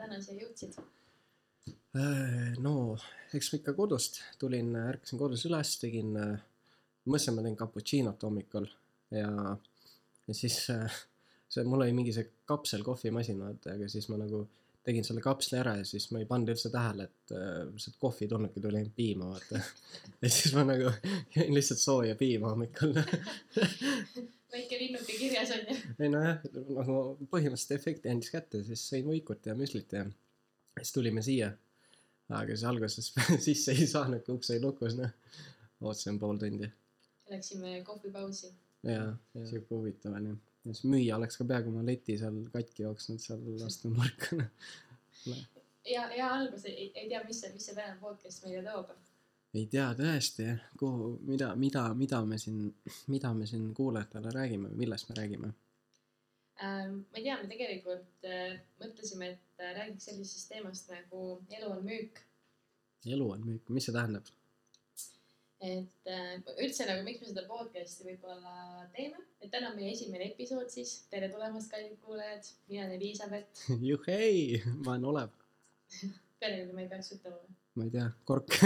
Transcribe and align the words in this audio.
täna 0.00 0.20
siia 0.22 0.44
jõudsid? 0.44 0.78
Äh, 1.98 2.52
no 2.62 2.96
eks 3.36 3.52
ma 3.52 3.60
ikka 3.60 3.74
kodust 3.76 4.22
tulin, 4.40 4.72
ärkasin 4.80 5.20
kodus 5.20 5.44
üles, 5.48 5.76
tegin, 5.80 6.14
mõtlesin, 6.16 7.36
ma 7.36 7.44
teen 7.44 7.58
cappuccino't 7.58 8.24
hommikul 8.26 8.68
ja, 9.12 9.28
ja 10.26 10.36
siis 10.36 10.58
äh, 10.72 11.02
see, 11.52 11.64
mul 11.68 11.84
oli 11.84 11.94
mingi 11.96 12.14
see 12.14 12.28
kapsel 12.48 12.84
kohvimasin, 12.86 13.40
vaata, 13.44 13.76
aga 13.76 13.88
siis 13.92 14.08
ma 14.12 14.18
nagu 14.20 14.44
tegin 14.82 15.06
selle 15.06 15.22
kapsli 15.22 15.58
ära 15.60 15.76
ja 15.78 15.86
siis 15.86 16.08
ma 16.10 16.22
ei 16.22 16.28
pannud 16.28 16.52
üldse 16.54 16.72
tähele, 16.72 17.08
et 17.10 17.34
äh, 17.36 17.64
sealt 17.76 17.98
kohvi 18.02 18.26
ei 18.26 18.32
tulnudki, 18.32 18.62
tuli 18.62 18.80
ainult 18.80 18.96
piima, 18.96 19.30
vaata. 19.34 19.62
ja 20.22 20.30
siis 20.30 20.54
ma 20.56 20.66
nagu 20.68 20.92
jõin 21.36 21.56
lihtsalt 21.56 21.82
sooja 21.82 22.18
piima 22.18 22.54
hommikul. 22.54 22.96
väike 24.52 24.78
linnuke 24.78 25.16
kirjas 25.18 25.50
on 25.54 25.64
ju. 25.68 25.76
ei 25.98 26.10
nojah, 26.12 26.42
nagu 26.76 26.96
põhimõtteliselt 27.32 27.76
efekti 27.78 28.12
andis 28.12 28.32
kätte, 28.32 28.62
siis 28.66 28.84
sõin 28.88 29.08
võikut 29.08 29.48
ja 29.48 29.56
müslit 29.58 29.92
ja 29.96 30.04
siis 30.78 30.92
tulime 30.94 31.24
siia. 31.24 31.52
aga 32.32 32.54
siis 32.54 32.64
alguses 32.68 33.12
sisse 33.46 33.74
ei 33.76 33.88
saanud, 33.88 34.24
kui 34.26 34.36
uks 34.36 34.52
oli 34.52 34.62
lukus, 34.62 34.96
noh. 34.98 35.12
ootasin 35.80 36.20
pool 36.20 36.40
tundi 36.40 36.70
Läksime 37.32 37.80
kohvipausi. 37.86 38.52
ja, 38.82 39.12
ja 39.34 39.46
siuke 39.48 39.74
huvitav 39.74 40.18
onju. 40.18 40.36
ja 40.64 40.74
siis 40.74 40.84
müüja 40.84 41.16
oleks 41.16 41.40
ka 41.40 41.48
peaaegu 41.48 41.72
oma 41.72 41.86
leti 41.86 42.18
seal 42.20 42.42
katki 42.52 42.86
jooksnud 42.86 43.22
seal 43.24 43.64
astme 43.66 43.94
nurka, 43.96 44.36
noh. 44.36 45.46
ja, 45.88 46.08
ja 46.16 46.34
algus 46.34 46.68
ei, 46.68 46.90
ei 46.94 47.08
tea, 47.08 47.24
mis 47.28 47.40
see, 47.40 47.54
mis 47.56 47.70
see 47.70 47.78
tänane 47.78 48.00
podcast 48.00 48.44
meile 48.44 48.64
toob. 48.68 48.92
Ei 49.54 49.66
tea 49.72 49.88
tõesti, 49.96 50.46
kuhu, 50.80 51.12
mida, 51.28 51.52
mida, 51.60 51.84
mida 51.96 52.22
me 52.28 52.38
siin, 52.40 52.70
mida 53.12 53.32
me 53.36 53.46
siin 53.48 53.70
kuulajatele 53.76 54.32
räägime, 54.34 54.72
millest 54.80 55.10
me 55.10 55.16
räägime. 55.18 55.52
Ähm, 56.62 57.00
ma 57.10 57.18
ei 57.18 57.24
tea, 57.26 57.38
me 57.40 57.48
tegelikult 57.50 58.28
äh, 58.28 58.60
mõtlesime, 58.80 59.32
et 59.34 59.64
äh, 59.64 59.72
räägiks 59.78 60.06
sellisest 60.08 60.52
teemast 60.52 60.92
nagu 60.92 61.24
elu 61.50 61.72
on 61.72 61.82
müük. 61.84 62.22
elu 63.06 63.26
on 63.34 63.44
müük, 63.48 63.68
mis 63.74 63.88
see 63.88 63.96
tähendab? 63.96 64.30
et 65.62 66.10
äh, 66.10 66.38
üldse 66.58 66.86
nagu, 66.88 67.04
miks 67.06 67.20
me 67.22 67.28
seda 67.30 67.44
podcast'i 67.46 68.06
võib-olla 68.06 68.86
teeme, 68.96 69.20
et 69.40 69.50
täna 69.52 69.70
on 69.70 69.78
meie 69.78 69.92
esimene 69.94 70.32
episood 70.32 70.72
siis. 70.74 70.96
tere 71.10 71.28
tulemast, 71.30 71.70
kallid 71.70 71.98
kuulajad, 72.02 72.48
mina 72.70 72.86
olen 72.86 72.96
Elizabeth. 72.98 73.66
juhhei, 73.90 74.62
ma 74.82 74.96
olen 74.96 75.08
Olev, 75.12 75.36
pealegi 76.42 76.76
ma 76.76 76.84
ei 76.84 76.90
peaks 76.90 77.12
ütlema. 77.16 77.40
ma 77.78 77.88
ei 77.88 77.94
tea, 77.94 78.06
Kork. 78.28 78.58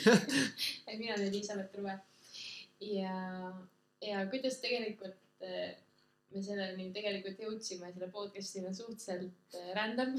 mina 1.00 1.14
olen 1.16 1.28
Elizabeth 1.28 1.78
Ruve. 1.78 1.98
ja, 2.86 3.14
ja 4.06 4.24
kuidas 4.32 4.60
tegelikult 4.62 5.46
äh, 5.46 5.72
me 6.30 6.42
selleni 6.44 6.88
tegelikult 6.94 7.40
jõudsime, 7.42 7.90
selle 7.94 8.08
podcast'ini 8.14 8.70
suhteliselt 8.76 9.58
äh, 9.58 9.72
random. 9.78 10.14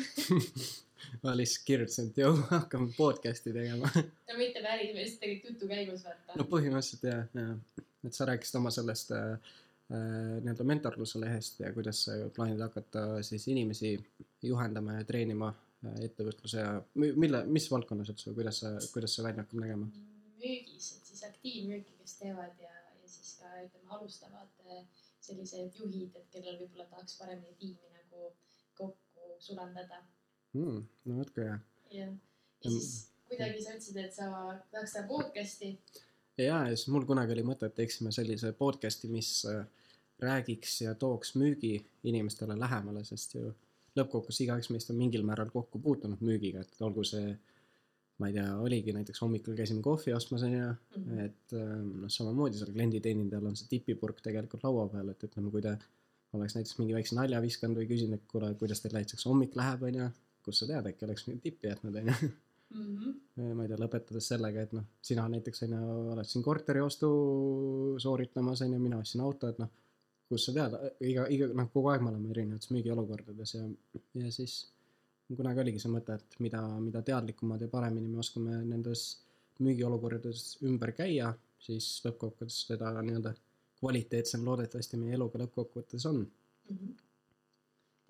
ma 1.24 1.36
lihtsalt 1.38 1.66
kirjutasin, 1.70 2.12
et 2.12 2.22
jõu, 2.24 2.36
hakkame 2.52 2.92
podcast'i 2.98 3.54
tegema. 3.56 3.90
no 4.30 4.38
mitte 4.40 4.64
päris, 4.66 4.94
me 4.96 5.06
lihtsalt 5.06 5.24
tegelikult 5.24 5.56
jutu 5.56 5.72
käigus 5.72 6.06
vaata 6.08 6.38
no 6.40 6.48
põhimõtteliselt 6.52 7.08
jah, 7.08 7.26
jah. 7.38 7.84
et 8.08 8.18
sa 8.18 8.28
rääkisid 8.30 8.60
oma 8.60 8.74
sellest 8.76 9.16
äh, 9.16 9.52
nii-öelda 9.92 10.68
mentorluse 10.68 11.20
lehest 11.20 11.60
ja 11.64 11.72
kuidas 11.76 12.06
sa 12.08 12.16
plaanid 12.36 12.62
hakata 12.64 13.06
siis 13.28 13.48
inimesi 13.52 13.96
juhendama 14.48 15.00
ja 15.00 15.08
treenima 15.08 15.52
ettevõtluse 16.06 16.60
ja 16.62 16.72
mi- 16.96 17.12
mille, 17.18 17.44
mis 17.46 17.66
valdkonnas 17.72 18.10
üldse, 18.14 18.34
kuidas 18.38 18.60
sa, 18.64 18.72
kuidas 18.94 19.16
see 19.16 19.24
välja 19.26 19.44
hakkab 19.44 19.60
nägema? 19.64 19.88
müügis, 20.42 20.88
et 20.98 21.06
siis 21.10 21.24
aktiivmüüki, 21.28 21.94
kes 22.00 22.16
teevad 22.20 22.58
ja, 22.62 22.72
ja 23.02 23.08
siis 23.10 23.36
ka 23.40 23.50
ütleme, 23.66 23.90
alustavad 23.98 24.50
äh, 24.66 24.84
sellised 25.22 25.76
juhid, 25.78 26.16
et 26.18 26.28
kellel 26.34 26.58
võib-olla 26.64 26.86
tahaks 26.90 27.18
paremini 27.20 27.54
tiimi 27.60 27.92
nagu 27.98 28.32
kokku 28.78 29.36
sulandada 29.40 30.02
Hmm, 30.54 30.82
no 31.06 31.18
vot 31.22 31.30
kui 31.32 31.46
hea. 31.48 31.60
ja, 31.96 32.08
ja 32.64 32.72
siis 32.72 32.88
kuidagi 33.30 33.62
sa 33.64 33.76
ütlesid, 33.78 33.98
et 34.02 34.14
sa 34.18 34.26
tahaks 34.74 34.94
teha 34.98 35.06
podcast'i. 35.08 35.70
ja, 36.38 36.58
ja 36.68 36.76
siis 36.76 36.88
mul 36.92 37.06
kunagi 37.08 37.32
oli 37.38 37.46
mõte, 37.48 37.70
et 37.70 37.76
teeksime 37.78 38.12
sellise 38.12 38.52
podcast'i, 38.58 39.08
mis 39.14 39.30
äh, 39.48 39.62
räägiks 40.20 40.82
ja 40.82 40.96
tooks 40.96 41.36
müügi 41.40 41.78
inimestele 42.04 42.58
lähemale, 42.60 43.04
sest 43.08 43.34
ju 43.38 43.54
lõppkokkuvõttes 44.00 44.42
igaüks 44.46 44.70
meist 44.74 44.90
on 44.94 44.98
mingil 45.00 45.24
määral 45.28 45.50
kokku 45.54 45.80
puutunud 45.84 46.22
müügiga, 46.24 46.62
et 46.66 46.82
olgu 46.88 47.04
see 47.08 47.32
ma 48.22 48.30
ei 48.30 48.36
tea, 48.36 48.46
oligi 48.62 48.94
näiteks 48.94 49.22
hommikul 49.24 49.56
käisime 49.58 49.82
kohvi 49.82 50.14
ostmas 50.14 50.44
onju, 50.46 50.68
Mhm. 50.98 51.20
et 51.26 51.54
äh, 51.58 51.72
noh, 52.04 52.10
samamoodi 52.10 52.60
seal 52.60 52.70
klienditeenindajal 52.76 53.48
on 53.50 53.56
see 53.58 53.68
tipipurk 53.72 54.22
tegelikult 54.22 54.64
laua 54.68 54.88
peal, 54.94 55.10
et 55.10 55.24
ütleme, 55.26 55.50
kui 55.52 55.62
ta 55.66 55.74
oleks 56.38 56.56
näiteks 56.56 56.78
mingi 56.80 56.94
väikse 56.96 57.16
nalja 57.18 57.42
viskanud 57.42 57.78
või 57.82 57.88
küsinud, 57.90 58.14
et 58.20 58.28
kuule, 58.32 58.54
kuidas 58.62 58.80
teil 58.84 58.94
näiteks 59.00 59.26
hommik 59.26 59.56
läheb 59.60 59.82
onju, 59.90 60.06
kust 60.46 60.62
sa 60.62 60.68
tead, 60.70 60.86
äkki 60.92 61.06
oleks 61.08 61.26
mingi 61.28 61.42
tippi 61.50 61.68
jätnud 61.68 61.96
onju. 62.04 62.32
Mhm. 62.72 63.10
ma 63.58 63.64
ei 63.66 63.68
tea, 63.68 63.78
lõpetades 63.82 64.28
sellega, 64.32 64.62
et 64.64 64.72
noh, 64.78 64.86
sina 65.04 65.26
näiteks 65.28 65.64
on 65.66 65.74
ju, 65.76 65.88
oled 66.14 66.30
siin 66.30 66.44
korteriostu 66.46 67.10
sooritamas 68.00 68.62
on 68.62 68.74
ju, 68.74 68.80
mina 68.80 69.00
ostsin 69.02 69.22
auto, 69.26 69.50
et 69.52 69.60
noh, 69.60 69.68
kust 70.32 70.50
sa 70.50 70.54
tead, 70.56 70.78
iga, 71.08 71.28
iga 71.34 71.50
noh, 71.52 71.68
kogu 71.74 71.92
aeg 71.92 72.04
me 72.04 72.12
oleme 72.14 72.32
erinevates 72.34 72.72
müügiolukordades 72.74 73.56
ja, 73.58 73.66
ja 74.24 74.32
siis 74.34 74.56
kunagi 75.38 75.62
oligi 75.64 75.80
see 75.80 75.92
mõte, 75.92 76.18
et 76.20 76.40
mida, 76.44 76.62
mida 76.84 77.04
teadlikumad 77.08 77.62
ja 77.64 77.70
paremini 77.72 78.10
me 78.12 78.20
oskame 78.24 78.58
nendes 78.68 79.06
müügiolukordades 79.64 80.58
ümber 80.68 80.92
käia, 80.98 81.30
siis 81.62 81.88
lõppkokkuvõttes 82.06 82.64
seda 82.68 82.92
nii-öelda 82.98 83.36
kvaliteetsem 83.80 84.44
loodetavasti 84.46 85.00
meie 85.00 85.16
elu 85.18 85.30
ka 85.32 85.44
lõppkokkuvõttes 85.44 86.10
on. 86.10 86.26
Mhm. 86.72 87.00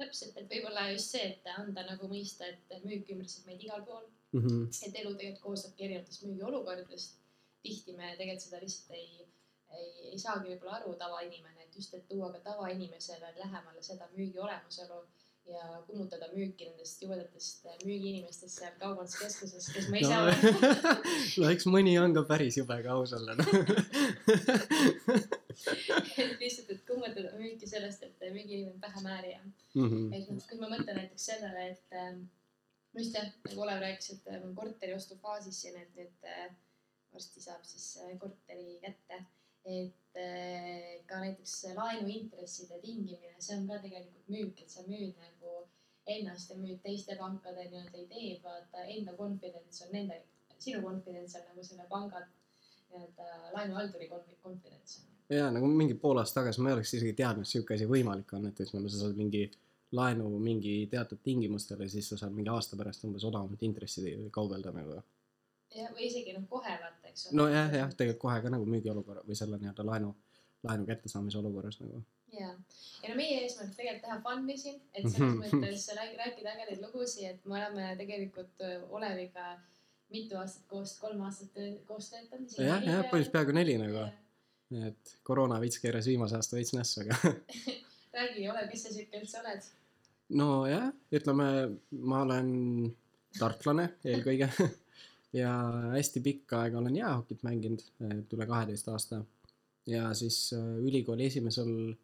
täpselt, 0.01 0.37
et 0.41 0.47
võib-olla 0.49 0.87
just 0.95 1.13
see, 1.13 1.27
et 1.29 1.49
anda 1.51 1.83
nagu 1.85 2.07
mõista, 2.09 2.47
et 2.49 2.85
müük 2.87 3.11
ümbritseb 3.13 3.45
meid 3.45 3.61
igal 3.61 3.83
pool, 3.85 4.07
Mm 4.31 4.41
-hmm. 4.41 4.87
et 4.87 4.95
elu 4.95 5.09
tegelikult 5.15 5.43
koosnebki 5.43 5.83
erinevatest 5.85 6.23
müügiolukordadest. 6.23 7.17
tihti 7.63 7.93
me 7.93 8.15
tegelikult 8.17 8.41
seda 8.41 8.59
lihtsalt 8.61 8.91
ei, 8.97 9.25
ei, 9.77 10.11
ei 10.11 10.19
saagi 10.19 10.51
võib-olla 10.51 10.77
aru, 10.79 10.93
tavainimene, 10.99 11.65
et 11.65 11.75
just, 11.75 11.93
et 11.97 12.07
tuua 12.09 12.31
ka 12.33 12.39
tavainimesele 12.51 13.33
lähemale 13.37 13.83
seda 13.85 14.07
müügi 14.15 14.39
olemasolu 14.39 15.01
ja 15.51 15.81
kummutada 15.87 16.27
müüki 16.35 16.67
nendest 16.69 17.01
jubedatest 17.01 17.65
müügiinimestest 17.85 18.59
seal 18.59 18.75
kaubanduskeskuses, 18.79 19.71
kes 19.73 19.87
ma 19.89 19.97
ise 19.97 20.13
no, 20.13 20.19
olen. 20.27 20.37
no 21.41 21.49
eks 21.49 21.65
mõni 21.65 21.95
on 21.99 22.13
ka 22.17 22.23
päris 22.29 22.59
jube 22.59 22.77
ka 22.85 22.93
ausalt 22.93 23.31
noh. 23.31 23.49
et 26.21 26.37
lihtsalt, 26.43 26.69
et 26.69 26.85
kummutada 26.87 27.33
müüki 27.39 27.67
sellest, 27.67 28.05
et 28.05 28.29
müügiinimene 28.29 28.75
on 28.75 28.83
pähe 28.85 29.01
määrija 29.07 29.41
Mhm. 29.75 30.13
et 30.13 30.29
noh, 30.29 30.45
kui 30.49 30.57
ma 30.59 30.67
mõtlen 30.71 30.97
näiteks 30.99 31.25
sellele, 31.29 31.67
et 31.73 31.93
ähm, 31.95 32.25
no 32.91 33.03
just 33.03 33.15
jah, 33.15 33.29
nagu 33.45 33.63
Olev 33.63 33.79
rääkis, 33.83 34.09
et 34.17 34.25
äh, 34.27 34.41
on 34.43 34.55
korteri 34.55 34.95
ostufaasis 34.97 35.61
ja 35.65 35.71
need 35.77 35.93
nüüd 35.95 36.27
äh, 36.27 36.49
varsti 37.13 37.43
saab 37.43 37.63
siis 37.67 37.85
äh, 38.03 38.17
korteri 38.19 38.79
kätte. 38.83 39.21
Et 39.65 40.17
äh, 40.17 41.03
ka 41.09 41.21
näiteks 41.21 41.55
laenuintresside 41.75 42.79
tingimine, 42.81 43.35
see 43.39 43.57
on 43.57 43.67
ka 43.69 43.79
tegelikult 43.83 44.33
müük, 44.33 44.59
et 44.61 44.69
sa 44.69 44.85
müüd 44.87 45.15
nagu 45.21 45.67
ennast 46.09 46.51
ja 46.51 46.57
müüd 46.57 46.81
teiste 46.83 47.15
pankade 47.19 47.67
nii-öelda 47.69 48.03
ideed, 48.05 48.41
vaata 48.43 48.85
enda 48.89 49.15
confidence 49.17 49.85
on 49.85 49.95
nende, 49.95 50.21
sinu 50.57 50.81
confidence 50.81 51.37
on 51.39 51.47
nagu 51.51 51.63
selle 51.63 51.87
panga 51.89 52.25
nii-öelda 52.25 53.53
laenuhalduri 53.55 54.09
confi- 54.09 54.39
confidence 54.43 55.05
ja 55.31 55.47
nagu 55.53 55.67
mingi 55.67 55.95
pool 55.95 56.19
aastat 56.19 56.41
tagasi 56.41 56.61
ma 56.61 56.71
ei 56.71 56.77
oleks 56.77 56.93
isegi 56.97 57.13
teadnud, 57.15 57.45
et 57.45 57.53
sihuke 57.53 57.75
asi 57.77 57.87
võimalik 57.87 58.33
on, 58.35 58.49
et 58.49 58.59
ütleme, 58.65 58.89
sa 58.91 59.05
saad 59.05 59.15
mingi 59.19 59.45
laenu 59.95 60.27
mingi 60.39 60.75
teatud 60.91 61.19
tingimustel 61.23 61.81
ja 61.83 61.89
siis 61.91 62.09
sa 62.11 62.17
saad 62.19 62.35
mingi 62.35 62.51
aasta 62.51 62.77
pärast 62.79 63.03
umbes 63.07 63.25
odavamat 63.27 63.63
intressi 63.67 64.15
kaubelda 64.31 64.73
nagu. 64.75 65.01
ja, 65.75 65.89
või 65.95 66.07
isegi 66.07 66.35
noh, 66.35 66.45
kohe 66.49 66.75
vaata, 66.83 67.09
eks 67.09 67.27
ole. 67.29 67.37
nojah, 67.41 67.73
jah, 67.81 67.93
tegelikult 67.97 68.23
kohe 68.25 68.39
ka 68.43 68.53
nagu 68.53 68.67
müügiolukorra 68.69 69.25
või 69.27 69.37
selle 69.39 69.59
nii-öelda 69.61 69.85
laenu, 69.87 70.13
laenu 70.67 70.87
kättesaamise 70.89 71.39
olukorras 71.41 71.79
nagu. 71.83 72.01
ja, 72.37 72.53
ja 73.03 73.11
no 73.11 73.17
meie 73.19 73.41
eesmärk 73.45 73.75
tegelikult 73.77 74.05
teha 74.07 74.19
fun'i 74.25 74.57
siin, 74.59 74.79
et 74.93 75.09
selles 75.09 75.37
mõttes 75.41 75.89
rääk- 75.97 76.17
rääkida 76.23 76.55
ägedaid 76.55 76.85
lugusid, 76.85 77.27
et 77.33 77.45
me 77.45 77.59
oleme 77.59 77.91
tegelikult 77.99 78.65
Oleviga 78.89 79.53
mitu 80.11 80.37
aastat 80.37 80.65
koos, 80.67 80.97
kolm 80.99 81.21
aastat 81.27 81.55
koos 81.87 82.09
töötanud. 82.11 82.57
jah, 82.57 82.81
jah, 82.83 83.05
põhimõtteliselt 83.07 83.35
peaaegu 83.35 83.55
neli 83.55 83.77
nagu. 83.81 84.07
et 84.87 85.17
koroona 85.27 85.59
veits 85.59 85.79
keeras 85.83 86.07
viimase 86.07 86.37
aasta 86.37 86.55
veits 86.55 86.73
nässu, 86.75 87.03
aga 87.03 87.17
räägi, 88.17 88.49
Olev, 88.51 88.69
kes 88.71 88.87
sa 88.87 88.93
siuke 88.93 89.19
üldse 89.19 89.39
oled? 89.43 89.71
nojah, 90.41 90.91
ütleme, 91.11 91.47
ma 91.91 92.21
olen 92.25 92.51
tartlane 93.39 93.89
eelkõige 94.07 94.49
ja 95.33 95.51
hästi 95.95 96.21
pikka 96.23 96.65
aega 96.65 96.79
olen 96.79 96.95
jäähokit 96.95 97.43
mänginud, 97.47 97.83
üle 98.35 98.47
kaheteist 98.47 98.89
aasta. 98.91 99.23
ja 99.87 100.13
siis 100.13 100.53
äh, 100.53 100.65
ülikooli 100.87 101.25
esimesel 101.25 101.95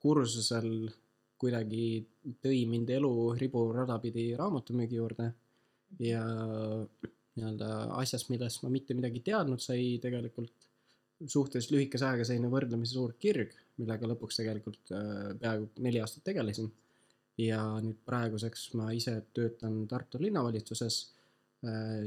kursusel 0.00 0.88
kuidagi 1.36 2.06
tõi 2.40 2.62
mind 2.68 2.90
elu 2.90 3.10
riburada 3.36 3.98
pidi 4.00 4.30
raamatumüügi 4.38 4.96
juurde 4.96 5.32
ja 6.00 6.22
nii-öelda 7.36 7.68
asjast, 8.00 8.30
millest 8.32 8.62
ma 8.64 8.70
mitte 8.72 8.96
midagi 8.96 9.20
teadnud, 9.20 9.60
sai 9.60 9.98
tegelikult 10.02 10.54
suhteliselt 11.20 11.74
lühikese 11.74 12.06
ajaga 12.08 12.24
selline 12.28 12.48
võrdlemisi 12.52 12.96
suur 12.96 13.14
kirg, 13.20 13.52
millega 13.80 14.08
lõpuks 14.08 14.40
tegelikult 14.40 14.92
äh, 14.96 15.32
peaaegu 15.40 15.68
neli 15.84 16.00
aastat 16.00 16.24
tegelesin 16.28 16.70
ja 17.40 17.60
nüüd 17.84 18.00
praeguseks 18.08 18.70
ma 18.80 18.90
ise 18.96 19.18
töötan 19.36 19.82
Tartu 19.88 20.20
linnavalitsuses, 20.20 20.98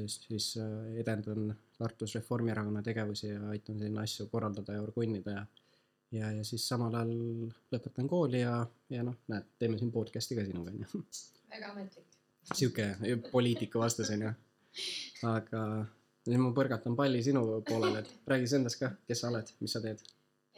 siis 0.08 0.54
edendan 1.00 1.56
Tartus 1.78 2.16
Reformierakonna 2.16 2.84
tegevusi 2.84 3.28
ja 3.28 3.42
aitan 3.50 3.80
siin 3.80 3.98
asju 3.98 4.28
korraldada 4.32 4.76
ja 4.78 4.82
orgunnida 4.84 5.32
ja 5.32 5.46
ja, 6.12 6.32
ja 6.32 6.44
siis 6.46 6.66
samal 6.68 6.96
ajal 6.96 7.14
lõpetan 7.74 8.10
kooli 8.10 8.42
ja, 8.42 8.54
ja 8.90 9.06
noh, 9.06 9.18
näed, 9.32 9.48
teeme 9.62 9.78
siin 9.80 9.92
podcast'i 9.94 10.38
ka 10.38 10.46
sinuga 10.46 10.74
onju. 10.74 11.04
väga 11.54 11.72
ametlik. 11.74 12.20
sihuke 12.54 12.88
poliitika 13.32 13.80
vastus 13.80 14.10
onju. 14.16 14.32
aga 15.30 15.66
nüüd 16.30 16.44
ma 16.46 16.54
põrgatan 16.56 16.96
palli 16.98 17.22
sinu 17.26 17.44
poolele, 17.68 18.04
et 18.04 18.32
räägi 18.32 18.48
siis 18.48 18.60
endast 18.60 18.82
ka, 18.82 18.94
kes 19.08 19.22
sa 19.22 19.30
oled, 19.32 19.54
mis 19.60 19.76
sa 19.76 19.84
teed? 19.86 20.02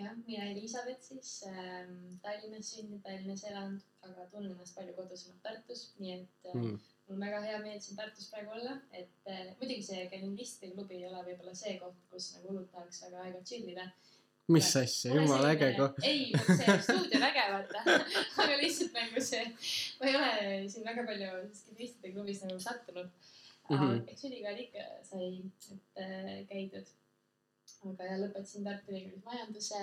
jah, 0.02 0.16
mina 0.26 0.48
Elizabeth 0.50 1.04
siis 1.06 1.44
ähm, 1.48 2.18
Tallinnas 2.24 2.72
sündinud, 2.74 3.04
Tallinnas 3.06 3.44
elanud, 3.50 3.84
aga 4.08 4.26
tunnen 4.32 4.56
ennast 4.56 4.76
palju 4.78 4.96
kodusemalt 4.98 5.44
Tartus, 5.46 5.84
nii 6.00 6.16
et 6.16 6.50
äh, 6.50 6.56
mm. 6.56 6.80
Mul 7.08 7.18
on 7.18 7.26
väga 7.26 7.42
hea 7.48 7.60
meel 7.66 7.82
siin 7.82 7.98
Tartus 8.00 8.30
praegu 8.32 8.56
olla, 8.58 8.78
et 8.92 9.32
äh, 9.32 9.52
muidugi 9.60 9.84
see 9.90 10.08
Kelvinistide 10.14 10.74
klubi 10.76 11.00
ei 11.00 11.10
ole 11.10 11.26
võib-olla 11.28 11.56
see 11.58 11.78
koht, 11.82 12.00
kus 12.14 12.32
nagu 12.36 12.52
hullult 12.52 12.72
tahaks 12.72 13.04
väga 13.08 13.26
aeg-ajalt 13.26 13.52
chill 13.52 13.74
ida 13.74 13.90
mis 14.52 14.76
asja, 14.76 15.14
jumala 15.16 15.52
äge 15.56 15.70
koht. 15.78 16.00
ei, 16.04 16.32
see 16.48 16.78
stuudio 16.86 17.20
on 17.20 17.26
äge, 17.28 17.44
vaata. 17.54 17.84
aga 18.44 18.58
lihtsalt 18.62 18.96
nagu 18.98 19.24
see, 19.26 19.44
ma 20.00 20.10
ei 20.10 20.18
ole 20.20 20.32
siin 20.74 20.88
väga 20.88 21.06
palju 21.08 21.32
skifistide 21.60 22.14
klubis 22.16 22.42
nagu 22.46 22.60
sattunud 22.60 23.10
mm. 23.70 23.78
-hmm. 23.78 24.04
eks 24.12 24.26
ülikooli 24.30 24.68
ikka 24.68 24.88
sai, 25.10 25.32
et 25.72 26.06
äh, 26.06 26.38
käidud. 26.52 26.94
aga 27.92 28.08
jah, 28.12 28.22
lõpetasin 28.24 28.66
Tartu 28.68 28.92
Ülikoolis 28.96 29.26
majanduse 29.26 29.82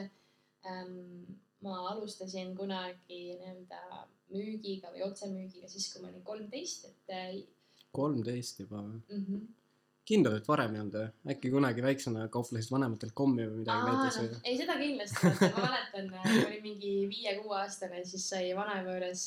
ähm,. 0.67 1.39
Ma 1.65 1.77
alustasin 1.93 2.55
kunagi 2.57 3.23
nii-öelda 3.41 4.03
müügiga 4.33 4.93
või 4.95 5.05
otsemüügiga 5.09 5.71
siis, 5.71 5.89
kui 5.93 6.03
ma 6.03 6.11
olin 6.13 6.25
kolmteist, 6.27 6.91
et 6.91 7.15
äh,. 7.15 7.39
kolmteist 7.93 8.61
juba 8.65 8.83
või 8.83 9.01
mm? 9.01 9.25
-hmm 9.25 9.47
kindel, 10.09 10.39
et 10.39 10.47
varem 10.49 10.75
ei 10.75 10.83
olnud 10.83 10.95
või? 10.97 11.33
äkki 11.35 11.51
kunagi 11.53 11.85
väiksena 11.85 12.27
kauplesid 12.33 12.73
vanematelt 12.73 13.13
kommi 13.17 13.45
või 13.45 13.59
midagi 13.61 13.91
näiteks 13.91 14.19
või? 14.21 14.39
ei, 14.41 14.55
seda 14.61 14.77
kindlasti, 14.81 15.33
ma 15.43 15.65
mäletan, 15.65 16.09
kui 16.15 16.45
olin 16.47 16.63
mingi 16.65 16.93
viie-kuueaastane, 17.11 18.01
siis 18.09 18.25
sai 18.33 18.55
vanaema 18.57 18.95
juures 18.95 19.27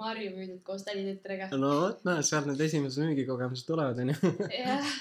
marju 0.00 0.30
müüdud 0.38 0.62
koos 0.66 0.86
täditütrega. 0.88 1.50
no 1.60 1.72
vot, 1.82 2.00
näe, 2.08 2.24
sealt 2.26 2.48
need 2.48 2.64
esimesed 2.68 3.04
müügikogemused 3.04 3.68
tulevad, 3.68 4.00
onju. 4.06 4.32
jah, 4.62 4.94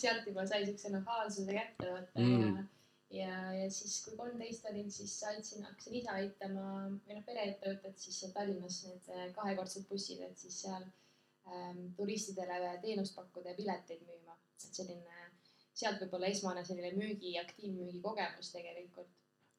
sealt 0.00 0.24
juba 0.30 0.46
sai 0.48 0.64
siukse 0.64 0.94
nahaalsuse 0.94 1.52
kätte, 1.52 1.92
vaata 1.92 2.24
mm. 2.24 2.56
ja 2.56 2.66
ja, 3.10 3.52
ja 3.54 3.70
siis, 3.70 3.98
kui 4.04 4.16
kolmteist 4.16 4.66
olin, 4.70 4.90
siis 4.90 5.16
aitasin, 5.30 5.64
hakkasin 5.64 5.98
ise 6.00 6.10
aitama 6.10 6.68
või 7.06 7.18
noh, 7.18 7.26
pereettevõtet 7.26 7.98
siis 7.98 8.24
Tallinnas 8.34 8.82
need 8.88 9.34
kahekordsed 9.36 9.88
bussid, 9.90 10.22
et 10.26 10.38
siis 10.38 10.62
seal 10.64 10.82
ähm, 10.82 11.86
turistidele 11.96 12.78
teenust 12.82 13.14
pakkuda 13.18 13.52
ja 13.52 13.58
pileteid 13.58 14.02
müüma 14.02 14.36
et 14.64 14.80
selline, 14.80 15.28
sealt 15.76 16.02
võib 16.02 16.16
olla 16.18 16.32
esmane 16.32 16.64
selline 16.66 16.92
müügi, 16.96 17.36
aktiivmüügi 17.40 18.02
kogemus 18.04 18.52
tegelikult. 18.54 19.10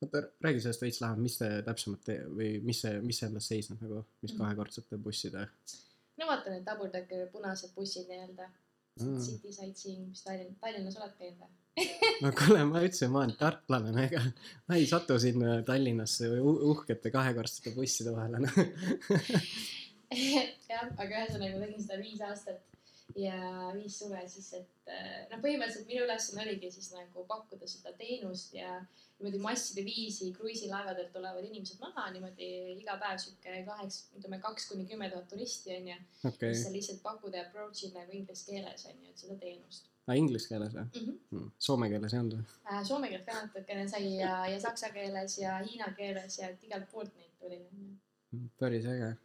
oota, 0.01 0.21
räägi 0.45 0.61
sellest 0.61 0.83
veits 0.85 1.01
lähemalt, 1.01 1.25
mis 1.25 1.37
te 1.39 1.49
täpsemalt 1.65 2.03
te 2.05 2.17
või 2.29 2.49
mis 2.65 2.81
see, 2.83 3.01
mis 3.05 3.21
see 3.21 3.29
endas 3.31 3.49
seisneb 3.49 3.81
nagu, 3.81 4.03
mis 4.21 4.31
-hmm. 4.33 4.43
kahekordsete 4.43 4.97
busside? 5.01 5.47
no 6.17 6.27
vaata 6.29 6.53
need 6.53 6.93
decker 6.93 7.27
punased 7.33 7.73
bussid 7.75 8.09
nii-öelda 8.09 8.49
mm.. 9.01 9.23
City 9.23 9.53
sightseeing, 9.53 10.09
mis 10.11 10.23
Tallinn, 10.25 10.53
Tallinnas 10.61 10.99
oled 10.99 11.15
käinud 11.19 11.41
või? 11.43 11.53
no 12.23 12.31
kuule, 12.33 12.63
ma 12.65 12.81
ütlesin, 12.81 13.11
ma 13.13 13.23
olen 13.23 13.35
tartlane, 13.37 13.91
ega 14.07 14.23
ma 14.69 14.79
ei 14.79 14.87
satu 14.89 15.19
sinna 15.21 15.59
Tallinnasse 15.67 16.31
uhkete 16.41 17.13
kahekordsete 17.13 17.75
busside 17.75 18.15
vahele 18.15 18.41
noh. 18.45 18.57
jah, 20.71 20.87
aga 20.87 21.11
ühesõnaga 21.11 21.61
tegin 21.65 21.83
seda 21.83 22.01
viis 22.01 22.23
aastat 22.25 22.63
ja 23.17 23.71
viis 23.73 23.97
suve 23.99 24.21
siis, 24.29 24.51
et 24.59 24.93
äh, 24.93 25.25
noh, 25.31 25.41
põhimõtteliselt 25.41 25.89
minu 25.89 26.05
ülesanne 26.05 26.43
oligi 26.45 26.69
siis 26.73 26.91
nagu 26.93 27.25
pakkuda 27.29 27.67
seda 27.69 27.93
teenust 27.97 28.53
ja 28.55 28.77
niimoodi 29.17 29.41
masside 29.41 29.85
viisi 29.85 30.29
kruiisilaevadelt 30.35 31.11
tulevad 31.13 31.45
inimesed 31.47 31.81
maha 31.81 32.05
niimoodi 32.13 32.49
iga 32.75 32.99
päev 33.01 33.17
sihuke 33.23 33.63
kaheks, 33.65 33.99
ütleme 34.19 34.39
kaks 34.43 34.69
kuni 34.69 34.85
kümme 34.89 35.09
tuhat 35.09 35.27
turisti 35.31 35.73
onju 35.79 35.97
okay.. 36.29 36.53
siis 36.53 36.65
sa 36.67 36.73
lihtsalt 36.75 37.01
pakud 37.05 37.33
ja 37.33 37.47
approach'id 37.47 37.97
nagu 37.97 38.13
inglise 38.13 38.45
keeles 38.51 38.85
onju, 38.91 39.09
et 39.09 39.25
seda 39.25 39.37
teenust. 39.41 39.89
aa, 39.89 40.13
ah, 40.13 40.19
inglise 40.21 40.51
keeles 40.53 40.77
või 40.77 40.85
mm? 40.85 41.21
-hmm. 41.31 41.51
Soome 41.69 41.89
keeles 41.93 42.13
ei 42.13 42.23
olnud 42.23 42.37
või 42.37 42.59
äh,? 42.69 42.83
Soome 42.91 43.13
keelt 43.13 43.25
ka 43.25 43.39
natukene 43.41 43.87
sai 43.89 44.11
ja, 44.19 44.35
ja 44.53 44.59
saksa 44.61 44.93
keeles 44.93 45.39
ja 45.41 45.57
hiina 45.65 45.89
keeles 45.97 46.37
ja 46.37 46.53
igalt 46.53 46.91
poolt 46.91 47.15
neid 47.17 47.33
tuli. 47.41 47.63
päris 48.61 48.85
äge 48.85 49.15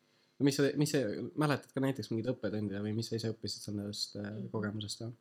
mis 0.46 0.58
sa, 0.58 0.68
mis 0.78 0.94
sa, 0.94 1.02
mäletad 1.38 1.74
ka 1.74 1.82
näiteks 1.84 2.10
mingeid 2.12 2.32
õppetunde 2.34 2.80
või 2.84 2.94
mis 2.96 3.10
sa 3.10 3.18
ise 3.18 3.32
õppisid 3.34 3.68
sellest 3.68 4.16
äh, 4.20 4.28
mm. 4.28 4.48
kogemusest 4.54 5.06
või? 5.06 5.12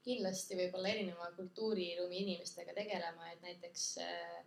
kindlasti 0.00 0.56
võib-olla 0.56 0.88
erineva 0.94 1.26
kultuuriruumi 1.36 2.22
inimestega 2.22 2.72
tegelema, 2.74 3.28
et 3.34 3.42
näiteks 3.44 3.82
äh, 4.00 4.38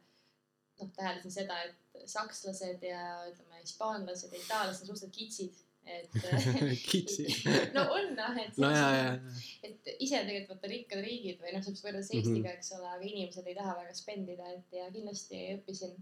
noh, 0.81 0.90
täheldasin 0.95 1.36
seda, 1.36 1.60
et 1.68 2.10
sakslased 2.10 2.81
ja 2.88 3.04
ütleme, 3.30 3.62
hispaanlased 3.62 4.34
ja 4.34 4.42
itaallased 4.42 4.88
on 4.88 4.98
suhteliselt 4.98 5.16
kitsid 5.19 5.62
et 5.86 6.10
kitsid 6.92 7.48
no 7.75 7.84
on 7.92 8.13
noh, 8.16 8.38
et 8.39 8.60
no, 8.62 8.69
jah, 8.72 8.94
jah. 8.98 9.39
et 9.68 9.89
ise 10.00 10.22
tegelikult 10.24 10.56
vaata 10.56 10.72
rikkad 10.72 11.04
riigid 11.04 11.42
või 11.44 11.56
noh, 11.56 11.63
saab 11.66 11.80
võrreldes 11.84 12.12
Eestiga 12.13 12.38
mm, 12.38 12.46
-hmm. 12.46 12.60
eks 12.60 12.74
ole, 12.78 12.92
aga 12.96 13.10
inimesed 13.10 13.50
ei 13.50 13.57
taha 13.57 13.75
väga 13.81 13.96
spendida, 13.98 14.51
et 14.57 14.78
ja 14.78 14.88
kindlasti 14.94 15.42
õppisin 15.57 15.98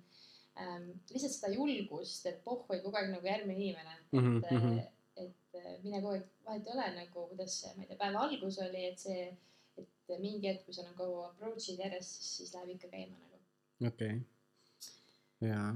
ähm, 0.60 0.90
lihtsalt 1.12 1.36
seda 1.36 1.52
julgust, 1.54 2.26
et 2.26 2.42
pohhu 2.44 2.76
ei 2.76 2.82
kogu 2.84 3.00
aeg 3.00 3.12
nagu 3.14 3.28
järgmine 3.28 3.60
inimene 3.60 3.96
mm, 4.12 4.20
-hmm. 4.20 4.38
et 4.38 4.52
mm, 4.52 4.58
-hmm. 4.58 4.82
et 5.26 5.62
äh, 5.62 5.84
mine 5.84 6.02
kogu 6.02 6.14
aeg, 6.16 6.28
vahet 6.46 6.68
ei 6.68 6.74
ole 6.74 6.90
nagu, 6.96 7.28
kuidas 7.28 7.62
see, 7.62 7.74
ma 7.76 7.84
ei 7.84 7.88
tea, 7.88 8.02
päeva 8.04 8.26
algus 8.26 8.60
oli, 8.60 8.86
et 8.86 9.00
see, 9.00 9.38
et 9.78 10.20
mingi 10.20 10.48
hetk, 10.48 10.66
kui 10.66 10.74
sa 10.74 10.84
nagu 10.84 11.08
approach'id 11.30 11.80
järjest, 11.80 12.18
siis, 12.18 12.36
siis 12.38 12.54
läheb 12.54 12.76
ikka 12.76 12.92
käima 12.92 13.18
nagu. 13.18 13.42
okei 13.88 14.16
okay., 14.18 15.50
jaa 15.50 15.72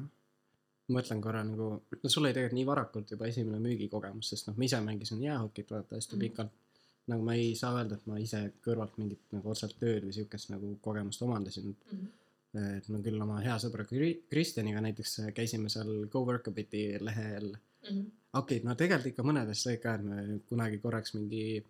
mõtlen 0.96 1.22
korra 1.22 1.42
nagu, 1.44 1.70
no 2.04 2.10
sul 2.10 2.26
oli 2.26 2.34
tegelikult 2.34 2.58
nii 2.60 2.68
varakult 2.68 3.12
juba 3.12 3.26
esimene 3.30 3.58
müügikogemus, 3.64 4.30
sest 4.30 4.50
noh, 4.50 4.58
ma 4.58 4.68
ise 4.68 4.82
mängisin 4.86 5.24
jäähokit 5.24 5.72
vaata 5.72 5.96
hästi 5.96 6.16
mm 6.16 6.22
-hmm. 6.22 6.30
pikalt. 6.30 6.52
nagu 7.08 7.24
ma 7.24 7.34
ei 7.34 7.56
saa 7.56 7.74
öelda, 7.78 7.96
et 7.96 8.06
ma 8.10 8.18
ise 8.18 8.40
kõrvalt 8.66 8.96
mingit 8.98 9.20
nagu 9.32 9.50
otseselt 9.50 9.76
tööd 9.80 10.06
või 10.06 10.14
siukest 10.14 10.50
nagu 10.50 10.78
kogemust 10.82 11.22
omandasin 11.22 11.66
mm. 11.66 11.98
-hmm 11.98 12.25
et 12.78 12.90
ma 12.90 13.00
küll 13.06 13.22
oma 13.22 13.40
hea 13.44 13.56
sõbra 13.62 13.86
Kristjaniga 13.90 14.82
näiteks 14.86 15.18
käisime 15.36 15.70
seal 15.70 16.08
GoWorkabiti 16.12 16.86
lehel 17.02 17.50
mm 17.52 17.90
-hmm.. 17.90 18.12
okei 18.34 18.58
okay,, 18.58 18.68
no 18.68 18.76
tegelikult 18.76 19.14
ikka 19.14 19.28
mõned 19.28 19.52
asjad 19.52 19.76
said 19.76 19.82
ka, 19.84 19.96
et 19.96 20.04
me 20.04 20.40
kunagi 20.50 20.80
korraks 20.84 21.16
mingi 21.18 21.64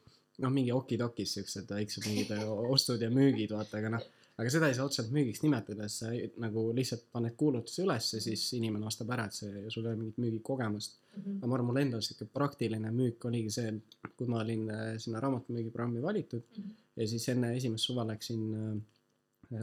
noh, 0.44 0.51
mingi 0.51 0.74
okidokis 0.75 1.38
siuksed 1.38 1.72
väiksed 1.72 2.08
mingid 2.10 2.32
ostud 2.75 3.01
ja 3.01 3.10
müügid, 3.13 3.54
vaata, 3.56 3.80
aga 3.80 3.92
noh, 3.96 4.08
aga 4.36 4.51
seda 4.51 4.70
ei 4.70 4.75
saa 4.77 4.88
otseselt 4.89 5.13
müügiks 5.15 5.42
nimetada, 5.46 5.88
sa 5.92 6.10
nagu 6.44 6.65
lihtsalt 6.75 7.06
paned 7.13 7.38
kuulutuse 7.39 7.86
ülesse, 7.86 8.20
siis 8.24 8.44
inimene 8.58 8.88
ostab 8.89 9.13
ära, 9.15 9.27
et 9.30 9.38
see, 9.38 9.63
sul 9.72 9.86
ei 9.86 9.94
ole 9.94 10.01
mingit 10.01 10.20
müügikogemust 10.24 10.98
mm. 10.98 11.22
-hmm. 11.22 11.38
aga 11.38 11.51
ma 11.51 11.58
arvan, 11.58 11.70
mul 11.70 11.82
endal 11.84 12.04
sihuke 12.06 12.27
praktiline 12.39 12.92
müük 12.96 13.30
oligi 13.30 13.54
see, 13.58 13.72
kui 14.18 14.27
ma 14.32 14.42
olin 14.44 14.68
äh, 14.72 14.89
sinna 15.04 15.24
raamatumüügiprogrammi 15.24 16.04
valitud 16.04 16.44
mm 16.44 16.63
-hmm. 16.63 16.84
ja 17.01 17.08
siis 17.08 17.30
enne 17.30 17.56
esimest 17.56 17.88
suve 17.92 18.08
läksin 18.12 18.44
äh, 18.60 18.75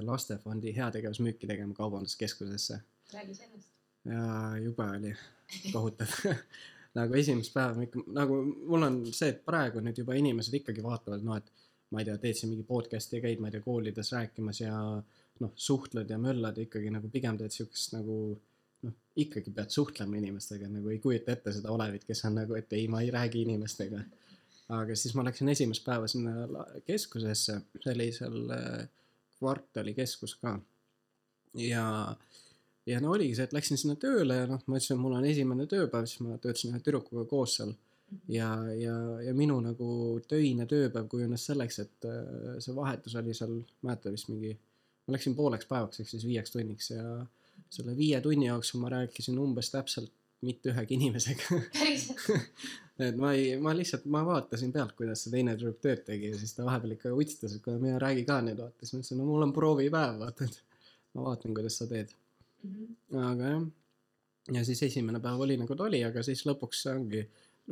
lastefondi 0.01 0.75
heategevusmüüki 0.77 1.47
tegema 1.47 1.75
kaubanduskeskusesse. 1.75 2.81
räägi 3.13 3.35
sellest. 3.35 3.69
ja 4.05 4.57
jube 4.63 4.83
oli, 4.83 5.15
kohutav 5.73 6.15
nagu 6.99 7.15
esimest 7.15 7.55
päeva 7.55 7.87
ikka, 7.87 8.05
nagu 8.13 8.39
mul 8.45 8.87
on 8.89 9.01
see, 9.13 9.33
et 9.33 9.45
praegu 9.45 9.81
nüüd 9.85 9.99
juba 10.03 10.17
inimesed 10.19 10.55
ikkagi 10.61 10.85
vaatavad, 10.85 11.25
noh, 11.25 11.41
et 11.41 11.69
ma 11.93 12.01
ei 12.01 12.09
tea, 12.09 12.17
teed 12.21 12.39
siin 12.39 12.53
mingi 12.53 12.65
podcast'i 12.69 13.19
ja 13.19 13.25
käid, 13.27 13.41
ma 13.41 13.49
ei 13.49 13.57
tea, 13.57 13.65
koolides 13.65 14.13
rääkimas 14.15 14.63
ja 14.63 14.77
noh, 15.43 15.53
suhtled 15.57 16.11
ja 16.11 16.19
möllad 16.21 16.59
ikkagi 16.63 16.93
nagu 16.93 17.11
pigem 17.13 17.39
teed 17.41 17.55
siukest 17.55 17.97
nagu 17.97 18.17
noh, 18.87 18.97
ikkagi 19.17 19.53
pead 19.55 19.73
suhtlema 19.75 20.19
inimestega, 20.21 20.71
nagu 20.73 20.93
ei 20.93 21.01
kujuta 21.03 21.37
ette 21.37 21.55
seda 21.57 21.73
olevit, 21.75 22.07
kes 22.09 22.25
on 22.29 22.41
nagu, 22.41 22.57
et 22.59 22.73
ei, 22.77 22.89
ma 22.93 23.03
ei 23.05 23.13
räägi 23.15 23.45
inimestega. 23.47 24.03
aga 24.73 24.97
siis 24.97 25.15
ma 25.19 25.25
läksin 25.27 25.49
esimest 25.53 25.85
päeva 25.85 26.09
sinna 26.09 26.65
keskusesse, 26.87 27.59
see 27.83 27.95
oli 27.95 28.09
seal 28.17 28.53
äh, 28.57 28.85
kvartalikeskus 29.43 30.37
ka. 30.41 30.57
ja, 31.59 31.87
ja 32.87 33.01
no 33.05 33.13
oligi 33.17 33.37
see, 33.37 33.49
et 33.49 33.57
läksin 33.57 33.81
sinna 33.81 33.97
tööle 34.01 34.43
ja 34.43 34.49
noh, 34.51 34.63
ma 34.67 34.79
ütlesin, 34.79 34.97
et 34.97 35.05
mul 35.05 35.17
on 35.19 35.29
esimene 35.29 35.69
tööpäev, 35.71 36.09
siis 36.09 36.23
ma 36.25 36.39
töötasin 36.39 36.73
ühe 36.73 36.83
tüdrukuga 36.85 37.27
koos 37.31 37.59
seal. 37.59 37.75
ja, 38.29 38.49
ja, 38.79 38.97
ja 39.27 39.35
minu 39.37 39.59
nagu 39.65 39.91
töine 40.29 40.67
tööpäev 40.71 41.09
kujunes 41.13 41.47
selleks, 41.51 41.79
et 41.85 42.09
äh, 42.09 42.57
see 42.65 42.75
vahetus 42.77 43.19
oli 43.21 43.37
seal, 43.37 43.61
mäleta 43.83 44.13
vist 44.15 44.33
mingi, 44.33 44.57
ma 45.07 45.17
läksin 45.17 45.37
pooleks 45.37 45.69
päevaks 45.71 46.03
ehk 46.03 46.11
siis 46.15 46.27
viieks 46.29 46.55
tunniks 46.55 46.93
ja 46.95 47.05
selle 47.73 47.97
viie 47.97 48.21
tunni 48.21 48.49
jooksul 48.49 48.83
ma 48.83 48.91
rääkisin 48.93 49.39
umbes 49.41 49.71
täpselt 49.73 50.13
mitte 50.43 50.73
ühegi 50.73 50.99
inimesega 50.99 51.61
et 53.01 53.17
ma 53.17 53.33
ei, 53.37 53.57
ma 53.61 53.73
lihtsalt, 53.77 54.05
ma 54.13 54.23
vaatasin 54.27 54.73
pealt, 54.73 54.93
kuidas 54.99 55.25
see 55.25 55.33
teine 55.33 55.55
tüdruk 55.57 55.79
tööd 55.85 56.03
tegi 56.07 56.33
ja 56.33 56.39
siis 56.39 56.53
ta 56.57 56.67
vahepeal 56.67 56.97
ikka 56.97 57.13
utsitas, 57.17 57.55
et 57.57 57.65
kuule, 57.65 57.81
mine 57.81 58.01
räägi 58.03 58.27
ka 58.29 58.41
nüüd, 58.45 58.59
vaata. 58.61 58.79
siis 58.83 58.93
ma 58.93 59.01
ütlesin, 59.01 59.21
no 59.23 59.29
mul 59.29 59.47
on 59.47 59.55
proovipäev, 59.57 60.19
vaata, 60.21 60.49
et 60.49 60.59
ma 61.17 61.29
vaatan, 61.29 61.55
kuidas 61.57 61.79
sa 61.81 61.87
teed 61.89 62.13
mm. 62.13 62.75
-hmm. 62.75 63.23
aga 63.31 63.55
jah, 63.55 63.65
ja 64.59 64.65
siis 64.65 64.83
esimene 64.83 65.21
päev 65.21 65.41
oli 65.41 65.57
nagu 65.57 65.77
ta 65.77 65.89
oli, 65.89 66.03
aga 66.05 66.23
siis 66.23 66.45
lõpuks 66.47 66.85
ongi, 66.93 67.23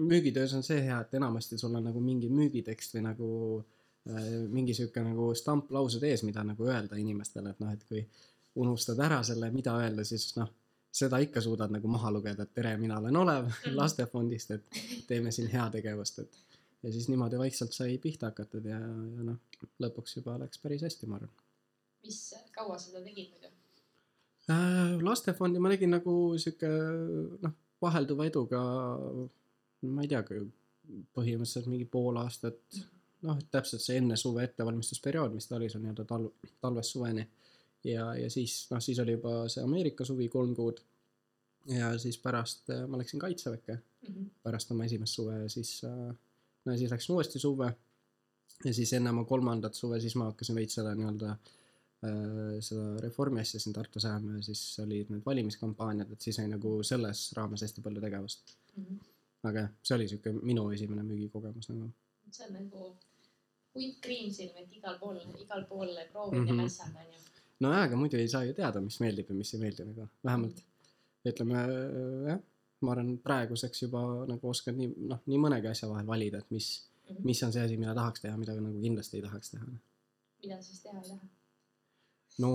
müügitöös 0.01 0.55
on 0.55 0.63
see 0.63 0.81
hea, 0.87 1.01
et 1.01 1.15
enamasti 1.15 1.59
sul 1.59 1.75
on 1.75 1.85
nagu 1.91 2.01
mingi 2.01 2.29
müügitekst 2.29 2.95
või 2.95 3.05
nagu 3.09 3.31
äh, 4.09 4.31
mingi 4.49 4.75
sihuke 4.75 5.03
nagu 5.05 5.33
stamplaused 5.35 6.03
ees, 6.03 6.23
mida 6.23 6.45
nagu 6.47 6.69
öelda 6.69 6.97
inimestele, 6.97 7.51
et 7.51 7.61
noh, 7.61 7.73
et 7.73 7.85
kui 7.89 8.07
unustad 8.61 8.99
ära 8.99 9.23
selle, 9.27 9.51
mida 9.51 9.75
öelda, 9.79 10.05
siis 10.05 10.31
noh, 10.37 10.49
seda 10.93 11.21
ikka 11.23 11.41
suudad 11.41 11.71
nagu 11.71 11.89
maha 11.89 12.11
lugeda, 12.11 12.43
et 12.43 12.55
tere, 12.55 12.77
mina 12.79 12.99
olen 12.99 13.17
Olev 13.17 13.51
lastefondist, 13.81 14.57
et 14.57 14.81
teeme 15.09 15.33
siin 15.35 15.51
heategevust, 15.53 16.19
et 16.25 16.59
ja 16.83 16.93
siis 16.93 17.09
niimoodi 17.09 17.39
vaikselt 17.39 17.77
sai 17.77 17.99
pihta 18.03 18.33
hakatud 18.33 18.67
ja, 18.67 18.81
ja 18.81 19.29
noh, 19.31 19.39
lõpuks 19.83 20.17
juba 20.19 20.39
läks 20.41 20.63
päris 20.63 20.83
hästi, 20.87 21.09
ma 21.11 21.21
arvan 21.21 21.33
mis, 22.05 22.21
kaua 22.55 22.79
sa 22.79 22.91
seda 22.91 23.03
tegid 23.05 23.33
muidu? 23.35 23.51
äh,. 24.51 24.97
lastefondi 25.05 25.61
ma 25.63 25.73
tegin 25.73 25.93
nagu 25.97 26.15
sihuke 26.41 26.71
noh, 27.45 27.57
vahelduva 27.83 28.27
eduga, 28.29 28.63
ma 29.89 30.05
ei 30.05 30.11
tea, 30.11 30.23
põhimõtteliselt 31.17 31.69
mingi 31.71 31.87
pool 31.89 32.19
aastat, 32.21 32.81
noh, 33.27 33.39
täpselt 33.53 33.85
see 33.85 34.01
enne 34.01 34.19
suve 34.21 34.45
ettevalmistusperiood, 34.49 35.37
mis 35.37 35.49
ta 35.49 35.57
oli, 35.57 35.71
see 35.73 35.81
nii-öelda 35.81 36.05
talv, 36.09 36.51
talvest 36.61 36.97
suveni. 36.97 37.25
ja, 37.85 38.15
ja 38.17 38.31
siis 38.31 38.67
noh, 38.71 38.81
siis 38.81 38.99
oli 38.99 39.13
juba 39.17 39.49
see 39.49 39.63
Ameerika 39.65 40.05
suvi 40.05 40.29
kolm 40.29 40.55
kuud. 40.55 40.81
ja 41.69 41.93
siis 41.99 42.19
pärast 42.19 42.71
äh, 42.71 42.87
ma 42.89 42.99
läksin 42.99 43.21
kaitseväkke 43.21 43.79
pärast 44.43 44.71
oma 44.73 44.85
esimest 44.85 45.15
suve 45.15 45.35
ja 45.43 45.49
siis 45.49 45.85
äh,, 45.85 46.15
no 46.65 46.73
ja 46.73 46.79
siis 46.79 46.91
läksin 46.91 47.15
uuesti 47.15 47.39
suve. 47.39 47.73
ja 48.65 48.75
siis 48.75 48.93
enne 48.93 49.11
oma 49.11 49.25
kolmandat 49.25 49.75
suve, 49.75 50.01
siis 50.01 50.17
ma 50.17 50.25
hakkasin 50.31 50.57
veits 50.57 50.75
seda 50.75 50.95
nii-öelda 50.95 51.31
äh, 51.31 52.61
seda 52.61 53.01
reformi 53.05 53.41
asja 53.41 53.61
siin 53.61 53.73
Tartus 53.77 54.05
ajama 54.05 54.37
ja 54.39 54.43
siis 54.43 54.63
olid 54.85 55.11
need 55.13 55.23
valimiskampaaniad, 55.27 56.13
et 56.13 56.21
siis 56.21 56.39
oli 56.39 56.49
nagu 56.55 56.83
selles 56.83 57.33
raames 57.37 57.63
hästi 57.63 57.81
palju 57.85 58.01
tegevust. 58.01 58.57
aga 59.43 59.59
jah, 59.59 59.71
see 59.83 59.95
oli 59.97 60.09
sihuke 60.09 60.33
minu 60.43 60.71
esimene 60.71 61.03
müügikogemus 61.03 61.69
nagu. 61.73 61.91
see 62.31 62.47
on 62.47 62.53
nagu 62.55 62.97
hunt 63.75 64.01
kriimsilm, 64.05 64.57
et 64.57 64.73
igal 64.77 64.97
pool, 64.99 65.17
igal 65.41 65.65
pool 65.69 65.93
proovid 66.13 66.41
Mhm. 66.41 66.49
ja 66.49 66.55
mässad 66.63 66.97
onju. 67.05 67.19
No 67.65 67.73
jaa, 67.75 67.87
aga 67.89 67.99
muidu 68.01 68.19
ei 68.21 68.29
saa 68.33 68.45
ju 68.49 68.55
teada, 68.57 68.83
mis 68.85 69.01
meeldib 69.03 69.31
ja 69.31 69.39
mis 69.39 69.55
ei 69.55 69.63
meeldi 69.63 69.87
nagu, 69.89 70.07
vähemalt 70.27 70.63
ütleme 71.31 71.59
äh, 71.61 72.31
jah, 72.31 72.41
ma 72.87 72.95
arvan, 72.95 73.13
praeguseks 73.25 73.85
juba 73.85 74.05
nagu 74.29 74.53
oskan 74.53 74.79
nii, 74.79 74.95
noh, 75.11 75.21
nii 75.29 75.43
mõnegi 75.43 75.71
asja 75.71 75.91
vahel 75.91 76.09
valida, 76.09 76.41
et 76.41 76.55
mis, 76.55 76.71
mis 77.27 77.43
on 77.45 77.53
see 77.55 77.65
asi, 77.67 77.77
mida 77.81 77.95
tahaks 77.97 78.25
teha, 78.25 78.39
mida 78.41 78.57
nagu 78.57 78.81
kindlasti 78.81 79.21
ei 79.21 79.27
tahaks 79.27 79.55
teha. 79.55 79.69
mida 80.45 80.61
siis 80.65 80.83
teha 80.85 81.03
ei 81.03 81.13
taha? 81.13 81.31
no 82.41 82.53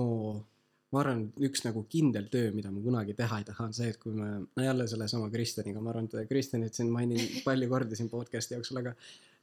ma 0.94 1.02
arvan, 1.02 1.22
üks 1.46 1.64
nagu 1.66 1.82
kindel 1.90 2.28
töö, 2.32 2.50
mida 2.54 2.70
ma 2.72 2.82
kunagi 2.82 3.14
teha 3.18 3.40
ei 3.40 3.46
taha, 3.46 3.68
on 3.68 3.76
see, 3.76 3.92
et 3.92 4.00
kui 4.02 4.14
me, 4.16 4.28
no 4.46 4.66
jälle 4.66 4.86
sellesama 4.90 5.30
Kristjaniga, 5.32 5.82
ma 5.82 5.92
arvan, 5.92 6.10
et 6.10 6.30
Kristjanit 6.30 6.78
siin 6.78 6.90
mainin 6.94 7.22
palju 7.46 7.70
kordi 7.70 7.98
siin 7.98 8.10
podcast'i 8.12 8.56
jooksul, 8.56 8.82
aga 8.82 8.94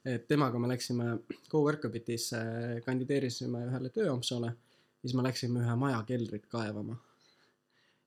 et 0.04 0.26
temaga 0.28 0.60
me 0.60 0.68
läksime 0.68 1.18
Coworkabitisse, 1.52 2.40
kandideerisime 2.84 3.62
ühele 3.70 3.92
tööampsule, 3.92 4.52
siis 5.04 5.14
me 5.16 5.24
läksime 5.26 5.60
ühe 5.60 5.76
maja 5.76 6.00
keldrit 6.08 6.48
kaevama. 6.52 6.96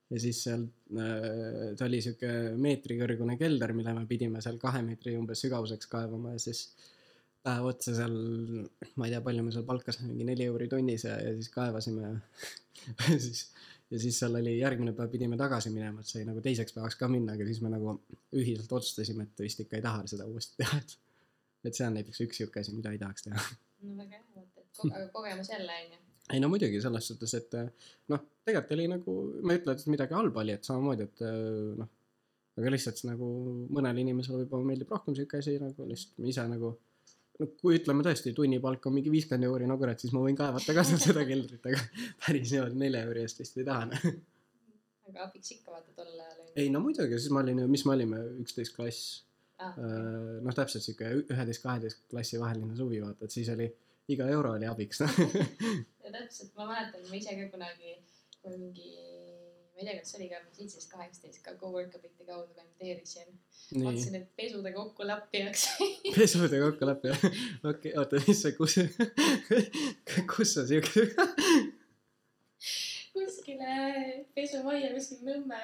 ja 0.09 0.19
siis 0.23 0.41
seal 0.45 0.65
äh,, 0.97 1.71
ta 1.77 1.85
oli 1.85 2.01
sihuke 2.03 2.33
meetrikõrgune 2.63 3.37
kelder, 3.39 3.73
mille 3.77 3.93
me 3.93 4.05
pidime 4.09 4.41
seal 4.43 4.59
kahe 4.61 4.81
meetri 4.85 5.17
umbes 5.19 5.43
sügavuseks 5.45 5.91
kaevama 5.91 6.35
ja 6.35 6.43
siis 6.47 6.67
päev 7.47 7.67
otsa 7.69 7.95
seal, 7.95 8.15
ma 8.95 9.07
ei 9.07 9.13
tea, 9.13 9.23
palju 9.23 9.43
me 9.45 9.55
seal 9.55 9.65
palkasime, 9.67 10.11
mingi 10.11 10.27
neli 10.27 10.47
euri 10.47 10.69
tunnis 10.71 11.05
ja, 11.07 11.17
ja 11.21 11.33
siis 11.37 11.51
kaevasime 11.53 12.09
ja 13.09 13.19
siis, 13.19 13.43
ja 13.91 13.99
siis 14.03 14.19
seal 14.19 14.39
oli 14.39 14.57
järgmine 14.57 14.95
päev 14.97 15.11
pidime 15.13 15.39
tagasi 15.39 15.71
minema, 15.75 16.03
et 16.03 16.11
sai 16.11 16.25
nagu 16.27 16.43
teiseks 16.43 16.75
päevaks 16.75 16.99
ka 16.99 17.11
minna, 17.11 17.35
aga 17.37 17.47
siis 17.47 17.61
me 17.63 17.71
nagu 17.73 17.99
ühiselt 18.35 18.73
otsustasime, 18.79 19.27
et 19.27 19.45
vist 19.45 19.63
ikka 19.63 19.79
ei 19.79 19.85
taha 19.85 20.07
seda 20.09 20.27
uuesti 20.27 20.63
teha, 20.63 20.81
et 20.81 20.97
et 21.67 21.75
see 21.75 21.87
on 21.87 21.97
näiteks 21.97 22.21
üks 22.23 22.37
sihuke 22.39 22.61
asi, 22.61 22.73
mida 22.75 22.93
ei 22.95 22.99
tahaks 23.01 23.25
teha. 23.27 23.41
no 23.83 23.95
väga 23.97 24.19
hea, 24.21 24.43
et 24.43 25.11
kogemus 25.11 25.49
jälle 25.51 25.79
onju. 25.83 26.06
Ei 26.33 26.41
no 26.43 26.49
muidugi 26.51 26.81
selles 26.83 27.07
suhtes, 27.11 27.33
et 27.37 27.53
eh, 27.59 27.69
noh, 28.13 28.23
tegelikult 28.47 28.75
oli 28.77 28.87
nagu, 28.91 29.15
ma 29.43 29.53
ei 29.53 29.61
ütle, 29.61 29.75
et 29.77 29.91
midagi 29.91 30.17
halba 30.17 30.43
oli, 30.43 30.55
et 30.57 30.67
samamoodi, 30.67 31.07
et 31.07 31.23
eh, 31.27 31.77
noh, 31.79 31.91
aga 32.57 32.73
lihtsalt 32.73 33.03
nagu 33.07 33.29
mõnele 33.73 34.03
inimesele 34.03 34.43
võib-olla 34.43 34.71
meeldib 34.71 34.91
rohkem 34.93 35.15
sihuke 35.17 35.41
asi 35.41 35.59
nagu 35.61 35.85
lihtsalt 35.87 36.29
ise 36.31 36.47
nagu 36.49 36.71
no 37.37 37.49
kui 37.61 37.77
ütleme 37.77 38.05
tõesti, 38.05 38.33
tunnipalk 38.37 38.87
on 38.89 38.95
mingi 38.97 39.13
viiskümmend 39.13 39.45
euri, 39.45 39.67
no 39.69 39.77
kurat, 39.77 40.01
siis 40.01 40.15
ma 40.15 40.23
võin 40.23 40.39
kaevata 40.39 40.73
ka 40.73 40.85
seda 40.89 41.25
keldrit, 41.27 41.69
aga 41.69 41.83
päris 42.25 42.55
niimoodi 42.55 42.81
nelja 42.81 43.05
euri 43.05 43.23
eest 43.27 43.43
vist 43.43 43.61
ei 43.61 43.67
taha. 43.67 43.91
noh. 43.91 44.09
aga 45.11 45.29
abiks 45.29 45.53
ikka 45.53 45.75
vaata 45.75 45.93
tol 45.93 46.09
ajal 46.09 46.41
onju. 46.41 46.57
ei 46.63 46.73
no 46.73 46.81
muidugi, 46.81 47.21
siis 47.21 47.31
ma 47.35 47.45
olin 47.45 47.61
ju, 47.63 47.69
mis 47.71 47.85
me 47.85 47.93
olime, 47.93 48.25
üksteist 48.43 48.75
klass, 48.75 49.23
Ah, 49.57 49.73
noh, 50.45 50.53
täpselt 50.53 50.83
sihuke 50.85 51.07
üheteist-kaheteist 51.33 52.03
klassi 52.11 52.37
vaheline 52.37 52.75
suvi, 52.77 52.99
vaata, 53.01 53.25
et 53.25 53.33
siis 53.33 53.47
oli 53.49 53.65
iga 54.13 54.27
euro 54.29 54.51
oli 54.53 54.67
abiks, 54.69 55.01
noh. 55.01 55.15
täpselt, 56.17 56.53
ma 56.57 56.67
mäletan, 56.71 57.05
ma 57.09 57.19
ise 57.19 57.35
ka 57.37 57.47
kunagi, 57.53 57.93
kui 58.41 58.55
mingi, 58.55 58.91
ma 59.73 59.81
ei 59.81 59.87
tea, 59.87 59.97
kas 59.99 60.11
see 60.11 60.19
oli 60.19 60.29
ka 60.31 60.41
seitseteist, 60.57 60.89
kaheksateist 60.93 61.43
ka 61.45 61.55
Coworkabiti 61.61 62.27
kaudu 62.27 62.53
kandideerisin. 62.57 63.39
vaatasin, 63.77 64.19
et 64.21 64.29
pesude 64.39 64.73
kokku 64.75 65.07
lappijaks. 65.07 65.67
pesude 66.17 66.61
kokkulepe, 66.65 67.15
okei, 67.71 67.95
oota, 67.99 68.21
mis 68.27 68.43
see, 68.45 68.53
kus, 68.57 68.79
kus 70.33 70.55
sa 70.57 70.65
siuke, 70.69 71.07
kuskile 73.17 74.25
pesumajja 74.35 74.91
kuskil 74.95 75.23
Nõmme 75.27 75.61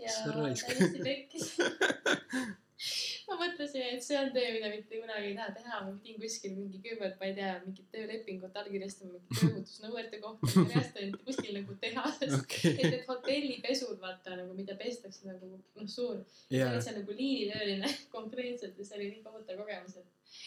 ja 0.00 0.18
täiesti 0.24 1.06
tekkis. 1.06 1.54
ma 3.30 3.36
mõtlesin, 3.38 3.84
et 3.94 4.04
see 4.04 4.16
on 4.18 4.30
töö, 4.34 4.48
mida 4.56 4.70
mitte 4.72 4.98
kunagi 5.00 5.30
ei 5.30 5.36
taha 5.38 5.54
teha, 5.56 5.80
ma 5.86 5.92
pidin 5.94 6.18
kuskil 6.22 6.54
mingi 6.56 6.80
kõigepealt, 6.82 7.16
ma 7.20 7.28
ei 7.28 7.36
tea, 7.36 7.50
mingit 7.64 7.88
töölepingut 7.94 8.58
allkirjastama, 8.62 9.12
mingite 9.14 9.38
tööohutusnõuete 9.40 10.20
kohta, 10.24 10.50
järjest 10.72 10.98
olid 11.02 11.16
kuskil 11.28 11.58
nagu 11.58 11.76
tehases. 11.84 12.34
okei. 12.40 12.74
Et, 12.74 12.82
need 12.86 13.06
hotellipesud, 13.08 13.96
vaata 14.02 14.36
nagu, 14.40 14.56
mida 14.58 14.76
pestakse 14.80 15.28
nagu 15.28 15.52
noh, 15.54 15.88
suur. 15.90 16.20
Sa 16.34 16.56
jaa. 16.56 16.72
olid, 16.72 16.86
seal 16.86 16.98
nagu 17.00 17.18
liinitööline 17.22 17.94
konkreetselt 18.16 18.78
ja 18.80 18.88
see 18.88 18.98
oli 18.98 19.10
nii 19.14 19.24
kohutav 19.26 19.62
kogemus, 19.62 19.98
et, 20.02 20.44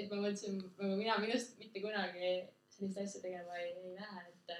et 0.00 0.10
ma 0.10 0.22
mõtlesin, 0.24 0.60
nagu 0.82 0.98
mina 0.98 1.18
minust 1.22 1.58
mitte 1.62 1.84
kunagi 1.84 2.36
sellist 2.76 3.00
asja 3.00 3.22
tegema 3.22 3.56
ei, 3.62 3.72
ei 3.84 3.94
lähe, 3.96 4.24
et, 4.32 4.56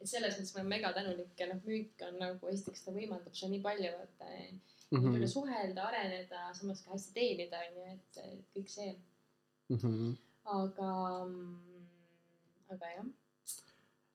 et 0.00 0.08
selles 0.10 0.38
mõttes 0.38 0.54
ma 0.54 0.62
olen 0.62 0.72
mega 0.72 0.92
tänulik 0.96 1.38
ja 1.38 1.50
noh, 1.50 1.60
müük 1.68 2.02
on 2.08 2.16
nagu 2.20 2.50
esiteks 2.50 2.86
ta 2.86 2.94
võimaldab 2.94 3.36
sulle 3.36 3.54
nii 3.54 3.64
palju, 3.64 3.92
vaata, 4.94 5.02
nii 5.02 5.10
Mhm. 5.10 5.16
palju 5.18 5.28
suhelda, 5.32 5.82
areneda, 5.88 6.40
samas 6.54 6.82
ka 6.84 6.90
hästi 6.94 7.12
teenida, 7.18 7.58
onju, 7.68 7.82
et 7.94 8.22
et 8.24 8.44
kõik 8.56 8.68
see, 8.76 8.94
Mhm. 9.70 10.14
aga, 10.44 10.90
aga 12.72 12.86
jah 12.96 13.06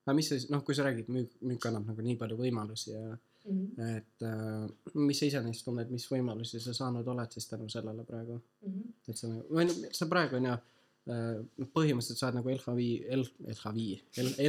aga 0.06 0.14
mis 0.18 0.30
siis, 0.32 0.48
noh, 0.50 0.64
kui 0.66 0.74
sa 0.76 0.84
räägid, 0.88 1.10
müük, 1.14 1.34
müük 1.46 1.66
annab 1.70 1.86
nagu 1.92 2.02
nii 2.02 2.16
palju 2.18 2.38
võimalusi 2.40 2.90
ja 2.96 3.02
mm. 3.10 3.52
-hmm. 3.52 3.98
et 3.98 4.24
äh, 4.26 4.70
mis 4.96 5.20
sa 5.20 5.26
ise 5.26 5.42
neist 5.46 5.66
tunned, 5.66 5.92
mis 5.92 6.08
võimalusi 6.12 6.60
sa 6.60 6.74
saanud 6.74 7.08
oled 7.08 7.32
siis 7.32 7.48
tänu 7.48 7.70
sellele 7.70 8.04
praegu, 8.04 8.40
Mm 8.66 8.72
-hmm. 8.74 8.94
et 9.08 9.18
sa 9.18 9.28
nagu, 9.28 9.44
või 9.50 9.66
noh, 9.68 9.92
sa 9.92 10.06
praegu 10.06 10.36
on 10.36 10.46
ju 10.46 10.52
äh, 10.54 11.46
põhimõtteliselt 11.76 12.18
sa 12.18 12.28
oled 12.28 12.36
nagu 12.36 12.50
LHV, 12.50 12.82
LHV, 13.16 13.80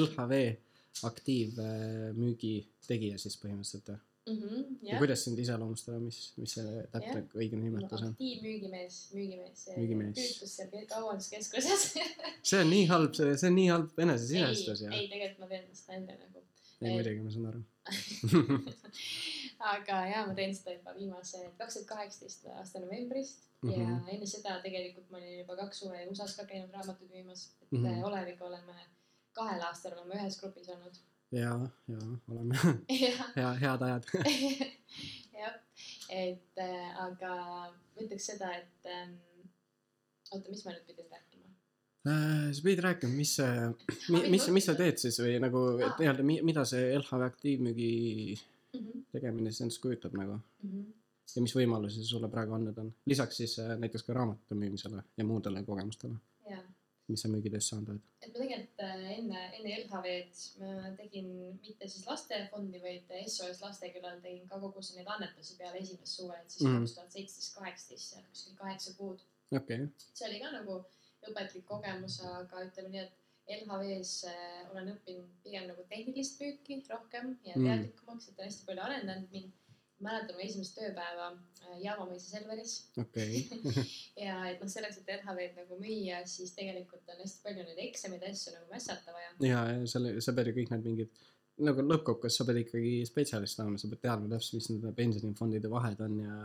LHV 0.00 0.32
aktiivmüügi 1.04 2.54
tegija 2.88 3.18
siis 3.18 3.37
põhimõtteliselt 3.42 3.88
või? 3.92 3.99
Mm 4.30 4.42
-hmm. 4.42 4.76
ja 4.88 4.99
kuidas 4.99 5.25
sind 5.25 5.38
iseloomustada, 5.38 5.99
mis, 5.99 6.18
mis 6.37 6.52
see 6.54 6.82
täpne 6.92 7.22
õige 7.34 7.56
nimetus 7.56 8.02
on? 8.02 8.08
aktiivmüügimees, 8.12 8.99
müügimees, 9.14 9.66
Müügimees. 9.76 10.14
töötus 10.20 10.56
seal 10.56 10.68
ke- 10.70 10.87
kaubanduskeskuses 10.94 11.87
see 12.50 12.60
on 12.60 12.70
nii 12.70 12.87
halb, 12.92 13.14
see, 13.14 13.37
see 13.37 13.49
on 13.50 13.54
nii 13.60 13.68
halb 13.75 13.99
enesesisestus 14.06 14.80
ei, 14.82 14.87
ja, 14.87 14.92
ei 15.00 15.08
tegelikult 15.08 15.38
ma 15.38 15.46
teen 15.54 15.68
seda 15.82 15.92
enda 15.99 16.12
nagu. 16.22 16.44
ei 16.82 16.92
muidugi 16.94 17.20
ma 17.26 17.30
saan 17.30 17.46
aru. 17.52 17.62
aga 19.72 19.96
jaa, 20.12 20.26
ma 20.28 20.34
teen 20.38 20.54
seda 20.56 20.72
juba 20.76 20.94
viimase 20.96 21.38
kaks 21.58 21.75
tuhat 21.75 21.88
kaheksateist 21.94 22.46
aasta 22.56 22.80
novembrist 22.87 23.38
mm 23.62 23.70
Mhm. 23.70 23.80
-hmm. 23.80 24.06
ja 24.06 24.12
enne 24.14 24.26
seda 24.26 24.60
tegelikult 24.62 25.10
ma 25.10 25.16
olin 25.18 25.38
juba 25.38 25.56
kaks 25.56 25.78
suve 25.82 26.06
USA-s 26.10 26.37
ka 26.37 26.44
käinud 26.49 26.70
raamatuid 26.72 27.10
müümas, 27.12 27.42
et 27.62 27.72
mm 27.72 27.78
Mhm. 27.78 27.87
-hmm. 27.87 28.04
Oleviga 28.08 28.44
oleme 28.46 28.75
kahel 29.32 29.62
aastal 29.62 29.92
oleme 29.99 30.14
ühes 30.14 30.38
grupis 30.40 30.68
olnud. 30.68 30.94
ja, 31.32 31.54
ja 31.88 32.00
oleme 32.28 32.58
jah, 33.04 33.25
hea, 33.37 33.50
head 33.64 33.82
ajad. 33.88 34.04
jah, 35.40 35.58
et 36.10 36.62
äh, 36.64 37.02
aga 37.06 37.34
ma 37.40 38.04
ütleks 38.04 38.30
seda, 38.32 38.52
et 38.58 38.90
ähm, 38.90 39.16
oota, 40.32 40.46
mis 40.50 40.64
ma 40.66 40.75
nüüd 40.76 40.87
pidin 40.88 41.10
rääkima? 41.10 41.50
Äh, 42.10 42.46
sa 42.56 42.64
pidid 42.66 42.84
rääkima, 42.87 43.16
mis 43.16 43.34
see, 43.38 43.66
võin 44.08 44.30
mis, 44.37 44.49
mis 44.49 44.68
sa 44.68 44.75
mõtelda. 44.75 44.78
teed 44.84 45.04
siis 45.04 45.20
või 45.22 45.37
nagu 45.42 45.66
et 45.78 46.00
nii-öelda, 46.02 46.30
mida 46.52 46.64
see 46.68 46.94
LHV 47.00 47.28
aktiivmüügi 47.32 47.92
Mm 48.70 48.80
-hmm. 48.87 49.04
tegemine 49.12 49.50
siis 49.50 49.60
endast 49.60 49.80
kujutab 49.82 50.12
nagu 50.14 50.32
Mm 50.62 50.70
-hmm. 50.70 50.92
ja 51.37 51.42
mis 51.42 51.54
võimalusi 51.56 52.04
sulle 52.04 52.28
praegu 52.28 52.54
andnud 52.54 52.78
on, 52.78 52.92
lisaks 53.06 53.37
siis 53.37 53.58
äh, 53.58 53.78
näiteks 53.78 54.02
ka 54.06 54.12
raamatute 54.14 54.54
müümisele 54.54 55.02
ja 55.16 55.25
muudele 55.25 55.62
kogemustele, 55.64 56.14
jaa, 56.50 56.62
mis 57.10 57.22
sa 57.24 57.28
müügitöös 57.32 57.68
saanud 57.70 57.88
oled 57.94 58.00
et 58.22 58.32
ma 58.32 58.38
tegelikult 58.44 58.80
äh, 58.86 59.04
enne, 59.18 59.40
enne 59.58 59.76
LHV-d 59.82 60.40
ma 60.60 60.90
tegin 60.96 61.30
mitte 61.66 61.88
siis 61.88 62.06
lastefondi, 62.06 62.80
vaid 62.82 63.12
SOS 63.26 63.60
Lastekülal 63.64 64.20
tegin 64.24 64.48
ka 64.48 64.58
kogusin 64.62 64.96
neid 65.00 65.08
annetusi 65.16 65.56
peale 65.58 65.78
esimest 65.82 66.16
suve, 66.20 66.36
et 66.42 66.50
siis 66.50 66.68
Mhm. 66.68 66.78
kaks 66.84 66.94
tuhat 66.98 67.12
seitseteist, 67.18 67.54
kaheksateist, 67.58 68.10
seal 68.14 68.24
kuskil 68.32 68.56
kaheksa 68.64 68.94
kuud. 68.98 69.20
okei, 69.56 69.88
see 70.14 70.28
oli 70.28 70.40
ka 70.40 70.50
nagu 70.58 70.84
õpetlik 71.28 71.64
kogemus, 71.68 72.20
aga 72.24 72.64
ütleme 72.68 72.88
nii, 72.94 73.00
et 73.06 73.16
LHV-s 73.60 74.24
äh, 74.30 74.70
olen 74.70 74.92
õppinud 74.94 75.26
pigem 75.44 75.66
nagu 75.68 75.82
tehnilist 75.90 76.40
müüki 76.40 76.82
rohkem 76.90 77.32
ja 77.44 77.54
Mm. 77.56 77.64
teadlikumaks, 77.66 78.28
et 78.28 78.38
on 78.38 78.44
hästi 78.46 78.66
palju 78.66 78.82
arendanud 78.84 79.32
mind. 79.32 79.52
Mäletan 80.04 80.37
mu 80.37 80.45
esimest 80.45 80.76
tööpäeva 80.78 81.30
äh, 81.33 81.78
Jaavamõisa 81.85 82.33
Selveris 82.35 82.76
okei, 83.00 83.42
ja 84.26 84.38
et 84.50 84.62
noh, 84.62 84.71
selleks, 84.73 85.00
et 85.02 85.12
LHV-d 85.19 85.62
nagu 85.62 85.80
müüa, 85.80 86.23
siis 86.28 86.54
tegelikult 86.57 87.12
on 87.12 87.23
hästi 87.23 87.45
palju 87.47 87.66
neid 87.69 87.83
eksameid 87.88 88.25
ja 88.25 88.33
asju 88.35 88.57
nagu 88.57 88.71
mässata 88.73 89.16
vaja. 89.16 89.35
ja, 89.45 89.64
ja 89.75 89.92
selle, 89.95 90.16
sa 90.25 90.37
pead 90.37 90.50
ju 90.50 90.57
kõik 90.61 90.75
need 90.75 90.90
mingid, 90.90 91.23
nagu 91.69 91.85
lõppkokkuvõttes 91.85 92.40
sa 92.40 92.49
pead 92.49 92.62
ikkagi 92.64 92.95
spetsialist 93.09 93.62
olema, 93.62 93.80
sa 93.80 93.90
pead 93.92 94.04
teadma 94.07 94.30
täpselt, 94.35 94.59
mis 94.59 94.71
nende 94.73 94.92
pensionifondide 94.97 95.73
vahed 95.73 96.04
on 96.07 96.21
ja 96.25 96.37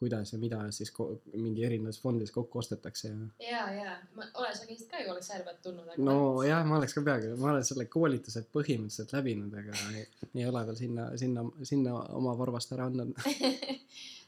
kuidas 0.00 0.32
ja 0.32 0.38
mida 0.38 0.58
siis 0.76 0.92
mingi 1.32 1.64
erinevates 1.64 2.00
fondides 2.02 2.32
kokku 2.34 2.58
ostetakse 2.58 3.08
ja. 3.08 3.28
ja, 3.50 3.62
ja 3.74 3.94
ma, 4.16 4.26
ole 4.34 4.50
sa 4.56 4.66
käisid 4.68 4.90
ka 4.90 5.00
ju 5.00 5.14
pealt 5.44 5.62
tulnud, 5.64 5.94
no 5.98 6.18
jah, 6.44 6.64
ma 6.68 6.76
oleks 6.80 6.96
ka 6.96 7.04
peaaegu, 7.06 7.36
ma 7.40 7.52
olen 7.54 7.64
selle 7.64 7.88
koolitused 7.92 8.50
põhimõtteliselt 8.52 9.16
läbinud, 9.16 9.54
aga 9.62 9.78
ei, 9.94 10.04
ei 10.34 10.46
ole 10.50 10.66
veel 10.68 10.82
sinna, 10.82 11.08
sinna, 11.16 11.46
sinna 11.62 11.96
oma 12.20 12.36
varvast 12.38 12.76
ära 12.76 12.90
andnud 12.90 13.16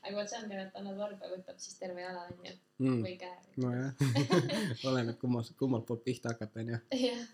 aga 0.09 0.17
vot 0.17 0.31
see 0.31 0.39
ongi, 0.41 0.61
et 0.63 0.77
annad 0.81 0.99
varba, 0.99 1.31
võtab 1.33 1.59
siis 1.61 1.77
terve 1.81 2.05
jala 2.05 2.25
onju 2.29 2.53
mm.. 2.81 3.01
või 3.05 3.17
käe. 3.21 3.35
nojah, 3.61 3.91
oleneb 4.91 5.19
kummalt, 5.21 5.51
kummalt 5.61 5.87
poolt 5.89 6.05
pihta 6.07 6.33
hakata, 6.33 6.63
onju. 6.63 6.79
jah, 7.09 7.25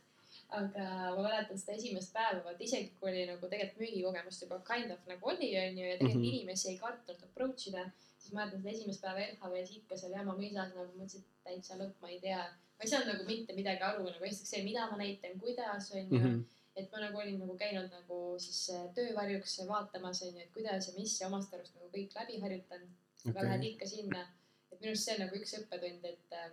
aga 0.59 0.87
ma 1.15 1.27
mäletan 1.27 1.61
seda 1.61 1.77
esimest 1.79 2.15
päeva, 2.15 2.43
vaat 2.47 2.65
isegi 2.67 2.91
kui 2.99 3.13
oli 3.13 3.27
nagu 3.31 3.51
tegelikult 3.51 3.85
müügikogemust 3.85 4.47
juba 4.47 4.61
kind 4.67 4.95
of 4.95 5.05
nagu 5.11 5.31
oli, 5.35 5.53
onju, 5.61 5.85
ja 5.85 5.99
tegelikult 6.01 6.21
mm. 6.21 6.25
-hmm. 6.25 6.33
inimesi 6.33 6.73
ei 6.73 6.81
kartnud 6.81 7.29
approach 7.29 7.69
ida, 7.71 7.87
siis 8.25 8.33
ma 8.33 8.41
mäletan 8.41 8.63
seda 8.63 8.73
esimest 8.73 9.03
päeva 9.05 9.25
LHV-s 9.29 9.73
ikka 9.79 9.97
seal 10.01 10.15
Jaama 10.17 10.35
mõisas 10.39 10.73
nagu 10.73 10.85
mõtlesin, 10.97 11.25
et 11.25 11.49
täitsa 11.49 11.77
lõpp, 11.81 11.97
ma 12.01 12.11
ei 12.13 12.21
tea. 12.23 12.43
ma 12.79 12.87
ei 12.87 12.91
saanud 12.91 13.11
nagu 13.13 13.25
mitte 13.29 13.57
midagi 13.57 13.85
aru, 13.87 14.05
nagu 14.09 14.29
esiteks 14.29 14.53
see, 14.55 14.63
mida 14.67 14.87
ma 14.91 14.97
näitan, 15.01 15.39
kuidas 15.43 15.91
onju 15.93 16.07
mm. 16.09 16.21
Mhm. 16.21 16.35
-hmm. 16.35 16.45
et 16.81 16.93
ma 16.93 17.03
nagu 17.05 17.21
olin 17.23 17.39
nagu 17.43 17.57
käinud 17.65 17.91
nagu 17.93 18.21
siis 18.47 18.61
äh, 18.75 18.87
töövarjuks 18.97 19.59
vaatamas 19.69 20.23
onju, 20.27 20.41
et 20.41 20.53
kuidas 20.57 20.89
ja 20.89 20.95
mis 20.99 21.21
ja 21.21 21.29
omast 21.29 21.55
arust 21.55 21.77
nagu 21.77 21.91
kõik 21.97 22.17
läbi 22.21 22.41
harjutanud 22.47 22.91
okay.. 22.91 23.31
aga 23.31 23.45
lähed 23.49 23.65
ikka 23.73 23.87
sinna, 23.87 24.25
et 24.73 24.81
minu 24.81 24.91
arust 24.93 25.05
see 25.05 25.15
on 25.17 25.23
nagu 25.27 25.43
üks 25.43 25.55
õppetund, 25.61 26.09
et 26.13 26.39
äh, 26.41 26.51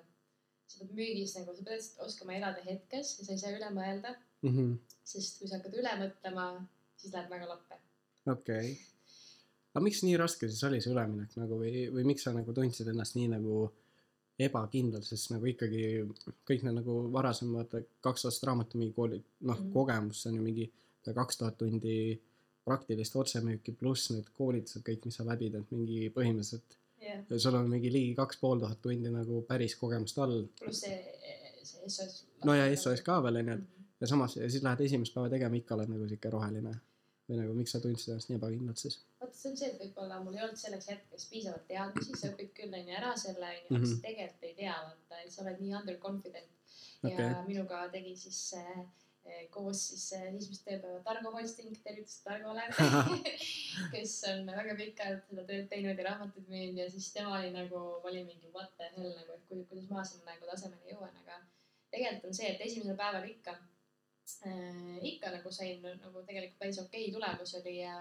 sa 0.67 0.79
pead 0.83 0.93
müügis 0.99 1.37
nagu, 1.39 1.55
sa 1.55 1.63
pead 1.63 2.05
oskama 2.07 2.35
elada 2.39 2.61
hetkes 2.67 3.17
ja 3.19 3.25
sa 3.25 3.31
ei 3.31 3.41
saa 3.45 3.55
üle 3.57 3.71
mõelda, 3.79 4.15
Mhm. 4.41 4.77
sest 5.03 5.39
kui 5.39 5.47
sa 5.49 5.57
hakkad 5.59 5.75
üle 5.77 5.91
mõtlema, 6.03 6.45
siis 6.97 7.13
läheb 7.13 7.29
väga 7.29 7.47
lappe. 7.49 7.75
okei. 8.33 8.77
Aga 9.71 9.83
miks 9.83 10.01
nii 10.03 10.17
raske 10.19 10.49
siis 10.49 10.63
oli 10.67 10.81
see 10.83 10.91
üleminek 10.93 11.37
nagu 11.39 11.59
või, 11.61 11.85
või 11.93 12.03
miks 12.11 12.25
sa 12.27 12.33
nagu 12.35 12.53
tundsid 12.55 12.89
ennast 12.91 13.15
nii 13.17 13.29
nagu 13.31 13.63
ebakindlalt, 14.41 15.05
sest 15.05 15.31
nagu 15.33 15.47
ikkagi 15.51 15.83
kõik 16.47 16.65
need 16.65 16.79
nagu 16.79 16.97
varasemad 17.13 17.73
kaks 18.03 18.27
aastat 18.27 18.49
raamatumüügikooli, 18.49 19.21
noh 19.47 19.57
mm. 19.57 19.63
-hmm. 19.63 19.73
kogemus, 19.73 20.21
see 20.21 20.31
on 20.31 20.37
ju 20.39 20.45
mingi 20.45 20.67
kaks 21.05 21.37
tuhat 21.37 21.57
tundi 21.57 21.95
praktilist 22.65 23.15
otsemüüki 23.15 23.73
pluss 23.77 24.11
need 24.13 24.29
koolitused 24.37 24.85
kõik, 24.85 25.05
mis 25.05 25.17
sa 25.17 25.25
läbid, 25.25 25.57
et 25.57 25.71
mingi 25.73 26.09
põhimõtteliselt 26.15 26.77
jah, 27.01 27.21
sul 27.37 27.57
on 27.57 27.69
mingi 27.69 27.91
ligi 27.93 28.15
kaks 28.17 28.41
pool 28.41 28.59
tuhat 28.61 28.81
tundi 28.81 29.09
nagu 29.13 29.41
päris 29.47 29.75
kogemust 29.75 30.17
all. 30.21 30.43
pluss 30.59 30.85
see, 30.85 30.97
see 31.63 31.89
SOS. 31.89 32.25
no 32.45 32.55
ja 32.57 32.67
SOS 32.75 33.01
ka 33.05 33.19
veel 33.23 33.41
onju, 33.41 33.57
et 33.57 34.01
ja 34.01 34.07
samas 34.07 34.35
ja 34.37 34.49
siis 34.49 34.63
lähed 34.65 34.85
esimest 34.87 35.13
päeva 35.13 35.29
tegema, 35.29 35.57
ikka 35.57 35.75
oled 35.77 35.93
nagu 35.93 36.07
sihuke 36.09 36.33
roheline. 36.33 36.73
või 37.29 37.37
nagu 37.39 37.53
miks 37.55 37.71
sa 37.75 37.79
tundsid 37.79 38.11
ennast 38.13 38.29
nii 38.29 38.39
ebakindlalt 38.39 38.81
siis? 38.81 38.99
See 39.33 39.51
on 39.51 39.57
see, 39.57 39.67
et 39.71 39.79
võib-olla 39.81 40.19
mul 40.23 40.35
ei 40.37 40.43
olnud 40.45 40.59
selleks 40.59 40.87
hetkeks 40.91 41.27
piisavalt 41.31 41.67
teadmisi, 41.67 42.15
sa 42.17 42.31
õpid 42.33 42.51
küll 42.57 42.73
onju 42.79 42.95
ära 42.97 43.11
selle 43.17 43.47
onju, 43.51 43.67
Mhm. 43.69 43.77
aga 43.83 43.91
sa 43.93 44.01
tegelikult 44.07 44.43
ei 44.49 44.55
tea, 44.63 44.73
vaata, 44.87 45.21
et 45.25 45.31
sa 45.31 45.43
oled 45.45 45.61
nii 45.61 45.75
underconfident 45.81 46.57
okei 47.03 47.15
ja 47.17 47.43
minuga 47.47 47.85
tegi 47.93 48.15
siis 48.15 48.39
äh, 48.59 48.81
eh, 49.25 49.47
koos 49.53 49.79
siis 49.89 50.03
äh, 50.17 50.27
esimest 50.35 50.65
tööpäeva 50.67 50.99
Targo 51.05 51.31
Holsting, 51.33 51.73
tervitused 51.83 52.23
Targole, 52.25 52.63
kes 53.93 54.13
on 54.29 54.45
väga 54.49 54.75
pikalt 54.79 55.25
seda 55.29 55.45
tööd 55.49 55.67
teinud 55.71 55.97
ja 55.97 56.07
raamatuid 56.09 56.47
müünud 56.51 56.77
ja 56.83 56.89
siis 56.93 57.11
tema 57.15 57.37
oli 57.39 57.51
nagu, 57.55 57.81
ma 58.03 58.09
olin 58.11 58.27
mingi 58.29 58.51
what 58.53 58.71
the 58.77 58.89
hell 58.95 59.11
nagu, 59.17 59.37
et 59.37 59.49
kuidas, 59.49 59.89
ma 59.89 60.03
sinna 60.05 60.33
nagu 60.33 60.49
tasemele 60.51 60.93
jõuan, 60.93 61.13
aga 61.23 61.39
tegelikult 61.91 62.29
on 62.29 62.37
see, 62.37 62.49
et 62.53 62.65
esimesel 62.67 62.97
päeval 62.99 63.27
ikka 63.29 63.57
äh,, 64.45 64.97
ikka 65.13 65.31
nagu 65.37 65.51
sain 65.51 65.81
nagu 65.83 66.23
tegelikult 66.27 66.59
päris 66.61 66.79
okei 66.85 67.07
okay 67.09 67.13
tulemus 67.17 67.55
oli 67.61 67.77
ja, 67.79 67.95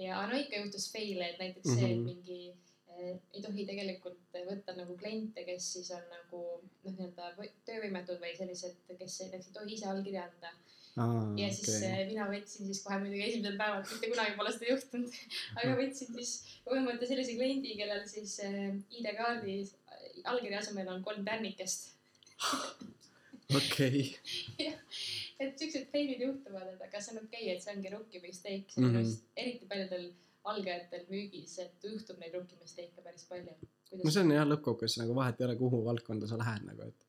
ja 0.00 0.24
no 0.26 0.38
ikka 0.38 0.62
juhtus 0.62 0.88
fail'e, 0.94 1.30
et 1.32 1.38
näiteks 1.42 1.66
mm 1.66 1.72
-hmm. 1.72 1.80
see, 1.80 1.92
et 1.92 1.98
Mhm. 1.98 2.04
mingi 2.04 2.54
eh, 2.88 3.16
ei 3.34 3.42
tohi 3.42 3.66
tegelikult 3.66 4.18
võtta 4.48 4.74
nagu 4.76 4.96
kliente, 4.96 5.44
kes 5.44 5.72
siis 5.72 5.90
on 5.96 6.02
nagu 6.10 6.40
noh, 6.84 6.92
nii-öelda 6.96 7.30
või- 7.38 7.52
töövõimetud 7.68 8.20
või 8.24 8.34
sellised, 8.36 8.76
kes 8.98 9.20
näiteks 9.20 9.46
ei 9.48 9.56
tohi 9.58 9.74
ise 9.74 9.86
allkirja 9.92 10.24
anda. 10.28 10.52
ja 11.40 11.48
siis 11.54 11.76
okay. 11.76 12.06
mina 12.06 12.26
võtsin 12.28 12.66
siis 12.66 12.82
kohe 12.82 12.98
muidugi 12.98 13.22
esimesel 13.28 13.56
päeval, 13.58 13.84
mitte 13.90 14.08
kunagi 14.10 14.36
pole 14.36 14.52
seda 14.52 14.70
juhtunud, 14.72 15.18
aga 15.58 15.76
võtsin 15.82 16.14
siis 16.16 16.32
põhimõtteliselt 16.66 17.12
sellise 17.12 17.36
kliendi, 17.38 17.76
kellel 17.78 18.06
siis 18.08 18.38
eh, 18.46 18.74
ID-kaardi 18.98 19.56
allkirja 20.24 20.58
asemel 20.58 20.88
on 20.88 21.02
kolm 21.02 21.24
tärnikest. 21.24 21.94
okei 23.58 24.16
et 25.40 25.58
siuksed 25.58 25.86
fail'id 25.92 26.20
juhtuvad, 26.26 26.66
et 26.74 26.82
aga 26.86 27.00
see 27.00 27.14
on 27.16 27.22
okei 27.24 27.44
okay,, 27.44 27.54
et 27.56 27.62
see 27.64 27.74
ongi 27.76 27.92
rookie 27.94 28.20
mistake, 28.24 28.66
see 28.68 28.82
on 28.82 28.88
minu 28.90 28.98
Mhm. 29.00 29.06
arust 29.06 29.42
eriti 29.44 29.68
paljudel 29.70 30.08
algajatel 30.50 31.04
müügis, 31.12 31.58
et 31.64 31.84
juhtub 31.84 32.18
neid 32.20 32.34
rookie 32.36 32.58
mistake'e 32.62 33.04
päris 33.04 33.24
palju. 33.28 33.54
no 34.04 34.10
see 34.10 34.22
on 34.24 34.30
jah 34.36 34.46
lõppkokkuvõttes 34.48 34.98
nagu 35.02 35.14
vahet 35.18 35.40
ei 35.40 35.46
ole, 35.48 35.56
kuhu 35.60 35.84
valdkonda 35.84 36.26
sa 36.30 36.38
lähed 36.40 36.66
nagu, 36.68 36.82
et, 36.88 37.06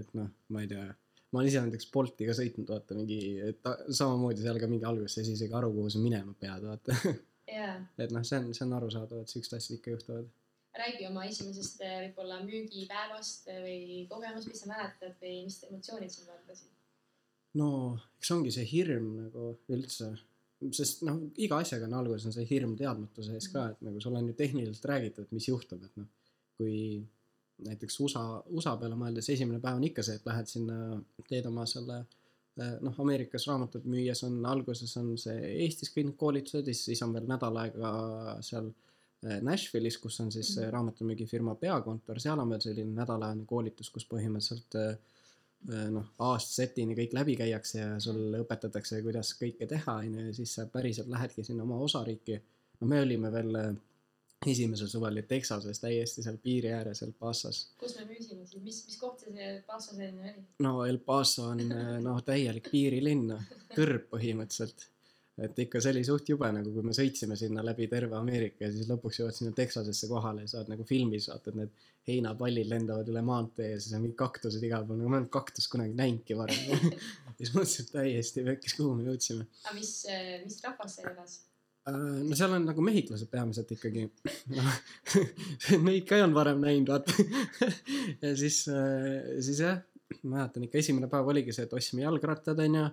et 0.00 0.10
noh, 0.18 0.28
ma 0.54 0.62
ei 0.64 0.68
tea. 0.74 0.88
ma 1.32 1.40
olen 1.40 1.48
ise 1.50 1.60
näiteks 1.60 1.90
Bolti 1.92 2.26
ka 2.28 2.32
sõitnud, 2.36 2.68
vaata 2.72 2.94
mingi, 2.96 3.18
et 3.50 3.66
samamoodi 4.00 4.40
seal 4.44 4.58
ka 4.62 4.66
mingi 4.70 4.86
alguses 4.88 5.14
sa 5.14 5.20
ei 5.20 5.26
saa 5.28 5.34
isegi 5.38 5.56
aru, 5.58 5.72
kuhu 5.76 5.90
sa 5.92 5.98
minema 6.02 6.32
pead, 6.40 6.62
vaata. 6.70 6.94
jaa, 7.58 7.74
et 8.04 8.10
noh, 8.16 8.24
see 8.24 8.38
on, 8.40 8.50
see 8.56 8.64
on 8.66 8.72
arusaadav, 8.78 9.20
et 9.22 9.28
siuksed 9.34 9.56
asjad 9.58 9.76
ikka 9.78 9.90
juhtuvad. 9.96 10.30
räägi 10.78 11.06
oma 11.10 11.24
esimesest 11.26 11.80
eh, 11.82 11.94
võib-olla 12.06 12.40
müügipäevast 12.46 13.48
eh, 13.52 13.60
või 13.66 14.06
kogemust, 14.10 14.48
mis 14.52 14.60
sa 14.62 14.68
mäletad 14.72 15.16
või 15.22 15.36
mis 15.48 15.56
emotsioonid 15.68 16.12
sind 16.14 16.28
valdasid? 16.30 16.70
No 17.58 17.70
eks 18.18 18.32
ongi 18.34 18.52
see 18.54 18.66
hirm 18.68 19.12
nagu 19.24 19.50
üldse, 19.74 20.10
sest 20.74 21.04
noh, 21.06 21.20
iga 21.38 21.60
asjaga 21.62 21.86
on 21.86 22.00
alguses 22.00 22.26
on 22.28 22.34
see 22.34 22.48
hirm 22.50 22.74
teadmatuse 22.78 23.36
ees 23.36 23.50
ka, 23.52 23.68
et 23.72 23.84
nagu 23.86 24.02
sul 24.02 24.16
on 24.18 24.30
ju 24.30 24.34
tehniliselt 24.38 24.88
räägitud, 24.90 25.28
et 25.28 25.36
mis 25.36 25.48
juhtub, 25.48 25.84
et 25.86 26.00
noh, 26.00 26.08
kui 26.58 26.78
näiteks 27.66 28.00
USA, 28.04 28.22
USA 28.54 28.76
peale 28.78 28.98
mõeldes 28.98 29.30
esimene 29.32 29.60
päev 29.62 29.78
on 29.78 29.86
ikka 29.88 30.04
see, 30.06 30.18
et 30.18 30.26
lähed 30.26 30.50
sinna, 30.50 30.98
teed 31.30 31.46
oma 31.50 31.64
selle 31.70 32.00
eh, 32.02 32.76
noh, 32.84 32.94
Ameerikas 33.04 33.48
raamatut 33.50 33.86
müües 33.90 34.22
on 34.26 34.38
alguses 34.46 34.94
on 35.00 35.14
see 35.20 35.38
Eestis 35.64 35.92
kõik 35.94 36.10
need 36.10 36.18
koolitused 36.20 36.70
ja 36.70 36.76
siis 36.76 37.02
on 37.06 37.14
veel 37.16 37.26
nädal 37.30 37.58
aega 37.62 37.92
seal 38.46 38.70
eh, 38.70 39.40
Nashville'is, 39.46 39.98
kus 40.02 40.20
on 40.24 40.30
siis 40.34 40.52
see 40.54 40.70
raamatumüügifirma 40.74 41.56
peakontor, 41.62 42.22
seal 42.22 42.42
on 42.42 42.54
veel 42.54 42.62
selline 42.66 42.94
nädalajane 42.98 43.46
koolitus, 43.48 43.90
kus 43.94 44.06
põhimõtteliselt 44.10 44.78
eh, 44.78 45.17
eh, 45.72 45.88
noh, 45.94 46.12
aastasetini 46.28 46.96
kõik 46.98 47.16
läbi 47.16 47.36
käiakse 47.40 47.80
ja 47.80 47.90
sul 48.02 48.38
õpetatakse, 48.40 49.02
kuidas 49.04 49.34
kõike 49.40 49.68
teha, 49.70 49.98
onju, 50.04 50.28
ja 50.28 50.36
siis 50.36 50.54
sa 50.58 50.66
päriselt 50.72 51.10
lähedki 51.12 51.44
sinna 51.46 51.66
oma 51.66 51.80
osariiki. 51.84 52.40
no 52.80 52.86
me 52.86 53.00
olime 53.02 53.32
veel 53.32 53.60
eh, 53.62 53.72
esimesel 54.46 54.88
suvel 54.90 55.22
Texases 55.26 55.80
täiesti 55.82 56.22
seal 56.22 56.38
piiri 56.42 56.70
ääres 56.72 57.02
El 57.02 57.12
Pasas. 57.18 57.64
kus 57.80 57.96
me 57.98 58.06
müüsime 58.12 58.46
siis, 58.46 58.62
mis, 58.62 58.84
mis 58.86 59.00
koht 59.00 59.24
see 59.24 59.34
see 59.34 59.62
Paso 59.66 59.94
selline 59.94 60.30
oli? 60.32 60.44
no 60.66 60.84
El 60.84 60.98
Paso 60.98 61.48
on 61.54 61.64
eh, 61.66 61.96
noh, 62.04 62.22
täielik 62.24 62.70
piirilinn, 62.70 63.34
kõrb 63.74 64.08
põhimõtteliselt. 64.14 64.88
Et 65.44 65.58
ikka 65.64 65.80
see 65.82 65.92
oli 65.94 66.04
suht 66.06 66.28
jube 66.32 66.48
nagu, 66.54 66.72
kui 66.74 66.86
me 66.86 66.94
sõitsime 66.96 67.36
sinna 67.38 67.62
läbi 67.66 67.86
terve 67.90 68.16
Ameerika 68.18 68.66
ja 68.66 68.72
siis 68.74 68.88
lõpuks 68.90 69.20
jõuad 69.20 69.36
sinna 69.36 69.54
Texasesse 69.56 70.08
kohale 70.10 70.46
ja 70.46 70.52
saad 70.54 70.70
nagu 70.72 70.86
filmis 70.88 71.28
vaatad 71.30 71.58
need 71.58 71.74
heinapallid 72.08 72.70
lendavad 72.70 73.10
üle 73.12 73.22
maantee 73.24 73.72
ja 73.74 73.80
siis 73.80 73.94
on 73.94 74.02
mingid 74.04 74.18
kaktused 74.18 74.64
igal 74.64 74.86
pool, 74.88 74.98
nagu 75.00 75.12
ma 75.12 75.18
ei 75.18 75.24
olnud 75.24 75.34
kaktust 75.34 75.70
kunagi 75.72 75.94
näinudki 75.98 76.38
varem. 76.38 76.88
ja 77.36 77.36
siis 77.42 77.52
mõtlesin, 77.54 77.84
et 77.84 77.94
täiesti 77.94 78.46
pekkis, 78.48 78.78
kuhu 78.78 78.96
me 78.96 79.06
jõudsime. 79.10 79.46
aga 79.66 79.76
mis, 79.76 79.92
mis 80.46 80.58
rahvas 80.64 80.98
seal 80.98 81.12
elas? 81.12 81.36
Äh, 81.88 81.98
no 82.28 82.36
seal 82.36 82.56
on 82.56 82.66
nagu 82.68 82.84
mehhiklased 82.84 83.30
peamiselt 83.32 83.70
ikkagi. 83.76 84.08
noh, 84.56 84.72
neid 85.86 86.08
ka 86.08 86.18
ei 86.18 86.24
olnud 86.24 86.40
varem 86.40 86.64
näinud, 86.64 86.90
vaata. 86.92 87.68
ja 88.24 88.32
siis, 88.38 88.64
siis 88.66 89.62
jah, 89.64 89.78
mäletan 90.22 90.66
ikka 90.66 90.80
esimene 90.80 91.10
päev 91.12 91.30
oligi 91.32 91.54
see, 91.54 91.68
et 91.68 91.78
ostsime 91.78 92.04
jalgrattad, 92.04 92.60
onju. 92.64 92.88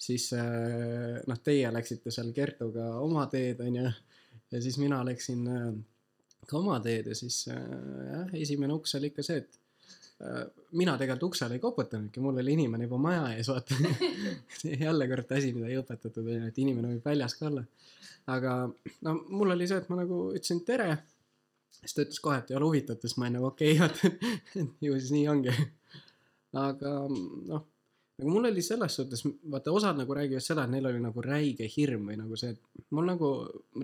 Siis 0.00 0.32
äh, 0.32 1.20
noh, 1.28 1.40
teie 1.44 1.70
läksite 1.72 2.12
seal 2.14 2.32
Kertuga 2.36 2.90
oma 3.04 3.26
teed, 3.32 3.60
onju. 3.64 3.86
ja 4.50 4.62
siis 4.62 4.78
mina 4.80 5.02
läksin 5.06 5.46
äh, 5.50 5.72
ka 6.48 6.58
oma 6.58 6.78
teed 6.84 7.10
ja 7.10 7.16
siis 7.16 7.42
äh, 7.52 7.58
jah, 8.10 8.36
esimene 8.40 8.76
uks 8.76 8.96
oli 8.98 9.12
ikka 9.12 9.26
see, 9.26 9.42
et 9.44 9.58
mina 10.76 10.98
tegelikult 11.00 11.30
uksele 11.30 11.54
ei 11.56 11.62
koputanudki, 11.62 12.20
mul 12.20 12.36
oli 12.42 12.52
inimene 12.52 12.84
juba 12.84 12.98
maja 13.00 13.22
ees, 13.32 13.48
vaata. 13.48 13.78
jälle 14.84 15.06
kord 15.08 15.30
asi, 15.32 15.54
mida 15.56 15.70
ei 15.70 15.78
õpetatud, 15.80 16.26
on 16.26 16.34
ju, 16.34 16.50
et 16.50 16.58
inimene 16.60 16.90
võib 16.90 17.06
väljas 17.08 17.38
ka 17.38 17.46
olla. 17.48 17.62
aga 18.28 18.56
no 19.06 19.14
mul 19.32 19.54
oli 19.56 19.68
see, 19.70 19.80
et 19.80 19.88
ma 19.88 19.96
nagu 20.02 20.18
ütlesin 20.34 20.60
tere. 20.68 20.90
siis 21.78 21.96
ta 21.96 22.04
ütles 22.04 22.20
kohe, 22.20 22.36
et 22.42 22.52
ei 22.52 22.58
ole 22.58 22.68
huvitatud, 22.68 23.08
siis 23.08 23.16
ma 23.16 23.30
olin 23.30 23.38
nagu 23.38 23.48
okei 23.48 23.78
okay,, 23.78 23.80
vaata, 23.80 24.36
et 24.60 24.84
ju 24.84 25.00
siis 25.00 25.14
nii 25.16 25.24
ongi. 25.32 25.56
aga 26.68 26.94
noh, 27.08 27.64
nagu 28.20 28.32
mul 28.36 28.48
oli 28.50 28.62
selles 28.64 28.96
suhtes, 29.00 29.24
vaata 29.50 29.72
osad 29.72 29.98
nagu 29.98 30.14
räägivad 30.16 30.44
seda, 30.44 30.64
et 30.64 30.74
neil 30.74 30.88
oli 30.90 31.00
nagu 31.02 31.22
räige 31.24 31.68
hirm 31.76 32.10
või 32.10 32.18
nagu 32.20 32.36
see, 32.38 32.52
et 32.52 32.88
mul 32.96 33.08
nagu 33.08 33.30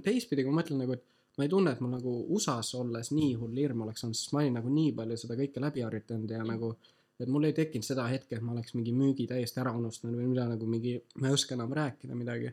teistpidi, 0.05 0.45
kui 0.45 0.53
ma 0.53 0.61
mõtlen 0.61 0.83
nagu, 0.85 0.97
et 0.97 1.05
ma 1.37 1.47
ei 1.47 1.53
tunne, 1.53 1.73
et 1.73 1.81
mul 1.85 1.93
nagu 1.93 2.13
USA-s 2.37 2.77
olles 2.79 3.13
nii 3.13 3.33
hull 3.41 3.57
hirm 3.61 3.85
oleks 3.87 4.05
olnud, 4.05 4.19
sest 4.19 4.33
ma 4.35 4.43
olin 4.43 4.57
nagu 4.61 4.73
nii 4.73 4.93
palju 4.97 5.19
seda 5.23 5.37
kõike 5.41 5.63
läbi 5.65 5.85
harjutanud 5.85 6.33
ja 6.33 6.45
nagu, 6.47 6.73
et 7.21 7.31
mul 7.33 7.49
ei 7.49 7.57
tekkinud 7.57 7.87
seda 7.89 8.07
hetke, 8.13 8.39
et 8.39 8.45
ma 8.45 8.55
oleks 8.55 8.77
mingi 8.77 8.93
müügi 8.97 9.27
täiesti 9.29 9.61
ära 9.63 9.73
unustanud 9.77 10.21
või 10.21 10.31
mida 10.33 10.47
nagu 10.49 10.69
mingi, 10.69 10.97
ma 11.21 11.31
ei 11.31 11.37
oska 11.37 11.57
enam 11.57 11.73
rääkida 11.77 12.17
midagi. 12.17 12.53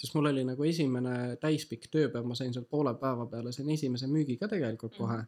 sest 0.00 0.14
mul 0.14 0.30
oli 0.30 0.44
nagu 0.46 0.66
esimene 0.66 1.16
täispikk 1.42 1.90
tööpäev, 1.94 2.26
ma 2.26 2.38
sain 2.38 2.54
seal 2.54 2.66
poole 2.70 2.94
päeva 3.00 3.26
peale, 3.30 3.52
sain 3.54 3.70
esimese 3.74 4.10
müügi 4.10 4.38
ka 4.38 4.50
tegelikult 4.50 4.98
kohe. 4.98 5.24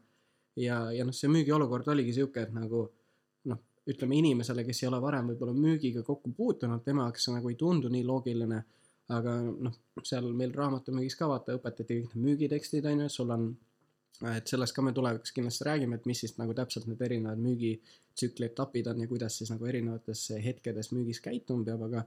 ja, 0.57 0.79
ja 0.95 1.05
noh, 1.05 1.15
see 1.15 1.31
müügiolukord 1.31 1.89
oligi 1.95 2.15
sihuke, 2.17 2.47
et 2.47 2.55
nagu 2.55 2.87
ütleme 3.91 4.19
inimesele, 4.19 4.65
kes 4.67 4.83
ei 4.83 4.89
ole 4.91 4.99
varem 5.03 5.31
võib-olla 5.31 5.55
müügiga 5.55 6.03
kokku 6.07 6.33
puutunud, 6.37 6.83
tema 6.85 7.07
jaoks 7.07 7.29
see 7.29 7.37
nagu 7.37 7.53
ei 7.53 7.59
tundu 7.61 7.93
nii 7.93 8.07
loogiline. 8.07 8.65
aga 9.15 9.37
noh, 9.39 9.75
seal 10.03 10.25
meil 10.35 10.51
raamatumüügis 10.51 11.15
ka 11.15 11.29
vaata 11.31 11.55
õpetati 11.55 12.01
kõik 12.01 12.15
need 12.17 12.25
müügitekstid 12.25 12.89
on 12.91 13.05
ju, 13.05 13.11
sul 13.15 13.29
on, 13.31 13.45
et 14.33 14.51
sellest 14.51 14.75
ka 14.75 14.83
me 14.83 14.91
tulevikus 14.97 15.31
kindlasti 15.37 15.67
räägime, 15.69 16.01
et 16.01 16.09
mis 16.11 16.23
siis 16.25 16.35
nagu 16.41 16.57
täpselt 16.59 16.89
need 16.91 17.05
erinevad 17.07 17.39
müügitsükli 17.39 18.49
etapid 18.49 18.91
on 18.91 19.05
ja 19.05 19.07
kuidas 19.07 19.39
siis 19.39 19.53
nagu 19.55 19.69
erinevates 19.71 20.25
hetkedes 20.43 20.91
müügis 20.91 21.23
käituma 21.23 21.63
peab, 21.69 21.87
aga 21.87 22.03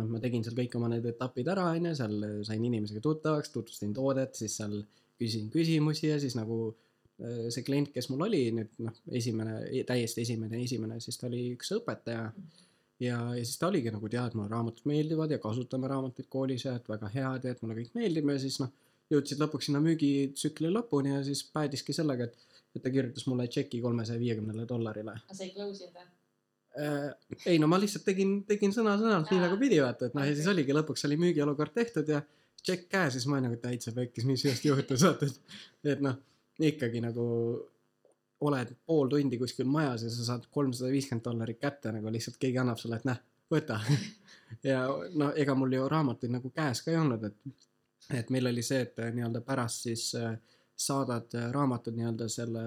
noh, 0.00 0.08
ma 0.10 0.18
tegin 0.24 0.42
seal 0.42 0.58
kõik 0.58 0.74
oma 0.80 0.90
need 0.90 1.06
etapid 1.12 1.52
ära, 1.54 1.68
on 1.76 1.86
ju, 1.92 1.94
seal 2.00 2.18
sain 2.48 2.66
inimesega 2.66 3.04
tuttavaks, 3.06 3.54
tutvustasin 3.54 3.94
toodet, 3.94 4.34
siis 4.34 4.58
seal 4.58 4.80
küsisin 5.20 5.46
küsimusi 5.54 6.10
ja 6.10 6.18
siis 6.18 6.34
nagu 6.34 6.72
see 7.22 7.64
klient, 7.66 7.92
kes 7.94 8.08
mul 8.10 8.26
oli 8.26 8.42
nüüd 8.56 8.76
noh, 8.82 9.00
esimene, 9.14 9.58
täiesti 9.88 10.24
esimene, 10.24 10.62
esimene, 10.64 11.00
siis 11.02 11.18
ta 11.20 11.28
oli 11.28 11.42
üks 11.56 11.72
õpetaja. 11.76 12.30
ja, 13.02 13.18
ja 13.36 13.42
siis 13.44 13.58
ta 13.60 13.68
oligi 13.68 13.92
nagu 13.94 14.08
tead, 14.10 14.36
mulle 14.38 14.50
raamatud 14.50 14.88
meeldivad 14.90 15.30
ja 15.30 15.40
kasutame 15.42 15.90
raamatuid 15.90 16.28
koolis 16.32 16.66
ja 16.66 16.76
et 16.78 16.88
väga 16.88 17.10
head 17.14 17.46
ja 17.46 17.54
et 17.54 17.62
mulle 17.62 17.78
kõik 17.78 17.94
meeldib 17.98 18.32
ja 18.32 18.38
siis 18.42 18.58
noh, 18.62 18.72
jõudsid 19.12 19.42
lõpuks 19.42 19.68
sinna 19.68 19.82
müügitsükli 19.84 20.72
lõpuni 20.72 21.14
ja 21.14 21.20
siis 21.26 21.44
päädiski 21.52 21.94
sellega, 21.96 22.30
et, 22.30 22.58
et 22.76 22.82
ta 22.82 22.90
kirjutas 22.90 23.26
mulle 23.28 23.46
tšeki 23.50 23.82
kolmesaja 23.84 24.20
viiekümnele 24.22 24.66
dollarile 24.68 25.16
aga 25.18 25.36
sa 25.36 25.44
ei 25.46 25.54
close 25.54 25.84
inud 25.84 25.98
või? 25.98 26.06
äh,. 26.80 27.08
ei 27.52 27.58
no 27.62 27.68
ma 27.70 27.80
lihtsalt 27.82 28.06
tegin, 28.08 28.38
tegin 28.48 28.72
sõna-sõnalt 28.74 29.30
nii 29.30 29.42
nagu 29.44 29.58
pidi 29.60 29.82
vaata, 29.84 30.08
et 30.08 30.16
noh, 30.16 30.26
ja 30.26 30.36
siis 30.38 30.48
oligi 30.50 30.74
lõpuks 30.76 31.06
oli 31.08 31.20
müügiolukord 31.20 31.74
tehtud 31.76 32.08
ja 32.14 32.22
tšekk 32.62 32.88
käes, 32.88 33.16
siis 33.16 33.26
ma 33.28 33.36
olin 33.36 33.50
nagu 33.50 33.58
täitsa 33.60 33.92
pekkis, 33.94 34.26
mis 34.28 34.44
just 34.46 34.64
juhtus, 34.64 35.04
vaata, 35.04 35.28
et, 35.28 35.56
et 35.96 36.04
noh, 36.04 36.16
ikkagi 36.62 37.02
nagu 37.02 37.26
oled 38.42 38.72
pool 38.86 39.10
tundi 39.10 39.38
kuskil 39.38 39.68
majas 39.70 40.06
ja 40.06 40.10
sa 40.10 40.26
saad 40.32 40.48
kolmsada 40.50 40.90
viiskümmend 40.92 41.24
dollarit 41.24 41.60
kätte 41.62 41.92
nagu 41.94 42.10
lihtsalt 42.12 42.38
keegi 42.42 42.58
annab 42.62 42.80
sulle, 42.80 42.98
et 42.98 43.06
näh, 43.06 43.20
võta. 43.52 43.78
ja 44.70 44.86
no 45.18 45.30
ega 45.38 45.54
mul 45.58 45.76
ju 45.76 45.88
raamatuid 45.90 46.32
nagu 46.34 46.50
käes 46.54 46.82
ka 46.82 46.92
ei 46.92 46.98
olnud, 47.00 47.28
et, 47.28 47.68
et 48.18 48.32
meil 48.34 48.50
oli 48.50 48.64
see, 48.66 48.82
et 48.86 48.98
äh, 49.02 49.12
nii-öelda 49.14 49.44
pärast 49.46 49.86
siis 49.86 50.08
äh, 50.18 50.34
saadad 50.86 51.36
äh, 51.38 51.50
raamatud 51.54 51.96
nii-öelda 51.98 52.28
selle 52.32 52.64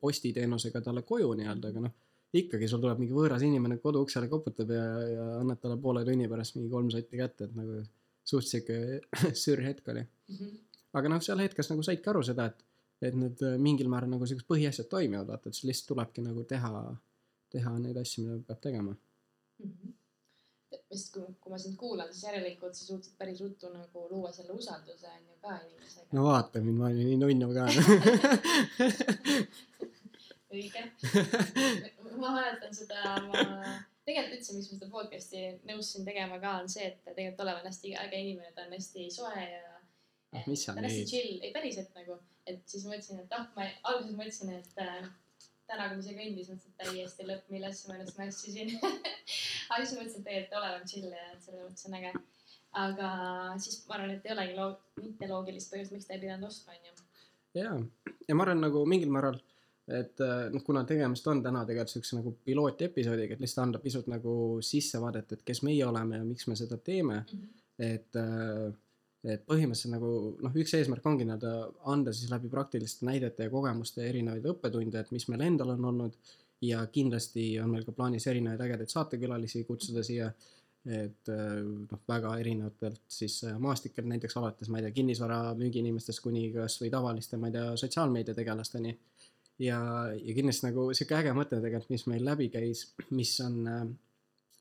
postiteenusega 0.00 0.82
talle 0.86 1.04
koju 1.06 1.34
nii-öelda, 1.42 1.74
aga 1.74 1.84
noh, 1.86 1.96
ikkagi 2.40 2.68
sul 2.70 2.80
tuleb 2.82 3.02
mingi 3.02 3.16
võõras 3.16 3.44
inimene 3.44 3.80
kodu 3.82 4.04
uksele 4.06 4.30
koputab 4.30 4.72
ja, 4.72 4.86
ja 5.10 5.28
annad 5.40 5.60
talle 5.60 5.76
poole 5.82 6.04
tunni 6.06 6.28
pärast 6.30 6.56
mingi 6.56 6.70
kolm 6.72 6.90
sotti 6.94 7.20
kätte, 7.20 7.50
et 7.50 7.56
nagu 7.58 7.82
suht 8.30 8.48
sihuke 8.48 9.00
sür 9.44 9.62
hetk 9.66 9.92
oli. 9.92 10.06
aga 10.96 11.12
noh, 11.12 11.22
seal 11.24 11.42
hetkes 11.42 11.72
nagu 11.72 11.84
saidki 11.86 12.10
aru 12.12 12.22
seda, 12.26 12.48
et, 12.52 12.64
et 13.02 13.16
need 13.16 13.42
äh, 13.46 13.56
mingil 13.60 13.88
määral 13.92 14.10
nagu 14.12 14.26
siuksed 14.28 14.48
põhiasjad 14.48 14.88
toimivad, 14.92 15.28
vaata, 15.30 15.48
et 15.48 15.56
siis 15.56 15.68
lihtsalt 15.70 15.88
tulebki 15.94 16.24
nagu 16.24 16.44
teha, 16.48 16.72
teha 17.54 17.72
neid 17.78 17.96
asju, 18.00 18.26
mida 18.26 18.44
peab 18.50 18.60
tegema. 18.66 18.92
vist 20.90 21.12
kui, 21.14 21.22
kui 21.42 21.52
ma 21.52 21.58
sind 21.58 21.76
kuulan, 21.78 22.08
siis 22.10 22.24
järelikult 22.26 22.74
sa 22.74 22.84
suutsid 22.84 23.14
päris 23.18 23.40
ruttu 23.42 23.68
nagu 23.70 24.06
luua 24.10 24.32
selle 24.34 24.52
usalduse 24.58 25.06
on 25.06 25.22
ju 25.28 25.36
ka 25.42 25.56
inimesega 25.66 26.16
no 26.16 26.24
vaata 26.26 26.62
mind, 26.64 26.78
ma 26.78 26.88
olin 26.88 27.06
nii 27.06 27.18
nunnu 27.20 27.48
ka. 27.54 27.64
õige. 30.54 30.82
ma 32.18 32.28
mäletan 32.34 32.74
seda, 32.74 33.16
ma 33.28 33.44
tegelikult 34.06 34.36
üldse, 34.38 34.56
miks 34.56 34.70
ma 34.72 34.78
seda 34.78 34.90
podcast'i 34.94 35.44
nõustusin 35.70 36.08
tegema 36.08 36.40
ka, 36.42 36.56
on 36.64 36.70
see, 36.72 36.90
et 36.90 36.98
tegelikult 37.06 37.44
Olev 37.46 37.62
on 37.62 37.70
hästi 37.70 37.94
äge 38.04 38.24
inimene, 38.24 38.50
ta 38.56 38.66
on 38.66 38.74
hästi 38.74 39.06
soe 39.14 39.46
ja 39.46 39.70
Ah, 40.30 40.44
mis 40.46 40.62
sa 40.64 40.74
ta 40.74 40.78
on 40.78 40.86
hästi 40.86 41.06
chill, 41.10 41.38
ei 41.42 41.50
päriselt 41.54 41.90
nagu, 41.96 42.16
et 42.50 42.62
siis 42.70 42.86
mõtlesin, 42.88 43.22
et 43.24 43.34
ah, 43.36 43.46
ma 43.56 43.66
alguses 43.90 44.16
mõtlesin, 44.16 44.52
et 44.58 44.82
äh, 44.82 45.08
täna, 45.70 45.88
kui 45.88 46.00
ma 46.00 46.04
siia 46.04 46.18
kõndis, 46.18 46.50
mõtlesin, 46.50 46.72
et 46.72 46.82
täiesti 46.82 47.28
lõpp, 47.28 47.52
millesse 47.54 47.88
ma 47.88 47.96
ennast 47.96 48.18
mässisin. 48.20 48.74
aga 49.70 49.80
siis 49.84 49.96
mõtlesin, 49.98 50.22
et 50.22 50.26
tegelikult 50.26 50.58
Olev 50.60 50.78
on 50.78 50.90
chill 50.90 51.14
ja 51.14 51.28
selles 51.44 51.62
mõttes 51.66 51.88
on 51.88 51.98
äge. 52.00 52.12
aga 52.80 53.12
siis 53.62 53.78
ma 53.86 53.96
arvan, 53.98 54.16
et 54.16 54.26
ei 54.26 54.34
olegi 54.34 54.58
loo-, 54.58 54.74
mitte 55.02 55.30
loogilist 55.30 55.72
põhjust, 55.72 55.94
miks 55.94 56.06
ta 56.06 56.14
ei 56.16 56.24
pidanud 56.24 56.50
ostma, 56.50 56.76
onju. 56.76 57.08
jaa, 57.58 57.78
ja 58.28 58.36
ma 58.36 58.46
arvan 58.46 58.62
nagu 58.62 58.84
mingil 58.86 59.10
määral, 59.14 59.40
et 59.90 60.22
äh, 60.22 60.44
noh, 60.54 60.62
kuna 60.66 60.84
tegemist 60.86 61.26
on 61.30 61.42
täna 61.42 61.64
tegelikult 61.66 61.96
siukse 61.96 62.18
nagu 62.18 62.36
pilootepisoodiga, 62.46 63.34
et 63.34 63.42
lihtsalt 63.42 63.64
anda 63.66 63.82
pisut 63.82 64.06
nagu 64.10 64.34
sissevaadet, 64.62 65.34
et 65.34 65.42
kes 65.46 65.64
meie 65.66 65.82
oleme 65.86 66.20
ja 66.20 66.26
miks 66.26 66.46
me 66.50 66.58
seda 66.58 66.78
teeme, 66.90 67.24
et 67.80 68.18
äh, 68.20 68.70
et 69.24 69.42
põhimõtteliselt 69.48 69.92
nagu 69.92 70.10
noh, 70.40 70.54
üks 70.62 70.72
eesmärk 70.78 71.06
ongi 71.06 71.26
nii-öelda 71.28 71.50
anda 71.92 72.12
siis 72.16 72.30
läbi 72.32 72.48
praktiliste 72.52 73.04
näidete 73.08 73.46
ja 73.46 73.52
kogemuste 73.52 74.06
erinevaid 74.08 74.46
õppetunde, 74.54 75.02
et 75.02 75.12
mis 75.12 75.26
meil 75.28 75.44
endal 75.48 75.74
on 75.74 75.90
olnud 75.92 76.16
ja 76.64 76.80
kindlasti 76.92 77.52
on 77.60 77.74
meil 77.74 77.84
ka 77.84 77.92
plaanis 77.96 78.26
erinevaid 78.32 78.64
ägedaid 78.64 78.92
saatekülalisi 78.92 79.64
kutsuda 79.68 80.04
siia, 80.06 80.30
et 80.88 81.28
noh, 81.28 82.02
väga 82.08 82.32
erinevatelt 82.40 83.02
siis 83.12 83.42
maastikelt, 83.60 84.08
näiteks 84.08 84.36
alates, 84.40 84.72
ma 84.72 84.80
ei 84.80 84.86
tea, 84.86 84.96
kinnisvara 84.96 85.40
müügiinimestest 85.60 86.24
kuni 86.24 86.46
kasvõi 86.54 86.88
tavaliste, 86.92 87.36
ma 87.36 87.50
ei 87.50 87.58
tea, 87.58 87.66
sotsiaalmeediategelasteni. 87.82 88.96
ja, 89.60 89.80
ja 90.16 90.36
kindlasti 90.36 90.70
nagu 90.70 90.88
sihuke 90.96 91.20
äge 91.20 91.36
mõte 91.36 91.60
tegelikult, 91.60 91.92
mis 91.92 92.06
meil 92.08 92.24
läbi 92.24 92.48
käis, 92.52 92.86
mis 93.12 93.36
on 93.44 93.60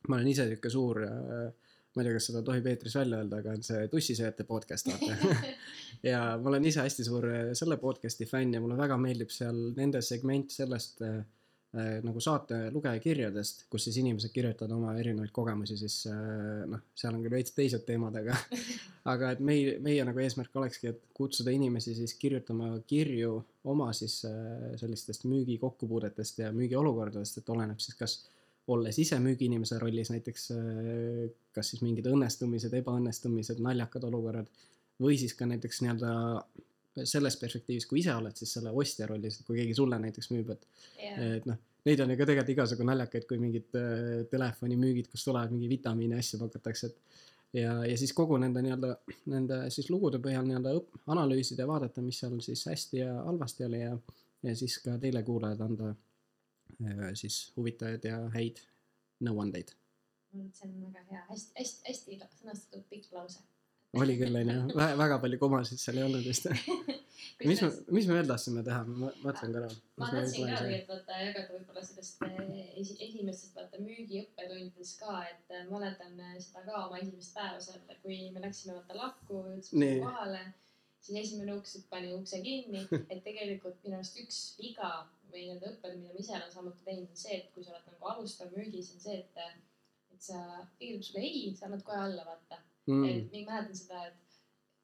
ma 0.08 0.16
olen 0.16 0.30
ise 0.32 0.48
sihuke 0.48 0.72
suur 0.72 1.02
äh, 1.04 1.50
ma 1.96 2.04
ei 2.04 2.08
tea, 2.08 2.16
kas 2.20 2.30
seda 2.30 2.44
tohib 2.46 2.68
eetris 2.70 2.96
välja 3.00 3.20
öelda, 3.20 3.42
aga 3.42 3.56
on 3.58 3.66
see 3.66 3.88
tussisööjate 3.92 4.46
podcast, 4.50 4.92
vaata. 4.92 5.42
ja 6.12 6.22
ma 6.38 6.52
olen 6.52 6.70
ise 6.70 6.86
hästi 6.86 7.06
suur 7.08 7.28
äh, 7.32 7.50
selle 7.58 7.80
podcast'i 7.82 8.28
fänn 8.30 8.54
ja 8.54 8.62
mulle 8.64 8.78
väga 8.80 8.98
meeldib 9.02 9.34
seal 9.34 9.58
nende 9.78 10.02
segment 10.06 10.54
sellest 10.54 11.02
äh, 11.06 11.18
äh, 11.74 11.98
nagu 12.06 12.22
saate 12.24 12.62
lugejakirjadest, 12.76 13.66
kus 13.74 13.88
siis 13.88 14.00
inimesed 14.04 14.34
kirjutavad 14.36 14.78
oma 14.78 14.94
erinevaid 15.02 15.34
kogemusi, 15.34 15.80
siis 15.82 16.02
äh, 16.12 16.64
noh, 16.70 16.86
seal 16.98 17.18
on 17.18 17.26
küll 17.26 17.38
veits 17.40 17.58
teised 17.58 17.86
teemad, 17.90 18.22
aga 18.22 18.38
aga 19.14 19.34
et 19.36 19.44
meie, 19.44 19.78
meie 19.84 20.06
nagu 20.06 20.22
eesmärk 20.22 20.56
olekski, 20.62 20.94
et 20.94 21.06
kutsuda 21.18 21.54
inimesi 21.56 21.98
siis 21.98 22.14
kirjutama 22.22 22.76
kirju 22.90 23.40
oma 23.70 23.92
siis 23.98 24.22
äh, 24.30 24.76
sellistest 24.82 25.26
müügi 25.30 25.58
kokkupuudetest 25.62 26.46
ja 26.46 26.54
müügiolukordadest, 26.56 27.42
et 27.42 27.56
oleneb 27.56 27.82
siis 27.82 27.98
kas 27.98 28.20
olles 28.74 29.00
ise 29.02 29.20
müügiinimese 29.24 29.80
rollis 29.82 30.12
näiteks 30.14 30.50
äh, 30.56 31.30
kas 31.56 31.74
siis 31.74 31.84
mingid 31.86 32.08
õnnestumised, 32.10 32.74
ebaõnnestumised, 32.82 33.62
naljakad 33.66 34.06
olukorrad 34.10 34.50
või 35.00 35.18
siis 35.20 35.36
ka 35.38 35.48
näiteks 35.50 35.82
nii-öelda 35.84 36.12
selles 37.08 37.38
perspektiivis, 37.40 37.88
kui 37.88 38.02
ise 38.02 38.14
oled 38.16 38.36
siis 38.36 38.52
selle 38.58 38.72
ostja 38.76 39.08
rollis, 39.08 39.40
et 39.40 39.48
kui 39.48 39.60
keegi 39.62 39.76
sulle 39.78 40.00
näiteks 40.02 40.32
müüb, 40.34 40.52
et 40.56 40.66
ja, 41.00 41.14
et 41.38 41.48
noh, 41.48 41.60
neid 41.88 42.02
on 42.04 42.12
ju 42.12 42.18
ka 42.20 42.28
tegelikult 42.28 42.56
igasugu 42.56 42.88
naljakaid, 42.88 43.28
kui 43.30 43.40
mingid 43.42 43.78
äh, 43.80 44.26
telefonimüügid, 44.32 45.10
kus 45.12 45.24
tulevad 45.28 45.54
mingi 45.56 45.70
vitamiine 45.72 46.18
ja 46.18 46.26
asju 46.26 46.42
pakutakse, 46.42 46.90
et 46.90 47.62
ja, 47.62 47.78
ja 47.88 47.96
siis 47.98 48.14
kogu 48.18 48.38
nende 48.42 48.64
nii-öelda, 48.66 48.94
nende 49.32 49.62
siis 49.74 49.90
lugude 49.94 50.20
põhjal 50.24 50.46
nii-öelda 50.48 50.76
analüüsida 51.16 51.64
ja 51.64 51.72
vaadata, 51.72 52.04
mis 52.06 52.20
seal 52.22 52.38
siis 52.46 52.66
hästi 52.70 53.04
ja 53.04 53.16
halvasti 53.30 53.66
oli 53.70 53.82
ja, 53.82 53.96
ja 54.46 54.56
siis 54.56 54.78
ka 54.84 54.98
teile 55.02 55.24
kuulajad 55.28 55.64
anda 55.66 55.94
siis 57.20 57.40
huvitavaid 57.58 58.06
ja 58.08 58.18
häid 58.36 58.62
nõuandeid. 59.26 59.76
see 60.54 60.68
on 60.68 60.76
väga 60.86 61.06
hea, 61.12 61.24
hästi, 61.30 61.56
hästi, 61.58 61.86
hästi 61.92 62.20
sõnastatud 62.42 62.86
pikk 62.92 63.14
lause. 63.16 63.42
oli 63.98 64.16
küll, 64.20 64.36
onju, 64.42 64.60
väga 64.78 65.18
palju 65.24 65.40
komasid 65.42 65.82
seal 65.82 65.98
ei 65.98 66.06
olnud 66.06 66.26
vist. 66.28 66.46
mis 67.50 67.62
me, 67.64 67.70
mis 67.98 68.08
me 68.08 68.20
veel 68.20 68.30
tahtsime 68.30 68.64
teha, 68.68 68.84
ma 68.86 69.10
mõtlen 69.24 69.56
korra. 69.56 69.72
ma 69.98 70.12
tahtsin 70.14 70.54
ka 70.54 70.62
tegelikult 70.62 70.94
vaata 70.94 71.20
jagada 71.24 71.58
võib-olla 71.58 71.84
sellest 71.90 72.24
eh, 72.30 72.72
esi, 72.84 72.96
esimestest 73.08 73.60
vaata 73.60 73.82
müügiõppetundidest 73.84 75.02
ka, 75.02 75.20
et 75.34 75.56
eh, 75.58 75.68
mäletan 75.72 76.16
eh, 76.30 76.40
seda 76.46 76.64
ka 76.70 76.86
oma 76.86 77.02
esimest 77.02 77.36
päeva 77.36 77.60
seal, 77.66 77.84
kui 78.06 78.22
me 78.36 78.46
läksime 78.46 78.78
vaata 78.78 79.02
lahku, 79.02 79.44
jõudsime 79.52 79.94
kohale 80.06 80.48
siis 81.02 81.20
esimene 81.24 81.56
uks 81.56 81.78
pani 81.90 82.12
ukse 82.16 82.42
kinni, 82.44 82.84
et 83.12 83.24
tegelikult 83.26 83.80
minu 83.86 84.00
arust 84.00 84.20
üks 84.22 84.40
viga 84.60 84.92
või 85.34 85.46
nii-öelda 85.46 85.74
õppetund, 85.74 86.04
mida 86.04 86.16
ma 86.16 86.24
ise 86.24 86.36
olen 86.38 86.54
samuti 86.54 86.86
teinud, 86.86 87.12
on 87.12 87.22
see, 87.24 87.42
et 87.42 87.52
kui 87.54 87.66
sa 87.66 87.76
oled 87.76 87.92
nagu 87.92 88.10
alustav 88.14 88.56
müügis, 88.56 88.94
on 88.96 89.04
see, 89.04 89.20
et, 89.24 89.62
et 90.14 90.26
sa, 90.30 90.42
kõigepealt 90.80 91.10
sulle 91.10 91.26
ei, 91.28 91.44
sa 91.58 91.68
annad 91.70 91.86
kohe 91.88 92.02
alla, 92.08 92.26
vaata 92.28 92.64
mm.. 92.90 93.06
et 93.06 93.38
ma 93.38 93.60
mäletan 93.60 93.80
seda, 93.82 94.08
et 94.10 94.30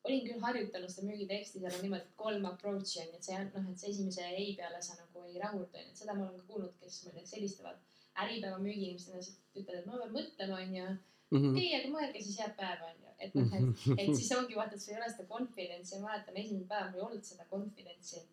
olin 0.06 0.26
küll 0.28 0.44
harjutanud 0.44 0.92
seda 0.92 1.08
müügiteksti, 1.10 1.62
seal 1.62 1.74
on 1.78 1.84
niimoodi, 1.86 2.06
et 2.06 2.20
kolm 2.20 2.46
approach'i 2.50 3.02
on 3.02 3.10
ju, 3.10 3.18
et 3.18 3.28
see 3.28 3.40
noh, 3.42 3.72
et 3.72 3.82
see 3.82 3.92
esimese 3.94 4.28
ei 4.38 4.54
peale 4.60 4.82
sa 4.86 4.98
nagu 5.00 5.26
ei 5.26 5.42
rahuldu, 5.42 5.72
onju, 5.72 5.92
et 5.92 6.02
seda 6.02 6.16
ma 6.18 6.28
olen 6.28 6.38
ka 6.42 6.48
kuulnud, 6.52 6.78
kes 6.82 7.02
ma 7.06 7.12
ei 7.14 7.18
tea, 7.18 7.32
helistavad 7.40 7.82
äripäeva 8.26 8.62
müügiinimestena, 8.62 9.24
ütlevad, 9.56 9.82
et 9.82 9.90
ma 9.90 10.00
pean 10.02 10.14
mõtlema, 10.20 10.62
onju. 10.62 10.86
-hmm. 11.32 11.50
okei, 11.52 11.72
aga 11.80 11.92
mõelge 11.96 12.22
siis 12.22 12.40
head 12.44 12.56
päeva, 12.60 12.92
onju. 12.94 13.16
et 13.26 13.36
noh, 13.40 13.58
et, 13.58 13.86
et 14.04 14.14
siis 14.14 14.32
ongi 14.38 14.60
vaata, 14.60 14.78
et 14.78 14.86
sul 14.86 14.94
ei 14.94 15.02
ole 15.02 15.12
seda 15.12 15.28
confidence'i 15.34 16.02
ma 16.02 16.12
mäletan, 16.12 16.40
esimene 16.44 16.70
päev 16.70 16.92
mul 16.92 17.02
ei 17.02 17.06
olnud 17.10 17.30
seda 17.32 17.48
confidence'i. 17.52 18.24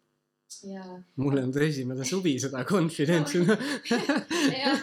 ja, 0.67 0.85
mul 1.21 1.39
on 1.41 1.53
esimene 1.67 2.05
suvi 2.09 2.35
seda 2.43 2.65
konfidentsi. 2.69 3.41
jah, 3.93 4.83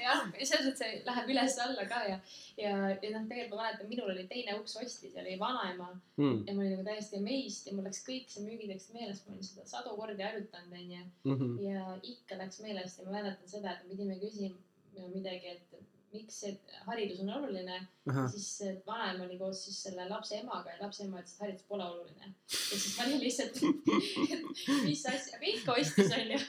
jah, 0.00 0.24
selles 0.42 0.66
mõttes 0.66 0.82
see 0.82 0.98
läheb 1.06 1.30
üles-alla 1.34 1.86
ka 1.90 2.00
ja, 2.08 2.18
ja, 2.60 2.72
ja 2.90 3.12
noh, 3.14 3.28
tegelikult 3.28 3.58
ma 3.58 3.68
mäletan, 3.68 3.90
minul 3.92 4.12
oli 4.14 4.26
teine 4.30 4.56
uks 4.58 4.76
ostis 4.80 5.14
ja 5.14 5.22
oli 5.24 5.38
vanaema. 5.40 5.90
Mm, 6.20 6.42
ja 6.48 6.56
ma 6.56 6.64
olin 6.64 6.74
nagu 6.76 6.88
täiesti 6.88 7.20
amazed 7.20 7.70
ja 7.70 7.76
mul 7.76 7.88
läks 7.88 8.02
kõik 8.08 8.32
see 8.32 8.46
müügitekst 8.46 8.92
meelest, 8.96 9.28
ma 9.28 9.36
olin 9.36 9.48
seda 9.48 9.68
sadu 9.68 9.96
kordi 9.98 10.26
harjutanud, 10.26 10.76
onju. 10.80 11.06
mhm, 11.30 11.54
ja 11.68 11.96
ikka 12.14 12.40
läks 12.42 12.62
meelest 12.64 13.00
ja 13.00 13.08
ma 13.08 13.18
mäletan 13.18 13.56
seda, 13.56 13.76
et 13.76 13.86
me 13.86 13.94
pidime 13.94 14.20
küsima 14.22 15.08
midagi, 15.12 15.56
et 15.56 15.80
miks 16.12 16.40
see 16.42 16.52
haridus 16.86 17.20
on 17.24 17.30
oluline. 17.36 17.78
siis 18.30 18.46
see 18.58 18.72
vanaema 18.86 19.24
oli 19.24 19.38
koos 19.38 19.64
siis 19.64 19.78
selle 19.86 20.06
lapse 20.08 20.36
emaga 20.38 20.74
ja 20.74 20.80
lapse 20.82 21.04
ema 21.04 21.20
ütles, 21.20 21.34
et 21.34 21.44
haridus 21.46 21.66
pole 21.68 21.86
oluline. 21.86 22.32
ja 22.48 22.78
siis 22.84 22.96
ma 22.98 23.06
olin 23.06 23.20
lihtsalt, 23.22 23.60
et 24.36 24.84
mis 24.86 25.04
asja, 25.12 25.38
aga 25.38 25.50
ikka 25.52 25.76
ostis 25.80 26.16
onju. 26.18 26.40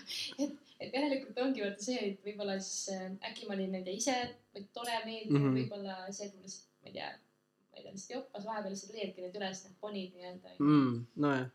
et, 0.45 0.55
et 0.79 0.97
järelikult 0.99 1.43
ongi 1.45 1.65
vaata 1.65 1.87
see, 1.87 1.99
et 2.09 2.25
võib-olla 2.27 2.57
siis 2.59 2.95
äh, 2.95 3.05
äkki 3.29 3.49
ma 3.49 3.57
olin 3.57 3.77
nende 3.77 3.93
ise 3.93 4.17
või 4.55 4.65
tore 4.75 4.97
meeldima 5.05 5.39
mm. 5.39 5.45
-hmm., 5.45 5.61
võib-olla 5.61 5.99
see, 6.09 6.27
et 6.27 6.35
mul 6.35 6.49
lihtsalt, 6.49 6.69
ma 6.81 6.91
ei 6.91 6.97
tea, 6.97 7.11
ma 7.13 7.77
ei 7.77 7.85
tea, 7.85 7.95
lihtsalt 7.95 8.17
joppas 8.17 8.49
vahepeal 8.49 8.75
lihtsalt 8.75 8.97
leiadki 8.97 9.25
need 9.27 9.39
üles, 9.41 9.63
need 9.67 9.79
ponid 9.85 10.19
nii-öelda 10.19 10.57
mm,. 10.59 10.99
nojah, 11.25 11.47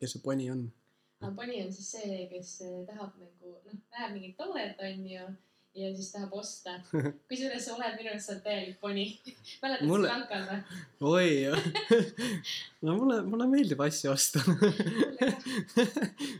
kes 0.00 0.16
see 0.16 0.26
poni 0.26 0.50
on? 0.52 0.68
poni 1.38 1.62
on 1.62 1.72
siis 1.72 1.94
see, 1.96 2.20
kes 2.34 2.52
äh, 2.66 2.76
tahab 2.90 3.16
nagu 3.22 3.56
noh, 3.62 3.80
näeb 3.94 4.14
mingit 4.16 4.36
toodet 4.36 4.80
onju 4.82 5.30
ja 5.74 5.88
siis 5.96 6.10
tahab 6.12 6.34
osta. 6.36 6.74
kusjuures 7.30 7.64
sa 7.64 7.74
oled 7.76 7.96
minu 7.98 8.12
arust, 8.12 8.30
oled 8.32 8.42
täielik 8.44 8.78
poni. 8.82 9.06
mäletad 9.62 9.88
Mulle- 9.88 10.10
Sri 10.10 10.18
Lankal 10.18 10.44
või? 10.50 10.60
oi 11.12 11.30
jah. 11.46 11.66
no 12.84 12.96
mulle, 13.00 13.22
mulle 13.28 13.48
meeldib 13.52 13.80
asju 13.86 14.12
osta. 14.12 14.42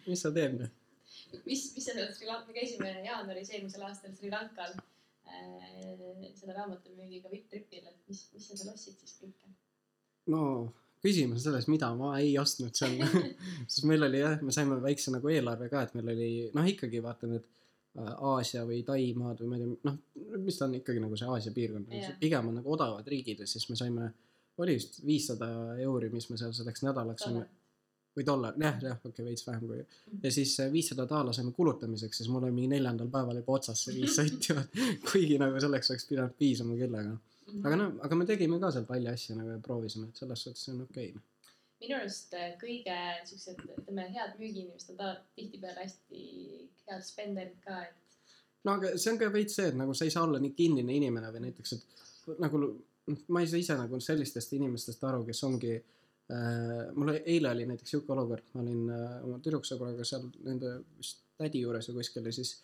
mis 0.09 0.23
sa 0.25 0.33
teed 0.35 0.59
noh? 0.61 0.73
mis, 1.47 1.65
mis 1.77 1.87
sa 1.87 1.97
sealt 1.97 2.13
Sri 2.17 2.29
Lanka, 2.29 2.51
me 2.51 2.59
käisime 2.59 2.93
jaanuaris 3.07 3.55
eelmisel 3.55 3.87
aastal 3.89 4.13
Sri 4.17 4.31
Lankal 4.33 4.77
äh, 4.77 6.29
selle 6.37 6.53
raamatumüügiga 6.59 7.33
vipp-tripil, 7.33 7.89
et 7.89 7.99
mis, 8.11 8.27
mis 8.37 8.51
sa 8.51 8.59
seal 8.59 8.75
ostsid 8.75 9.01
siis 9.01 9.17
kõike? 9.23 9.55
no 10.33 10.43
küsimus 11.03 11.41
on 11.41 11.47
selles, 11.49 11.67
mida 11.73 11.89
ma 11.99 12.13
ei 12.21 12.37
ostnud 12.39 12.77
seal. 12.79 13.01
sest 13.65 13.89
meil 13.89 14.05
oli 14.07 14.21
jah, 14.21 14.37
me 14.45 14.55
saime 14.55 14.77
väikse 14.85 15.15
nagu 15.15 15.33
eelarve 15.33 15.73
ka, 15.73 15.87
et 15.87 15.97
meil 15.97 16.13
oli 16.13 16.31
noh, 16.55 16.69
ikkagi 16.69 17.01
vaata 17.03 17.31
need 17.33 17.49
äh, 17.49 17.62
Aasia 18.01 18.63
või 18.65 18.81
Taimaad 18.87 19.41
või 19.43 19.49
ma 19.51 19.57
ei 19.59 19.65
tea, 19.65 19.73
noh, 19.89 19.97
mis 20.41 20.57
ta 20.59 20.65
on 20.65 20.77
ikkagi 20.79 21.01
nagu 21.03 21.17
see 21.21 21.29
Aasia 21.29 21.53
piirkond 21.53 21.91
Jah. 21.93 22.15
pigem 22.21 22.47
on 22.49 22.61
nagu 22.61 22.71
odavad 22.73 23.09
riigid 23.09 23.43
ja 23.45 23.49
siis 23.49 23.67
me 23.69 23.77
saime, 23.77 24.07
oli 24.65 24.79
vist 24.79 25.03
viissada 25.05 25.49
euri, 25.85 26.09
mis 26.13 26.31
me 26.31 26.39
seal 26.41 26.55
selleks 26.57 26.87
nädalaks 26.87 27.27
saime 27.27 27.45
või 28.17 28.25
dollar, 28.29 28.57
jah, 28.61 28.79
jah, 28.81 28.97
okei 29.01 29.11
okay,, 29.11 29.27
veits 29.27 29.45
vähem 29.47 29.67
kui 29.69 29.83
ja 30.23 30.33
siis 30.33 30.55
äh, 30.61 30.73
viissada 30.73 31.07
daala 31.09 31.33
saime 31.37 31.53
kulutamiseks, 31.57 32.21
siis 32.21 32.31
mul 32.33 32.45
oli 32.45 32.57
mingi 32.57 32.75
neljandal 32.75 33.09
päeval 33.13 33.41
juba 33.41 33.59
otsas 33.59 33.85
see 33.87 33.99
viis 33.99 34.17
sotti, 34.17 34.57
kuigi 35.09 35.39
nagu 35.41 35.61
selleks 35.61 35.93
oleks 35.93 36.09
pidanud 36.09 36.37
piisama 36.39 36.77
küll, 36.81 36.97
aga 37.01 37.17
aga 37.69 37.79
noh, 37.81 37.95
aga 38.05 38.19
me 38.19 38.29
tegime 38.29 38.61
ka 38.61 38.73
seal 38.75 38.89
palju 38.89 39.13
asju 39.13 39.37
nagu 39.39 39.55
ja 39.55 39.61
proovisime, 39.65 40.09
et 40.09 40.21
selles 40.21 40.45
suhtes 40.45 40.65
see 40.65 40.75
on 40.75 40.85
okei 40.85 41.13
okay.. 41.13 41.25
Minu 41.83 41.99
arust 41.99 42.35
äh, 42.39 42.53
kõige 42.61 42.99
siuksed, 43.29 43.65
ütleme, 43.81 44.07
head 44.15 44.39
müügiinimesed 44.39 45.01
on 45.03 45.19
tihtipeale 45.39 45.85
hästi 45.85 46.23
head 46.89 47.05
spenderid 47.07 47.59
ka, 47.65 47.83
et 47.89 48.03
no 48.67 48.77
aga 48.79 48.95
see 48.97 49.13
on 49.13 49.21
ka 49.21 49.31
veits 49.35 49.59
see, 49.59 49.71
et 49.73 49.79
nagu 49.79 49.95
sa 49.97 50.07
ei 50.07 50.15
saa 50.15 50.27
olla 50.27 50.41
nii 50.43 50.55
kinnine 50.59 50.95
inimene 50.99 51.33
või 51.35 51.47
näiteks, 51.49 51.75
et 51.79 52.43
nagu 52.43 52.63
ma 53.35 53.43
ei 53.43 53.51
saa 53.51 53.63
ise 53.63 53.79
nagu 53.79 53.99
sellistest 54.03 54.55
inimestest 54.59 55.03
aru, 55.09 55.25
kes 55.27 55.43
ongi 55.49 55.75
äh,. 55.75 56.93
mul 56.95 57.17
eile 57.19 57.51
oli 57.51 57.67
näiteks 57.71 57.95
sihuke 57.95 58.15
olukord, 58.15 58.47
ma 58.55 58.63
olin 58.63 58.87
äh, 58.95 59.17
oma 59.27 59.41
tüdruksõbraga 59.43 60.07
seal 60.07 60.29
nende 60.47 60.79
vist 61.01 61.25
tädi 61.41 61.65
juures 61.65 61.91
või 61.91 62.01
kuskil 62.01 62.31
ja 62.31 62.35
siis 62.37 62.55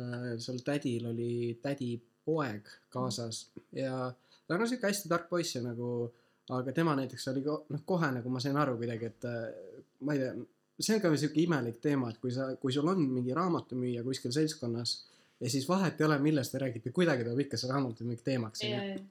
äh, 0.00 0.34
seal 0.42 0.60
tädil 0.66 1.06
oli 1.12 1.32
tädipoeg 1.62 2.70
kaasas 2.94 3.46
ja 3.76 4.10
ta 4.46 4.58
on 4.58 4.68
sihuke 4.68 4.90
hästi 4.90 5.12
tark 5.12 5.30
poiss 5.30 5.54
ja 5.56 5.62
nagu, 5.64 6.10
aga 6.50 6.72
tema 6.72 6.94
näiteks 6.98 7.28
oli 7.32 7.42
ko- 7.44 7.62
noh, 7.72 7.82
kohe 7.86 8.10
nagu 8.12 8.30
ma 8.30 8.40
sain 8.40 8.56
aru 8.60 8.76
kuidagi, 8.80 9.06
et 9.06 9.24
äh, 9.24 9.80
ma 10.04 10.16
ei 10.16 10.20
tea, 10.20 10.34
see 10.80 10.96
on 10.96 11.02
ka 11.02 11.12
sihuke 11.16 11.40
imelik 11.40 11.80
teema, 11.80 12.10
et 12.10 12.18
kui 12.20 12.32
sa, 12.34 12.50
kui 12.60 12.72
sul 12.72 12.88
on 12.90 13.00
mingi 13.00 13.34
raamatumüüja 13.36 14.04
kuskil 14.04 14.34
seltskonnas 14.34 14.94
ja 15.40 15.50
siis 15.50 15.68
vahet 15.68 16.00
ei 16.00 16.06
ole, 16.06 16.18
millest 16.22 16.52
te 16.54 16.60
räägite, 16.62 16.92
kuidagi 16.94 17.24
tuleb 17.24 17.44
ikka 17.46 17.60
see 17.60 17.70
raamatumüük 17.70 18.24
teemaks 18.26 18.64
ja 18.64 18.80
onju. 18.80 19.04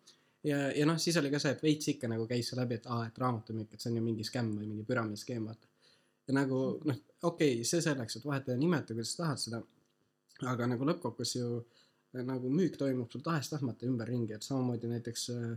ja, 0.49 0.63
ja 0.77 0.87
noh, 0.89 0.99
siis 1.01 1.17
oli 1.21 1.31
ka 1.33 1.41
see, 1.41 1.55
et 1.55 1.63
veits 1.63 1.91
ikka 1.95 2.09
nagu 2.11 2.27
käis 2.29 2.51
see 2.51 2.59
läbi, 2.59 2.79
et 2.81 2.89
aa, 2.91 3.07
et 3.09 3.21
raamatumüük, 3.25 3.73
et 3.73 3.81
see 3.81 3.91
on 3.91 4.01
ju 4.01 4.05
mingi 4.05 4.27
skämm 4.27 4.53
või 4.59 4.69
mingi 4.69 4.85
püramiidskeem, 4.87 5.45
vaata. 5.49 5.71
ja 6.27 6.37
nagu 6.39 6.63
noh, 6.83 7.03
okei 7.23 7.55
okay,, 7.57 7.67
see 7.67 7.81
selleks, 7.85 8.19
et 8.19 8.27
vahet 8.29 8.49
ei 8.49 8.55
ole, 8.55 8.65
nimeta, 8.65 8.93
kuidas 8.93 9.15
tahad 9.19 9.41
seda. 9.41 9.63
aga 10.53 10.67
nagu 10.67 10.85
lõppkokkuvõttes 10.89 11.37
ju 11.37 11.63
nagu 12.27 12.49
müük 12.49 12.75
toimub 12.77 13.11
sul 13.11 13.23
tahes-tahtmata 13.25 13.87
ümberringi, 13.89 14.35
et 14.35 14.45
samamoodi 14.45 14.89
näiteks 14.91 15.29
äh, 15.33 15.53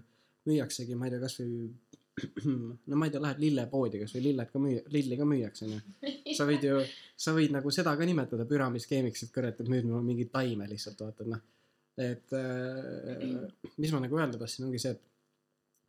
müüaksegi, 0.51 0.99
ma 0.99 1.09
ei 1.09 1.15
tea, 1.15 1.23
kasvõi 1.23 1.67
no 2.91 2.97
ma 2.97 3.09
ei 3.09 3.13
tea, 3.13 3.23
lähed 3.23 3.43
lillepoodi, 3.43 4.01
kasvõi 4.05 4.23
lilled 4.29 4.53
ka 4.53 4.63
müü-, 4.63 4.85
lilli 4.95 5.19
ka 5.21 5.27
müüakse 5.29 5.67
onju. 5.67 5.81
sa 6.39 6.47
võid 6.49 6.65
ju, 6.65 6.79
sa 7.27 7.35
võid 7.37 7.53
nagu 7.57 7.73
seda 7.75 7.93
ka 7.99 8.09
nimetada 8.09 8.47
püramiidskeemiks, 8.49 9.27
et 9.27 9.35
kurat, 9.35 9.61
et 9.61 9.73
müüd 9.73 9.89
mulle 9.89 10.05
mingit 10.07 10.33
taime 10.33 10.69
lihtsalt 10.71 11.03
vaata, 11.05 11.27
noh. 11.29 11.43
et 12.01 12.33
äh, 12.37 13.37
mis 13.77 13.93
ma 13.93 14.01
nagu 14.05 14.23
öelda 14.23 14.41
tahtsin, 14.41 14.69
ongi 14.69 14.81
see, 14.83 14.97
et 14.97 15.13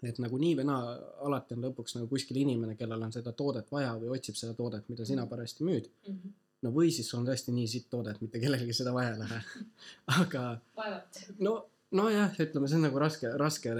et 0.06 0.20
nagu 0.22 0.38
nii 0.38 0.58
või 0.60 0.66
naa 0.68 0.92
alati 1.26 1.56
on 1.56 1.64
lõpuks 1.66 1.96
nagu 1.98 2.10
kuskil 2.12 2.38
inimene, 2.38 2.76
kellel 2.78 3.02
on 3.08 3.14
seda 3.16 3.32
toodet 3.38 3.72
vaja 3.74 3.96
või 3.98 4.12
otsib 4.14 4.38
seda 4.38 4.54
toodet, 4.58 4.86
mida 4.92 5.08
sina 5.10 5.26
parajasti 5.30 5.66
müüd. 5.66 5.88
Mhm. 6.06 6.36
no 6.66 6.72
või 6.74 6.92
siis 6.94 7.10
on 7.14 7.26
tõesti 7.26 7.54
nii 7.54 7.68
sitt 7.70 7.90
toode, 7.90 8.14
et 8.14 8.22
mitte 8.22 8.40
kellelgi 8.42 8.74
seda 8.74 8.94
vaja 8.94 9.16
ei 9.16 9.20
lähe. 9.24 9.40
aga 10.22 10.44
vaevalt. 10.78 11.20
no, 11.40 11.56
nojah, 11.96 12.34
ütleme, 12.44 12.68
see 12.68 12.78
on 12.80 12.86
nagu 12.88 13.00
raske, 13.00 13.30
raske 13.40 13.74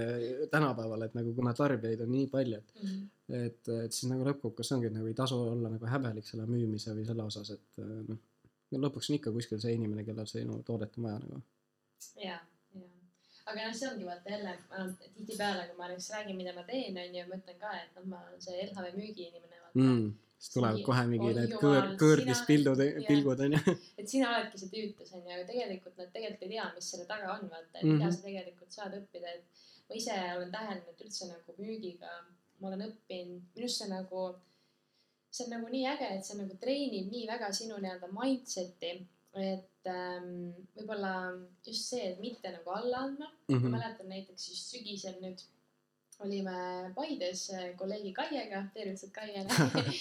tänapäeval, 0.52 1.02
et 1.04 1.14
nagu 1.18 1.34
kuna 1.36 1.52
tarbijaid 1.56 2.00
on 2.06 2.12
nii 2.12 2.26
palju, 2.32 2.58
et 2.58 2.74
Mhm. 2.82 3.02
et, 3.28 3.68
et 3.68 3.92
siis 3.92 4.08
nagu 4.10 4.24
lõppkokkuvõttes 4.24 4.72
ongi, 4.72 4.86
et 4.86 4.94
nagu 4.96 5.06
ei 5.06 5.14
tasu 5.14 5.36
olla 5.36 5.68
nagu 5.68 5.86
häbelik 5.86 6.26
selle 6.26 6.46
müümise 6.48 6.94
või 6.96 7.04
selle 7.06 7.22
osas, 7.22 7.50
et 7.50 7.82
äh, 7.82 7.90
noh, 8.08 8.18
no 8.72 8.78
lõpuks 8.86 9.10
on 9.10 9.18
ikka 9.18 9.32
kuskil 9.32 9.60
see 9.60 9.74
inimene, 9.76 10.04
kellel 10.04 10.26
sinu 10.26 10.62
toodet 10.64 10.96
on 10.98 11.04
vaja 11.04 11.18
nagu. 11.24 11.42
ja, 12.22 12.38
ja. 12.74 12.86
aga 13.44 13.66
noh, 13.66 13.74
see 13.76 13.90
ongi 13.90 14.08
vaata 14.08 14.30
jälle, 14.30 14.56
tihtipeale, 15.14 15.66
kui 15.68 15.76
ma 15.76 15.90
näiteks 15.90 16.10
räägin, 16.16 16.40
mida 16.40 16.54
ma 16.56 16.64
teen, 16.70 16.96
onju, 17.04 17.26
ma 17.28 17.42
ütlen 17.42 17.60
ka, 17.60 17.74
et 17.82 18.00
noh, 18.00 18.08
ma 18.14 18.22
olen 18.24 18.40
see 18.40 18.64
LHV 18.70 18.96
müügiinimene, 18.96 19.60
vaata 19.66 19.84
mm.. 19.84 20.08
mm.. 20.38 20.42
siis 20.42 20.54
tulevad 20.54 20.82
kohe 20.86 21.04
mingi 21.10 21.34
need 21.34 21.54
kõõr, 21.60 21.92
kõõrmispildud 22.00 22.82
pilgud 23.08 23.40
onju. 23.46 23.76
et 23.98 24.08
sina 24.08 24.30
oledki 24.34 24.58
see 24.58 24.70
tüütus 24.74 25.12
onju, 25.14 25.30
aga 25.34 25.46
tegelikult 25.52 25.96
nad 25.98 26.12
tegelikult 26.14 26.46
ei 26.48 26.54
tea, 26.56 26.66
mis 26.74 26.90
selle 26.94 27.06
taga 27.06 27.32
on, 27.34 27.48
vaata, 27.50 27.78
et 27.78 27.84
Mhm. 27.84 27.96
mida 27.96 28.12
sa 28.12 28.22
tegelikult 28.22 28.72
saad 28.72 28.94
õppida, 29.00 29.34
et 29.34 29.44
ma 29.88 29.94
ise 29.94 30.18
olen 30.36 30.52
täheldanud, 30.52 30.92
et 30.94 31.06
üldse 31.06 31.28
nagu 31.28 31.54
müügiga 31.58 32.12
ma 32.60 32.68
olen 32.68 32.86
õppinud, 32.88 33.42
minu 33.54 33.66
arust 33.66 33.82
see 33.82 33.90
nagu, 33.90 34.24
see 35.30 35.44
on 35.46 35.54
nagu 35.56 35.70
nii 35.74 35.86
äge, 35.92 36.08
et 36.16 36.26
see 36.26 36.38
nagu 36.40 36.56
treenib 36.62 37.12
nii 37.12 37.26
väga 37.28 37.52
sinu 37.54 37.78
nii-öelda 37.82 38.10
mindset'i, 38.14 38.94
et 39.38 39.90
ähm, 39.92 40.32
võib-olla 40.74 41.12
just 41.66 41.92
see, 41.92 42.02
et 42.12 42.20
mitte 42.22 42.50
nagu 42.50 42.72
alla 42.74 43.04
andma 43.06 43.28
mm. 43.28 43.54
-hmm. 43.54 43.68
ma 43.68 43.78
mäletan 43.78 44.08
näiteks 44.08 44.48
just 44.50 44.72
sügisel 44.72 45.18
nüüd 45.22 45.44
olime 46.24 46.92
Paides 46.96 47.44
äh, 47.54 47.70
kolleegi 47.78 48.12
Kaiega, 48.16 48.64
tervitused 48.74 49.12
Kaiele 49.14 49.46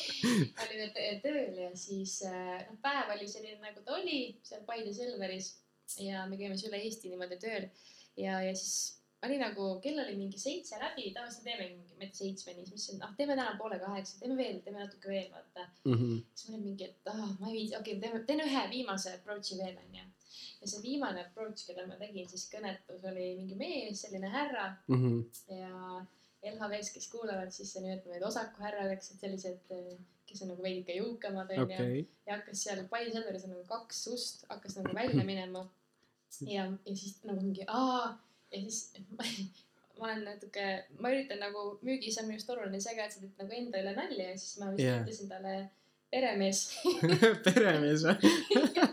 olime 0.66 0.90
tö- 0.96 1.22
tööl 1.24 1.62
ja 1.62 1.72
siis 1.78 2.20
äh, 2.26 2.66
noh, 2.68 2.78
päev 2.84 3.14
oli 3.16 3.30
selline 3.30 3.62
nagu 3.62 3.86
ta 3.86 3.98
oli 4.00 4.20
seal 4.44 4.66
Paide 4.66 4.94
Selveris 4.94 5.54
ja 6.02 6.26
me 6.28 6.40
käime 6.40 6.58
siis 6.58 6.72
üle 6.72 6.82
Eesti 6.84 7.14
niimoodi 7.14 7.38
tööl 7.42 7.70
ja, 8.18 8.42
ja 8.42 8.56
siis 8.56 8.98
oli 9.26 9.38
nagu, 9.42 9.68
kell 9.82 10.00
oli 10.00 10.16
mingi 10.18 10.40
seitse 10.40 10.78
läbi, 10.82 11.10
tavaliselt 11.14 11.46
teeme 11.48 11.66
mingi, 11.72 11.96
ma 11.98 12.06
ei 12.06 12.12
tea, 12.12 12.20
seitsmeni, 12.20 12.66
siis 12.66 12.74
mõtlesin, 12.74 13.00
noh, 13.02 13.16
teeme 13.18 13.38
täna 13.38 13.56
poole 13.58 13.80
kaheksa, 13.82 14.20
teeme 14.22 14.38
veel, 14.38 14.60
teeme 14.66 14.84
natuke 14.84 15.10
veel, 15.10 15.32
vaata. 15.34 15.66
Mhm. 15.90 16.20
siis 16.34 16.50
ma 16.52 16.56
olin 16.56 16.68
mingi, 16.68 16.90
et 16.92 17.12
ah, 17.14 17.32
ma 17.40 17.50
ei 17.50 17.56
viitsi, 17.56 17.78
okei 17.80 17.98
okay,, 17.98 18.02
teeme, 18.04 18.22
teen 18.30 18.44
ühe 18.46 18.64
viimase 18.74 19.16
approach'i 19.18 19.58
veel, 19.58 19.80
onju. 19.86 20.06
Ja 20.62 20.68
see 20.68 20.82
viimane 20.84 21.24
approach, 21.26 21.66
keda 21.68 21.86
ma 21.88 21.96
tegin 22.02 22.28
siis 22.30 22.46
kõnetus, 22.52 23.04
oli 23.10 23.32
mingi 23.40 23.56
mees, 23.60 24.02
selline 24.06 24.30
härra 24.34 24.68
Mhm. 24.88 25.20
ja, 25.58 26.06
LHV-s, 26.48 26.92
kes 26.94 27.08
kuulavad, 27.12 27.50
siis 27.52 27.74
nimetame 27.82 28.14
neid 28.14 28.24
osakuhärradeks, 28.28 29.12
et 29.12 29.20
sellised, 29.26 29.74
kes 30.28 30.42
on 30.44 30.52
nagu 30.54 30.64
veidike 30.64 30.94
jõukamad 31.00 31.50
onju 31.56 31.64
okei, 31.66 32.04
ja 32.28 32.38
hakkas 32.38 32.62
seal 32.64 32.84
pai 32.92 33.06
Selveris 33.12 33.46
on 33.48 33.56
nagu 33.56 33.66
kaks 33.68 34.04
ust, 34.14 34.46
hakkas 34.50 34.78
nagu 34.78 34.94
välja 34.96 35.24
minema. 35.32 35.64
ja, 36.42 36.66
ja 36.86 36.96
siis 36.96 37.24
nagu 37.24 37.42
mingi 37.42 37.64
aa 37.68 38.18
ja 38.52 38.60
siis 38.62 38.94
ma, 39.18 39.24
ma 40.00 40.10
olen 40.12 40.24
natuke, 40.28 40.66
ma 41.00 41.10
üritan 41.16 41.40
nagu 41.42 41.80
müügis 41.82 42.20
on 42.22 42.28
minust 42.30 42.50
oluline 42.54 42.80
see 42.84 42.96
ka, 42.96 43.08
et 43.08 43.16
sa 43.16 43.24
teed 43.24 43.40
nagu 43.42 43.56
enda 43.58 43.82
üle 43.82 43.96
nalja 43.98 44.30
ja 44.30 44.38
siis 44.38 44.58
ma 44.62 44.70
vist 44.76 44.84
yeah. 44.84 45.02
ütlesin 45.02 45.32
talle 45.32 45.56
peremees 46.14 46.62
peremees 47.46 48.06
või? 48.08 48.32
ja 48.78 48.88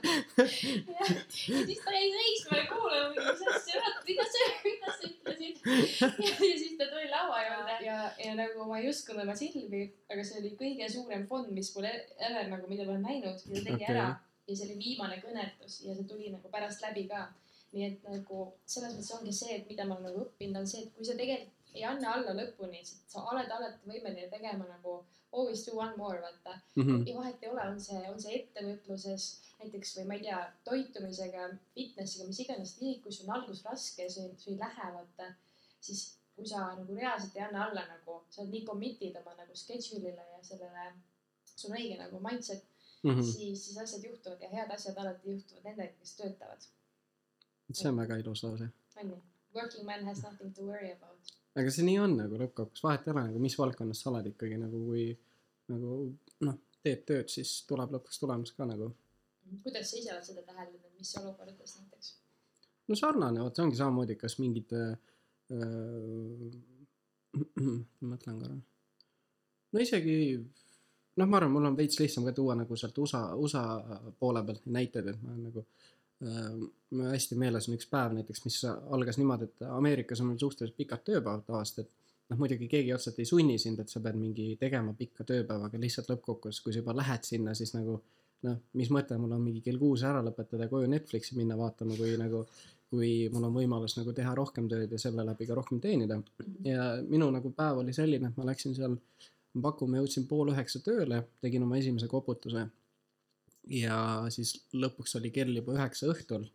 siis 1.38 1.81
ta 1.85 1.94
jäi 1.94 2.11
seisma 2.16 2.59
ja 2.59 2.66
kuulama, 2.70 3.12
mis 3.14 3.44
asja, 3.55 3.83
mida 4.09 4.27
sa, 4.35 4.48
mida 4.64 4.94
sa 4.96 5.09
ütlesid. 5.09 5.61
ja, 5.62 6.11
ja 6.27 6.35
siis 6.59 6.74
ta 6.81 6.88
tuli 6.90 7.09
laua 7.12 7.40
juurde 7.46 7.79
ja, 7.87 7.98
ja 8.24 8.35
nagu 8.38 8.68
ma 8.68 8.81
ei 8.83 8.90
uskunud 8.90 9.22
oma 9.24 9.37
silmi, 9.38 9.87
aga 10.11 10.27
see 10.27 10.42
oli 10.42 10.55
kõige 10.59 10.90
suurem 10.92 11.27
fond, 11.31 11.50
mis 11.55 11.70
mul 11.77 11.88
e- 11.90 12.05
ever 12.18 12.50
nagu, 12.50 12.70
mida 12.70 12.87
ma 12.88 12.96
olen 12.96 13.07
näinud, 13.07 13.46
ja 13.46 13.55
ta 13.55 13.66
tegi 13.70 13.81
okay. 13.81 13.94
ära 13.94 14.09
ja 14.48 14.57
see 14.57 14.68
oli 14.68 14.81
viimane 14.81 15.20
kõnetus 15.22 15.81
ja 15.87 15.94
see 15.96 16.07
tuli 16.09 16.35
nagu 16.35 16.50
pärast 16.53 16.83
läbi 16.85 17.07
ka. 17.11 17.29
nii 17.74 17.87
et 17.88 18.05
nagu 18.07 18.44
selles 18.70 18.92
mõttes 18.94 19.14
ongi 19.16 19.33
see, 19.35 19.55
et 19.57 19.64
mida 19.66 19.83
ma 19.87 19.96
olen 19.96 20.05
nagu 20.07 20.20
õppinud, 20.29 20.61
on 20.61 20.68
see, 20.70 20.85
et 20.85 20.92
kui 20.94 21.07
sa 21.07 21.16
tegelikult 21.18 21.54
ei 21.74 21.84
anna 21.84 22.14
alla 22.16 22.34
lõpuni, 22.38 22.82
sa 22.84 23.24
oled 23.32 23.50
alati 23.50 23.90
võimeline 23.90 24.30
tegema 24.30 24.66
nagu 24.68 25.04
always 25.34 25.64
do 25.66 25.76
one 25.76 25.96
more, 25.96 26.20
vaata. 26.22 26.60
Mhm. 26.76 27.06
ja 27.06 27.16
vahet 27.16 27.42
ei 27.42 27.48
ole, 27.50 27.62
on 27.70 27.80
see, 27.80 28.02
on 28.10 28.20
see 28.22 28.37
ettevõtluses 28.40 29.24
näiteks 29.60 29.96
või 29.98 30.04
ma 30.10 30.18
ei 30.18 30.26
tea, 30.26 30.40
toitumisega, 30.68 31.48
fitnessiga, 31.74 32.26
mis 32.28 32.42
iganes 32.44 32.76
kui 32.78 33.12
sul 33.12 33.28
on 33.28 33.34
algus 33.38 33.64
raske 33.64 34.10
sul, 34.10 34.30
ei 34.46 34.58
lähe, 34.60 34.92
vaata, 34.98 35.32
siis 35.80 36.04
kui 36.37 36.46
sa 36.50 36.62
nagu 36.78 36.94
reaalselt 36.98 37.37
ei 37.37 37.44
anna 37.46 37.66
alla 37.66 37.84
nagu, 37.88 38.20
sa 38.30 38.42
oled 38.42 38.54
nii 38.54 38.64
committed 38.68 39.18
oma 39.20 39.34
nagu 39.38 39.58
schedule'ile 39.58 40.30
ja 40.30 40.40
sellele, 40.42 40.87
sul 41.54 41.70
on 41.70 41.76
õige 41.78 41.98
nagu 41.98 42.22
mindset 42.22 42.64
mm. 43.02 43.10
-hmm. 43.10 43.32
siis, 43.32 43.66
siis 43.66 43.78
asjad 43.78 44.04
juhtuvad 44.10 44.42
ja 44.42 44.50
head 44.50 44.70
asjad 44.74 44.98
alati 44.98 45.30
juhtuvad 45.30 45.70
nendega, 45.70 45.98
kes 45.98 46.16
töötavad, 46.16 46.66
see 47.72 47.88
on 47.88 47.96
väga 47.96 48.16
ilus 48.22 48.42
lause. 48.42 48.68
onju. 48.96 49.22
Working 49.54 49.87
man 49.87 50.04
has 50.04 50.22
nothing 50.22 50.54
to 50.54 50.62
worry 50.62 50.92
about. 50.92 51.34
Aga 51.55 51.71
see 51.71 51.87
nii 51.87 52.01
on 52.03 52.17
nagu 52.19 52.38
lõppkokkuvõttes, 52.40 52.83
vahet 52.85 53.07
ei 53.07 53.14
ole 53.14 53.25
nagu 53.29 53.43
mis 53.43 53.57
valdkonnas 53.59 54.03
sa 54.03 54.11
oled 54.11 54.27
ikkagi 54.33 54.59
nagu 54.61 54.81
kui 54.88 55.07
nagu 55.73 56.01
noh, 56.47 56.59
teed 56.85 57.05
tööd, 57.09 57.31
siis 57.33 57.55
tuleb 57.69 57.95
lõpuks 57.95 58.21
tulemus 58.21 58.53
ka 58.57 58.67
nagu. 58.69 58.90
kuidas 59.62 59.90
sa 59.90 59.99
ise 60.01 60.12
oled 60.12 60.27
seda 60.27 60.43
täheldanud, 60.49 60.93
mis 60.99 61.14
olukordades 61.21 61.79
näiteks? 61.79 62.12
no 62.88 62.99
sarnane, 62.99 63.43
vot 63.45 63.57
see 63.57 63.67
ongi 63.67 63.81
samamoodi, 63.81 64.19
kas 64.21 64.38
mingid 64.43 64.75
äh, 64.77 64.93
äh, 65.55 66.59
mõtlen 68.11 68.43
korra. 68.43 68.59
no 69.73 69.87
isegi 69.87 70.19
noh, 70.35 71.27
ma 71.29 71.38
arvan, 71.38 71.55
mul 71.55 71.71
on 71.71 71.79
veits 71.79 72.01
lihtsam 72.03 72.27
ka 72.27 72.35
tuua 72.37 72.59
nagu 72.59 72.77
sealt 72.77 72.99
USA, 72.99 73.27
USA 73.38 73.64
poole 74.19 74.43
pealt 74.47 74.67
näiteid, 74.67 75.12
et 75.14 75.23
ma 75.23 75.33
olen 75.33 75.49
nagu 75.53 75.62
äh, 75.62 75.93
mul 76.22 77.11
hästi 77.11 77.37
meeles 77.40 77.68
on 77.68 77.77
üks 77.77 77.88
päev 77.90 78.14
näiteks, 78.16 78.44
mis 78.46 78.61
algas 78.66 79.18
niimoodi, 79.20 79.50
et 79.50 79.64
Ameerikas 79.68 80.22
on 80.22 80.31
meil 80.31 80.40
suhteliselt 80.40 80.77
pikad 80.79 81.03
tööpäevad 81.07 81.42
tavaliselt, 81.46 81.85
et 81.85 82.31
noh, 82.31 82.40
muidugi 82.40 82.68
keegi 82.70 82.94
otseselt 82.94 83.18
ei 83.20 83.29
sunni 83.29 83.57
sind, 83.61 83.83
et 83.83 83.92
sa 83.92 84.03
pead 84.05 84.18
mingi 84.18 84.55
tegema 84.61 84.94
pikka 84.98 85.27
tööpäeva, 85.29 85.68
aga 85.68 85.81
lihtsalt 85.81 86.12
lõppkokkuvõttes, 86.12 86.62
kui 86.64 86.72
sa 86.74 86.81
juba 86.81 86.94
lähed 86.96 87.27
sinna, 87.27 87.57
siis 87.59 87.74
nagu 87.77 87.98
noh, 88.46 88.61
mis 88.79 88.92
mõte 88.94 89.18
mul 89.20 89.35
on 89.37 89.42
mingi 89.42 89.64
kell 89.64 89.81
kuus 89.81 90.05
ära 90.07 90.22
lõpetada 90.24 90.68
koju 90.70 90.88
Netflixi 90.92 91.37
minna 91.38 91.59
vaatama, 91.59 91.96
kui 91.98 92.16
nagu 92.20 92.44
kui 92.94 93.29
mul 93.33 93.48
on 93.48 93.55
võimalus 93.57 93.96
nagu 93.98 94.12
teha 94.14 94.35
rohkem 94.38 94.68
tööd 94.70 94.92
ja 94.92 95.00
selle 95.00 95.24
läbi 95.27 95.48
ka 95.48 95.57
rohkem 95.59 95.81
teenida. 95.83 96.20
ja 96.64 96.94
minu 97.09 97.31
nagu 97.35 97.50
päev 97.57 97.81
oli 97.83 97.94
selline, 97.96 98.31
et 98.31 98.38
ma 98.38 98.46
läksin 98.46 98.77
seal, 98.77 98.96
ma 99.55 99.72
jõudsin 99.74 100.29
pool 100.31 100.53
üheksa 100.53 100.83
tööle, 100.85 101.24
tegin 101.42 101.64
oma 101.66 101.79
esimese 101.81 102.09
koputuse. 102.11 102.68
Ja 103.70 103.96
siis 104.35 104.55
lõpuks 104.74 105.16
oli 105.20 105.31
kell 105.35 105.55
juba 105.57 105.77
üheksa 105.77 106.11
õhtul. 106.12 106.46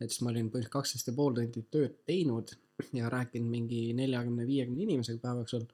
et 0.00 0.10
siis 0.10 0.22
ma 0.22 0.32
olin 0.32 0.48
põhimõtteliselt 0.50 0.72
kaksteist 0.72 1.08
ja 1.08 1.14
pool 1.14 1.34
tundi 1.36 1.62
tööd 1.70 1.98
teinud 2.06 2.54
ja 2.98 3.10
rääkinud 3.12 3.50
mingi 3.50 3.82
neljakümne, 3.94 4.46
viiekümne 4.46 4.82
inimesega 4.82 5.20
päeva 5.22 5.44
jooksul. 5.44 5.66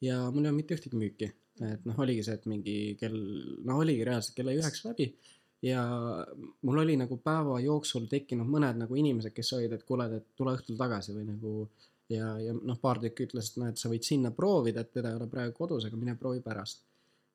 ja 0.00 0.18
mul 0.30 0.44
ei 0.44 0.50
olnud 0.50 0.60
mitte 0.60 0.76
ühtegi 0.76 0.98
müüki, 0.98 1.30
et 1.62 1.86
noh, 1.88 1.98
oligi 2.04 2.24
see, 2.26 2.34
et 2.34 2.48
mingi 2.50 2.76
kell, 3.00 3.20
noh, 3.64 3.78
oligi 3.84 4.04
reaalselt 4.04 4.36
kella 4.36 4.54
üheksa 4.58 4.90
läbi 4.90 5.12
ja 5.62 5.82
mul 6.62 6.82
oli 6.82 6.96
nagu 6.98 7.16
päeva 7.22 7.60
jooksul 7.62 8.08
tekkinud 8.10 8.48
mõned 8.50 8.82
nagu 8.82 8.98
inimesed, 8.98 9.32
kes 9.34 9.52
olid, 9.56 9.72
et 9.76 9.84
kuule, 9.86 10.08
et 10.18 10.28
tule 10.36 10.54
õhtul 10.56 10.78
tagasi 10.78 11.14
või 11.14 11.28
nagu 11.28 11.52
ja, 12.10 12.32
ja 12.42 12.54
noh, 12.54 12.78
paar 12.82 13.00
tükki 13.02 13.28
ütles, 13.28 13.52
et 13.52 13.60
noh, 13.62 13.70
et 13.70 13.80
sa 13.80 13.90
võid 13.92 14.06
sinna 14.06 14.32
proovida, 14.34 14.82
et 14.82 14.92
teda 14.94 15.12
ei 15.12 15.20
ole 15.20 15.28
praegu 15.30 15.54
kodus, 15.56 15.86
aga 15.86 15.98
mine 15.98 16.16
proovi 16.18 16.42
pärast. 16.44 16.82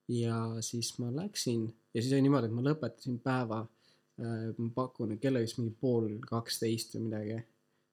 Ja 0.07 0.37
siis 0.61 0.93
ma 0.99 1.09
läksin 1.11 1.65
ja 1.93 2.01
siis 2.01 2.13
oli 2.13 2.21
niimoodi, 2.25 2.47
et 2.47 2.53
ma 2.55 2.61
lõpetasin 2.69 3.17
päeva 3.23 3.61
äh,, 4.19 4.53
ma 4.57 4.69
pakun, 4.75 5.11
et 5.15 5.21
kell 5.21 5.35
oli 5.35 5.47
vist 5.47 5.57
mingi 5.59 5.73
pool 5.81 6.09
kaksteist 6.27 6.95
või 6.95 7.07
midagi. 7.09 7.39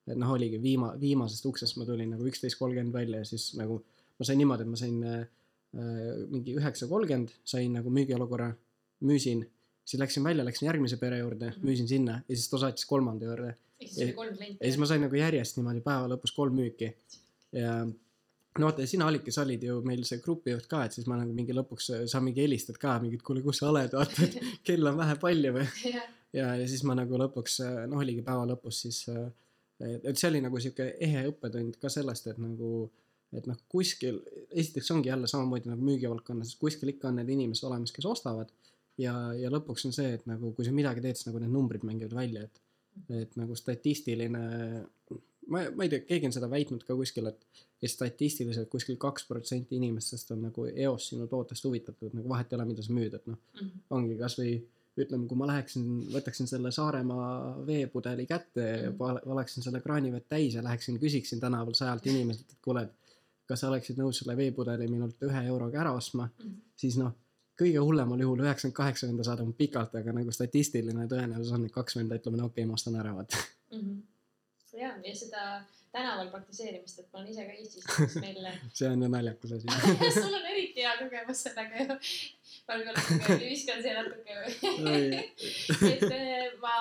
et 0.07 0.19
noh, 0.21 0.31
oligi 0.35 0.59
viima-, 0.61 0.93
viimasest 1.01 1.47
uksest 1.49 1.79
ma 1.81 1.87
tulin 1.89 2.11
nagu 2.13 2.27
üksteist 2.29 2.59
kolmkümmend 2.61 2.93
välja 2.95 3.23
ja 3.23 3.25
siis 3.25 3.55
nagu 3.57 3.81
ma 4.19 4.25
sain 4.29 4.39
niimoodi, 4.39 4.63
et 4.63 4.69
ma 4.71 4.77
sain 4.77 5.03
äh, 5.09 5.25
äh, 5.75 6.15
mingi 6.31 6.55
üheksa 6.61 6.87
kolmkümmend 6.91 7.33
sain 7.45 7.73
nagu 7.73 7.91
müügiolukorra, 7.91 8.51
müüsin, 9.05 9.43
siis 9.85 10.01
läksin 10.01 10.25
välja, 10.25 10.45
läksin 10.45 10.67
järgmise 10.69 10.97
pere 11.01 11.19
juurde, 11.19 11.51
Mhm. 11.57 11.67
müüsin 11.67 11.89
sinna 11.89 12.21
ja 12.29 12.37
siis 12.37 12.49
ta 12.49 12.59
saatis 12.59 12.85
kolmanda 12.87 13.27
juurde 13.27 13.55
ehk 13.81 13.91
siis 13.91 14.05
oli 14.07 14.13
kolm 14.13 14.37
klienti. 14.37 14.59
ja 14.61 14.69
siis 14.71 14.79
ma 14.79 14.87
sain 14.87 15.01
nagu 15.03 15.17
järjest 15.19 15.57
niimoodi 15.59 15.81
päeva 15.85 16.07
lõpus 16.15 16.33
kolm 16.37 16.55
müüki 16.61 16.93
ja 17.53 17.87
no 18.63 18.71
ja 18.79 18.87
sina 18.89 19.09
Allik, 19.11 19.31
sa 19.35 19.43
olid 19.43 19.63
ju 19.67 19.79
meil 19.87 20.05
see 20.07 20.21
grupijuht 20.25 20.67
ka, 20.71 20.85
et 20.87 20.97
siis 20.97 21.09
ma 21.11 21.19
nagu 21.21 21.35
mingi 21.37 21.57
lõpuks 21.57 21.91
sa 22.11 22.21
mingi 22.25 22.45
helistad 22.45 22.79
ka 22.81 22.99
mingi, 23.03 23.19
et 23.19 23.27
kuule, 23.27 23.43
kus 23.45 23.63
sa 23.63 23.71
oled, 23.71 23.95
vaata, 23.99 24.29
et 24.29 24.37
kell 24.67 24.91
on 24.91 24.99
vähe 25.01 25.17
palju. 25.23 25.55
Või 25.57 25.67
jah, 25.91 26.11
ja, 26.39 26.51
ja 26.61 26.69
siis 26.71 26.85
ma 26.87 26.97
nagu 26.99 27.19
lõpuks 27.21 27.61
noh, 27.91 28.03
oligi 28.03 28.25
päeva 28.27 28.47
lõpus 28.53 28.85
siis 28.87 29.05
et, 29.09 30.05
et 30.05 30.19
see 30.19 30.31
oli 30.31 30.43
nagu 30.45 30.61
sihuke 30.63 30.93
ehe 31.03 31.25
õppetund 31.31 31.81
ka 31.83 31.91
sellest, 31.93 32.31
et 32.31 32.43
nagu 32.43 32.91
et 33.35 33.49
noh, 33.51 33.59
kuskil 33.71 34.21
esiteks 34.55 34.93
ongi 34.95 35.11
jälle 35.11 35.27
samamoodi 35.31 35.71
nagu 35.71 35.83
müügivaldkonnas, 35.83 36.55
kuskil 36.61 36.93
ikka 36.93 37.11
on 37.11 37.19
need 37.19 37.33
inimesed 37.35 37.67
olemas, 37.67 37.91
kes 37.95 38.07
ostavad. 38.07 38.53
Ja, 39.01 39.15
ja 39.35 39.51
lõpuks 39.51 39.89
on 39.89 39.95
see, 39.97 40.13
et 40.15 40.29
nagu 40.31 40.53
kui 40.55 40.67
sa 40.67 40.71
midagi 40.75 41.03
teed, 41.03 41.19
siis 41.19 41.27
nagu 41.27 41.41
need 41.43 41.51
numbrid 41.51 41.83
mängivad 41.87 42.15
välja, 42.21 42.45
et 42.47 42.63
et 43.11 43.33
nagu 43.35 43.57
statistiline 43.59 44.41
ma, 45.49 45.65
ma 45.75 45.83
ei 45.85 45.89
tea, 45.93 46.01
keegi 46.09 46.27
on 46.27 46.33
seda 46.33 46.49
väitnud 46.51 46.85
ka 46.85 46.97
kuskil, 46.99 47.27
et 47.33 47.45
et 47.85 47.91
statistiliselt 47.91 48.71
kuskil 48.73 48.97
kaks 48.97 49.27
protsenti 49.29 49.77
inimestest 49.77 50.31
on 50.33 50.43
nagu 50.47 50.63
eos 50.73 51.09
sinu 51.11 51.27
tootest 51.29 51.65
huvitatud, 51.67 52.15
nagu 52.17 52.29
vahet 52.31 52.53
ei 52.53 52.57
ole, 52.57 52.65
mida 52.71 52.83
sa 52.83 52.93
müüd, 52.97 53.15
et 53.15 53.27
noh, 53.27 53.37
Mhm. 53.61 53.71
ongi 53.91 54.17
kasvõi 54.17 54.55
ütleme, 54.97 55.27
kui 55.29 55.37
ma 55.37 55.47
läheksin, 55.51 55.85
võtaksin 56.15 56.47
selle 56.49 56.71
Saaremaa 56.73 57.67
veepudeli 57.67 58.27
kätte 58.27 58.61
ja 58.85 58.91
Mhm. 58.91 58.97
pa- 58.97 59.21
valeksin 59.27 59.63
selle 59.63 59.81
kraanivett 59.81 60.29
täis 60.29 60.55
ja 60.55 60.63
läheksin 60.63 60.99
küsiksin 61.01 61.41
tänaval 61.41 61.75
sajalt 61.75 62.07
inimeselt, 62.07 62.51
et 62.53 62.59
kuule, 62.65 62.83
et 62.83 62.93
kas 63.47 63.61
sa 63.61 63.69
oleksid 63.69 63.97
nõus 63.99 64.19
selle 64.23 64.37
veepudeli 64.37 64.89
minult 64.89 65.21
ühe 65.23 65.47
euroga 65.47 65.81
ära 65.81 65.93
ostma, 65.93 66.31
Mhm. 66.39 66.55
siis 66.77 66.97
noh, 66.97 67.13
kõige 67.61 67.79
hullemal 67.85 68.19
juhul 68.21 68.39
üheksakümmend 68.39 68.75
kaheksa 68.75 69.07
venda 69.07 69.23
saadab 69.25 69.53
pikalt, 69.59 69.95
aga 69.95 70.13
nagu 70.13 70.31
statistiline 70.33 71.07
tõenäosus 71.09 71.53
on, 71.53 71.65
et 71.67 71.73
kaks 71.73 71.97
venda 71.97 72.17
ütleme, 72.17 72.37
no 72.37 72.45
okei 72.47 72.63
okay,, 72.63 72.67
ma 72.67 72.75
ostan 72.75 72.95
ära, 72.97 73.13
vaata. 73.15 73.37
Mhm. 73.73 74.03
ja, 74.85 74.93
ja 75.05 75.17
seda 75.17 75.47
tänaval 75.95 76.31
praktiseerimist, 76.33 76.99
et 76.99 77.13
ma 77.13 77.21
olen 77.21 77.31
ise 77.31 77.45
ka 77.47 77.55
Eestis, 77.55 77.85
meil 78.25 78.41
see 78.77 78.89
on 78.91 79.05
ju 79.05 79.11
naljakas 79.13 79.55
asi. 79.59 79.69
sul 80.17 80.39
on 80.41 80.49
eriti 80.51 80.83
hea 80.83 80.95
kogemus 80.99 81.43
sellega 81.47 81.85
ju. 81.85 81.99
ma 82.65 82.79
võib-olla 82.79 82.97
natuke 82.99 83.39
viskan 83.45 83.83
siia 83.85 84.03
natuke. 84.03 84.33
et 85.93 86.07
eh, 86.09 86.49
ma, 86.63 86.77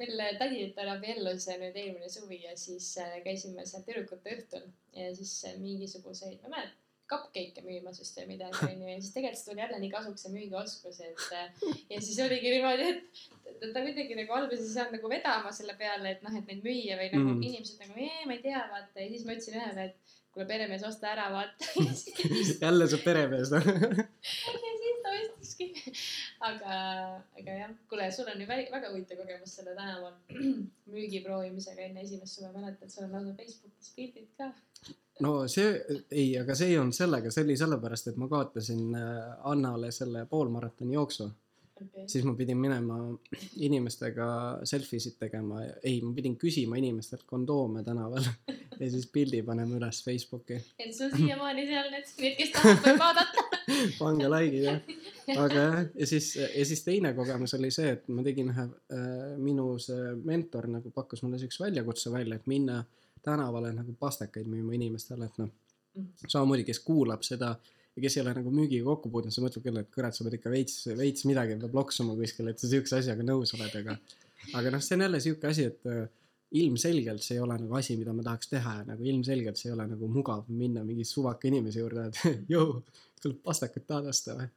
meil 0.00 0.24
täditütar 0.40 0.94
abiellus 0.96 1.46
nüüd 1.52 1.78
eelmine 1.84 2.10
suvi 2.10 2.42
ja 2.46 2.56
siis 2.58 2.88
eh, 3.02 3.18
käisime 3.26 3.66
seal 3.68 3.86
tüdrukute 3.86 4.38
õhtul 4.38 4.66
ja 4.98 5.12
siis 5.18 5.36
eh, 5.50 5.58
mingisuguseid, 5.62 6.40
ma 6.42 6.48
ei 6.48 6.56
mäleta, 6.56 6.81
cupcake'e 7.12 7.64
või 7.66 7.78
midagi 8.30 8.64
onju 8.70 8.88
ja 8.90 8.96
siis 8.98 9.12
tegelikult 9.16 9.44
tuli 9.48 9.64
jälle 9.64 9.82
nii 9.82 9.92
kasuks 9.92 10.26
see 10.26 10.34
müügioskus, 10.36 11.00
et 11.06 11.92
ja 11.92 12.00
siis 12.00 12.18
oligi 12.24 12.56
niimoodi, 12.56 12.88
et 12.92 13.22
ta, 13.60 13.68
ta 13.68 13.84
kuidagi 13.84 14.18
nagu 14.18 14.38
alguses 14.38 14.66
ei 14.66 14.74
saanud 14.78 14.98
nagu 14.98 15.12
vedama 15.12 15.52
selle 15.54 15.76
peale, 15.78 16.16
et 16.16 16.26
noh, 16.26 16.34
et 16.38 16.48
neid 16.50 16.64
müüa 16.66 16.98
või 17.00 17.12
nagu 17.14 17.28
mm. 17.28 17.46
inimesed 17.50 17.84
nagu 17.84 18.02
ee, 18.08 18.26
ma 18.26 18.36
ei 18.38 18.42
tea, 18.44 18.64
vaata 18.72 19.04
ja 19.04 19.12
siis 19.12 19.26
ma 19.28 19.36
ütlesin 19.36 19.60
ühele, 19.60 19.88
et 19.90 20.18
kuule 20.32 20.46
peremees, 20.48 20.84
osta 20.88 21.12
ära, 21.12 21.28
vaata 21.32 21.86
jälle 22.64 22.88
see 22.88 23.04
peremees, 23.04 23.52
noh. 23.52 23.66
ja 24.66 24.72
siis 24.80 25.02
ta 25.04 25.12
ostiski. 25.18 25.68
aga, 26.48 26.76
aga 27.40 27.56
jah, 27.58 27.74
kuule, 27.90 28.08
sul 28.14 28.30
on 28.32 28.40
ju 28.40 28.48
vä- 28.48 28.70
väga 28.72 28.92
huvitav 28.92 29.20
kogemus 29.20 29.56
selle 29.58 29.76
tänaval 29.76 30.14
müügi 30.92 31.22
proovimisega 31.26 31.88
enne 31.88 32.04
esimest 32.06 32.38
suve, 32.38 32.52
mäletad, 32.54 32.90
sul 32.92 33.08
on 33.08 33.16
lausa 33.18 33.36
Facebookis 33.38 33.92
pildid 33.96 34.30
ka. 34.38 34.52
No 35.22 35.36
see, 35.50 35.76
ei, 36.10 36.32
aga 36.40 36.56
see 36.58 36.72
ei 36.72 36.80
olnud 36.80 36.96
sellega, 36.96 37.30
see 37.32 37.44
oli 37.46 37.56
sellepärast, 37.60 38.10
et 38.12 38.18
ma 38.20 38.28
kaotasin 38.30 38.98
äh, 38.98 39.14
Annale 39.52 39.92
selle 39.94 40.26
poolmaratoni 40.30 40.96
jooksu. 40.98 41.28
okei, 41.82 42.06
siis 42.10 42.24
ma 42.28 42.34
pidin 42.38 42.58
minema 42.60 42.98
inimestega 43.66 44.26
selfie 44.68 45.00
sid 45.02 45.16
tegema, 45.20 45.62
ei, 45.82 46.00
ma 46.04 46.12
pidin 46.14 46.36
küsima 46.38 46.78
inimestelt 46.78 47.24
kondoome 47.26 47.82
tänaval 47.86 48.26
ja 48.80 48.90
siis 48.90 49.08
pildi 49.12 49.42
panema 49.46 49.78
üles 49.78 50.02
Facebooki. 50.04 50.60
et 50.78 50.94
sul 50.94 51.10
siiamaani 51.16 51.66
seal 51.70 51.90
need, 51.94 52.14
need, 52.22 52.38
kes 52.38 52.54
tahavad, 52.56 52.84
võib 52.86 53.02
vaadata. 53.02 53.46
pange 54.00 54.30
like'id 54.32 54.66
jah. 54.66 54.80
aga 55.38 55.66
jah, 55.66 55.78
ja 56.02 56.10
siis, 56.14 56.32
ja 56.40 56.66
siis 56.66 56.82
teine 56.86 57.14
kogemus 57.18 57.54
oli 57.58 57.70
see, 57.74 57.94
et 57.98 58.10
ma 58.10 58.24
tegin 58.26 58.50
ühe 58.54 58.66
äh,, 58.66 59.06
minu 59.38 59.72
see 59.82 60.16
mentor 60.26 60.70
nagu 60.70 60.94
pakkus 60.94 61.22
mulle 61.26 61.40
siukse 61.42 61.64
väljakutse 61.64 62.12
välja, 62.14 62.38
et 62.38 62.50
minna 62.50 62.82
tänavale 63.24 63.72
nagu 63.76 63.94
pastakaid 64.00 64.48
müüma 64.50 64.74
inimestele, 64.78 65.28
et 65.28 65.38
noh, 65.42 65.50
samamoodi, 66.26 66.64
kes 66.68 66.80
kuulab 66.84 67.24
seda 67.26 67.52
ja 67.96 68.02
kes 68.04 68.16
ei 68.16 68.24
ole 68.24 68.34
nagu 68.38 68.52
müügiga 68.54 68.88
kokku 68.88 69.10
puutunud, 69.12 69.34
siis 69.34 69.44
mõtleb 69.44 69.66
küll, 69.66 69.80
et 69.82 69.92
kurat, 69.94 70.16
sa 70.16 70.24
pead 70.26 70.38
ikka 70.38 70.52
veits, 70.52 70.78
veits 70.96 71.26
midagi 71.28 71.58
peab 71.60 71.76
loksuma 71.76 72.16
kuskil, 72.18 72.48
et 72.48 72.62
sa 72.62 72.70
siukse 72.70 72.98
asjaga 72.98 73.26
nõus 73.26 73.52
oled, 73.58 73.76
aga 73.82 73.98
aga 74.58 74.74
noh, 74.74 74.82
see 74.82 74.96
on 74.96 75.06
jälle 75.06 75.20
siuke 75.22 75.50
asi, 75.50 75.68
et 75.70 75.90
äh, 75.92 76.06
ilmselgelt 76.62 77.24
see 77.24 77.36
ei 77.36 77.44
ole 77.44 77.56
nagu 77.60 77.76
asi, 77.78 77.96
mida 78.00 78.14
ma 78.16 78.24
tahaks 78.26 78.50
teha 78.50 78.74
ja 78.80 78.88
nagu 78.88 79.06
ilmselgelt 79.12 79.60
see 79.60 79.70
ei 79.70 79.76
ole 79.76 79.86
nagu 79.92 80.08
mugav 80.12 80.48
minna 80.48 80.84
mingi 80.84 81.04
suvaka 81.08 81.48
inimese 81.48 81.84
juurde, 81.84 82.08
et 82.10 82.48
jõu, 82.54 82.80
tuleb 83.22 83.38
pastakat 83.44 83.86
tahad 83.86 84.08
osta 84.10 84.34
või. 84.38 84.48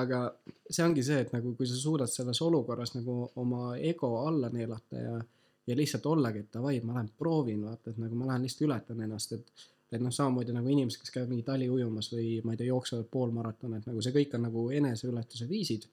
aga 0.00 0.24
see 0.68 0.84
ongi 0.84 1.04
see, 1.06 1.20
et 1.24 1.36
nagu 1.36 1.54
kui 1.58 1.68
sa 1.70 1.78
suudad 1.78 2.10
selles 2.10 2.40
olukorras 2.44 2.96
nagu 2.96 3.18
oma 3.40 3.76
ego 3.78 4.14
alla 4.26 4.50
neelata 4.52 5.04
ja, 5.04 5.20
ja 5.66 5.76
lihtsalt 5.76 6.06
ollagi, 6.10 6.42
et 6.44 6.54
davai, 6.54 6.80
ma 6.82 6.96
lähen 6.96 7.10
proovin, 7.18 7.62
vaata, 7.66 7.92
et 7.92 8.00
nagu 8.02 8.18
ma 8.18 8.32
lähen 8.32 8.46
lihtsalt 8.46 8.66
ületan 8.68 9.06
ennast, 9.06 9.38
et 9.38 9.68
et 9.92 10.00
noh, 10.00 10.08
samamoodi 10.08 10.54
nagu 10.56 10.70
inimesed, 10.72 11.02
kes 11.02 11.12
käivad 11.12 11.28
mingi 11.28 11.42
tali 11.44 11.66
ujumas 11.68 12.06
või 12.14 12.38
ma 12.48 12.54
ei 12.54 12.60
tea, 12.62 12.70
jooksevad 12.70 13.10
poolmaratone, 13.12 13.82
et 13.82 13.88
nagu 13.90 14.00
see 14.00 14.14
kõik 14.14 14.38
on 14.38 14.46
nagu 14.46 14.62
eneseületuse 14.72 15.44
viisid. 15.50 15.84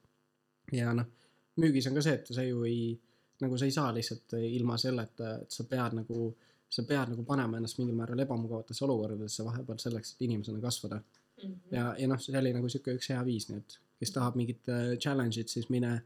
ja 0.71 0.93
noh, 0.95 1.09
müügis 1.59 1.89
on 1.89 1.97
ka 1.97 2.03
see, 2.05 2.13
et 2.15 2.31
sa 2.31 2.45
ju 2.45 2.63
ei, 2.63 2.93
nagu 3.43 3.57
sa 3.59 3.67
ei 3.67 3.75
saa 3.75 3.91
lihtsalt 3.91 4.37
ilma 4.39 4.77
selleta, 4.79 5.33
et 5.43 5.51
sa 5.51 5.65
pead 5.67 5.97
nagu, 5.99 6.29
sa 6.71 6.85
pead 6.87 7.11
nagu 7.11 7.25
panema 7.27 7.59
ennast 7.59 7.81
mingil 7.81 7.99
määral 7.99 8.23
ebamugavatesse 8.23 8.85
olukordadesse 8.87 9.43
vahepeal 9.43 9.83
selleks, 9.83 10.13
et 10.15 10.23
inimesena 10.29 10.63
kasvada 10.63 11.01
ja, 11.71 11.95
ja 11.97 12.07
noh, 12.07 12.19
see 12.21 12.37
oli 12.39 12.53
nagu 12.55 12.69
sihuke 12.71 12.95
üks 12.97 13.11
hea 13.11 13.19
viis, 13.27 13.47
nii 13.49 13.59
et 13.61 13.77
kes 13.99 14.13
tahab 14.15 14.37
mingit 14.39 14.69
äh, 14.71 14.93
challenge'it, 15.01 15.51
siis 15.51 15.69
mine, 15.73 15.97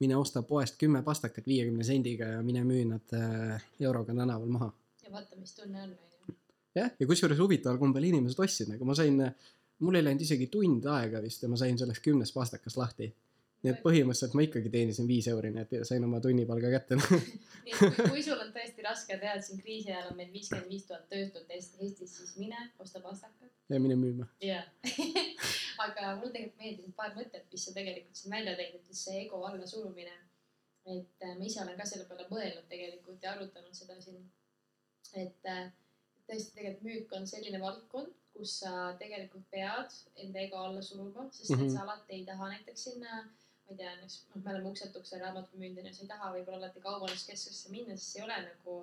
mine 0.00 0.16
osta 0.16 0.42
poest 0.42 0.78
kümme 0.80 1.02
pastakat 1.04 1.46
viiekümne 1.46 1.84
sendiga 1.84 2.24
ja 2.34 2.42
mine 2.42 2.64
müü 2.64 2.84
nad 2.88 3.14
äh, 3.16 3.62
euroga 3.80 4.14
tänaval 4.16 4.48
maha. 4.48 4.72
ja 5.04 5.12
vaata, 5.12 5.36
mis 5.36 5.54
tunne 5.54 5.82
on, 5.82 5.90
onju. 5.92 6.36
jah, 6.74 6.92
ja 7.00 7.06
kusjuures 7.06 7.38
huvitaval 7.38 7.78
kombel 7.78 8.06
inimesed 8.08 8.40
ostsid 8.40 8.70
nagu 8.72 8.84
ma 8.88 8.94
sain, 8.96 9.20
mul 9.80 9.98
ei 9.98 10.04
läinud 10.06 10.22
isegi 10.24 10.46
tund 10.52 10.86
aega 10.88 11.20
vist 11.24 11.42
ja 11.44 11.48
ma 11.52 11.58
sain 11.60 11.78
sellest 11.78 12.04
kümnest 12.04 12.34
pastakast 12.36 12.80
lahti. 12.80 13.12
nii 13.60 13.74
et 13.74 13.80
põhimõtteliselt 13.84 14.32
ma 14.38 14.44
ikkagi 14.46 14.70
teenisin 14.72 15.08
viis 15.08 15.26
euri, 15.28 15.50
nii 15.52 15.66
et 15.66 15.72
sain 15.84 16.04
oma 16.06 16.16
tunnipalga 16.24 16.70
kätte. 16.72 16.96
nii 17.66 17.74
et 17.74 17.80
kui, 17.82 18.06
kui 18.14 18.22
sul 18.24 18.40
on 18.40 18.54
tõesti 18.54 18.86
raske 18.86 19.18
teha, 19.20 19.34
et 19.36 19.44
siin 19.44 19.60
kriisi 19.60 19.92
ajal 19.92 20.06
on 20.14 20.16
meil 20.16 20.30
viiskümmend 20.32 20.70
viis 20.72 20.86
tuhat 20.88 21.04
töötut 21.12 21.52
Eest- 21.52 21.76
Eestis, 21.76 22.14
siis 22.16 22.38
mine 22.40 22.56
osta 22.80 23.04
pastakat. 23.04 23.52
ja 23.68 23.80
mine 23.84 24.00
müüma. 24.00 24.30
jah. 24.40 24.64
Aga 25.86 26.16
mulle 26.16 26.32
tegelikult 26.32 26.60
meeldisid 26.62 26.94
paar 26.96 27.14
mõtet, 27.16 27.44
mis 27.52 27.64
sa 27.66 27.72
tegelikult 27.76 28.16
siin 28.20 28.34
välja 28.36 28.54
tõid, 28.58 28.74
et 28.80 28.94
see 29.02 29.20
ego 29.24 29.42
allasurumine. 29.48 30.16
et 30.86 31.22
äh, 31.26 31.34
ma 31.38 31.44
ise 31.44 31.60
olen 31.62 31.76
ka 31.78 31.84
selle 31.86 32.06
peale 32.08 32.24
mõelnud 32.30 32.64
tegelikult 32.68 33.22
ja 33.22 33.32
arutanud 33.34 33.74
seda 33.76 33.98
siin. 34.00 34.22
et 35.14 35.44
äh, 35.52 35.68
tõesti 36.28 36.54
tegelikult 36.56 36.86
müük 36.88 37.12
on 37.18 37.26
selline 37.26 37.60
valdkond, 37.60 38.14
kus 38.34 38.58
sa 38.62 38.72
tegelikult 38.98 39.44
pead 39.50 39.92
enda 40.24 40.40
ego 40.46 40.56
alla 40.56 40.82
suruma, 40.82 41.28
sest 41.32 41.50
mm 41.50 41.56
Mhm. 41.56 41.62
-hmm. 41.62 41.66
et 41.70 41.76
sa 41.76 41.82
alati 41.82 42.12
ei 42.14 42.24
taha 42.24 42.48
näiteks 42.54 42.84
sinna 42.84 43.22
ma 43.70 43.72
ei 43.72 43.76
tea, 43.76 43.90
näiteks 43.96 44.16
noh, 44.34 44.42
me 44.44 44.50
oleme 44.50 44.68
ukselt 44.68 44.96
müünud 45.60 45.78
onju, 45.78 45.94
sa 45.94 46.02
ei 46.02 46.08
taha 46.08 46.32
võib-olla 46.34 46.56
alati 46.56 46.80
kaubanduskeskusesse 46.80 47.70
minna, 47.70 47.96
sest 47.96 48.12
see 48.12 48.20
ei 48.20 48.24
ole 48.24 48.38
nagu 48.46 48.74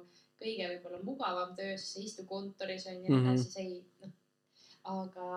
kõige 0.41 0.67
võib-olla 0.71 0.99
mugavam 1.03 1.55
töö, 1.57 1.73
sest 1.77 1.93
sa 1.93 1.99
ei 1.99 2.05
istu 2.05 2.23
kontoris 2.25 2.85
ja 2.85 2.91
nii 2.93 3.09
Mhm. 3.09 3.37
sa 3.37 3.59
ei 3.59 3.83
noh. 4.01 4.11
Aga 4.83 5.29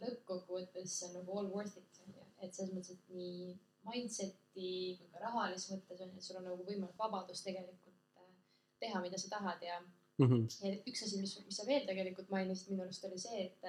lõppkokkuvõttes 0.00 0.98
see 0.98 1.08
on 1.08 1.14
nagu 1.20 1.38
all 1.38 1.50
worth 1.52 1.76
it 1.78 2.00
onju, 2.06 2.24
et 2.42 2.54
selles 2.54 2.72
mõttes, 2.74 2.96
et 2.96 3.14
nii 3.14 3.58
mindset'i 3.86 4.70
kui 4.98 5.12
ka 5.12 5.22
rahalises 5.22 5.70
mõttes 5.72 6.00
on 6.00 6.10
ju, 6.10 6.16
et 6.18 6.26
sul 6.26 6.40
on 6.40 6.48
nagu 6.50 6.64
võimalik 6.64 6.98
vabadus 6.98 7.44
tegelikult 7.46 7.94
äh, 8.18 8.32
teha, 8.80 9.00
mida 9.04 9.18
sa 9.18 9.28
tahad 9.36 9.62
ja 9.62 9.80
Mhm. 10.18 10.46
ja 10.64 10.72
üks 10.88 11.02
asi, 11.04 11.18
mis, 11.20 11.34
mis 11.44 11.56
sa 11.58 11.66
veel 11.68 11.84
tegelikult 11.88 12.30
mainisid 12.32 12.70
minu 12.72 12.86
arust 12.86 13.04
oli 13.04 13.18
see, 13.20 13.42
et 13.46 13.66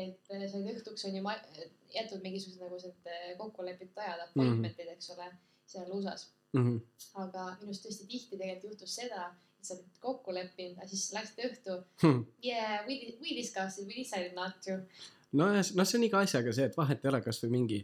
et 0.00 0.30
sa 0.30 0.56
olid 0.58 0.70
õhtuks 0.72 1.04
on 1.06 1.16
ju 1.18 1.22
jätnud 1.94 2.22
mingisugused 2.24 2.62
nagu 2.62 2.78
sellised 2.78 3.38
kokku 3.38 3.66
lepitud 3.66 3.98
ajad, 3.98 4.24
appointment'id, 4.26 4.90
eks 4.94 5.10
ole, 5.14 5.26
seal 5.66 5.90
USA-s. 5.94 6.28
Mhm. 6.58 6.76
aga 7.22 7.44
minu 7.60 7.70
arust 7.70 7.86
tõesti 7.86 8.06
tihti 8.10 8.38
tegelikult 8.38 8.72
juhtus 8.72 8.94
seda, 8.98 9.28
sa 9.66 9.74
olid 9.76 9.96
kokku 10.02 10.34
leppinud, 10.34 10.76
aga 10.78 10.88
siis 10.90 11.08
läksid 11.16 11.40
õhtu 11.48 11.78
Hmm. 12.02 12.22
yeah, 12.44 12.84
we, 12.88 13.16
we 13.22 13.34
discussed 13.36 13.86
we 13.86 13.94
decided 14.02 14.34
not 14.36 14.60
to. 14.64 14.78
nojah, 15.32 15.64
noh, 15.76 15.86
see 15.88 15.98
on 15.98 16.06
iga 16.08 16.22
asjaga 16.24 16.52
see, 16.56 16.68
et 16.70 16.76
vahet 16.78 17.04
ei 17.04 17.10
ole, 17.12 17.20
kasvõi 17.24 17.50
mingi 17.52 17.80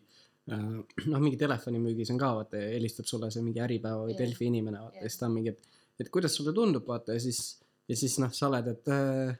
äh, 0.52 0.68
noh, 1.12 1.20
mingi 1.22 1.38
telefonimüügis 1.40 2.12
on 2.14 2.20
ka 2.22 2.32
vaata, 2.40 2.62
helistab 2.74 3.08
sulle 3.10 3.30
see 3.34 3.44
mingi 3.46 3.62
Äripäeva 3.64 4.04
või 4.04 4.14
Jah. 4.14 4.22
Delfi 4.24 4.48
inimene, 4.50 4.82
vaata 4.86 5.00
Jah. 5.00 5.06
ja 5.06 5.10
siis 5.12 5.20
ta 5.22 5.28
on 5.30 5.36
mingi, 5.38 5.54
et, 5.54 5.82
et 6.00 6.12
kuidas 6.12 6.34
sulle 6.38 6.54
tundub, 6.56 6.86
vaata 6.88 7.16
ja 7.16 7.22
siis, 7.22 7.42
ja 7.88 7.98
siis 7.98 8.16
noh, 8.22 8.32
sa 8.34 8.48
oled, 8.50 8.72
et 8.72 8.94
äh, 8.94 9.36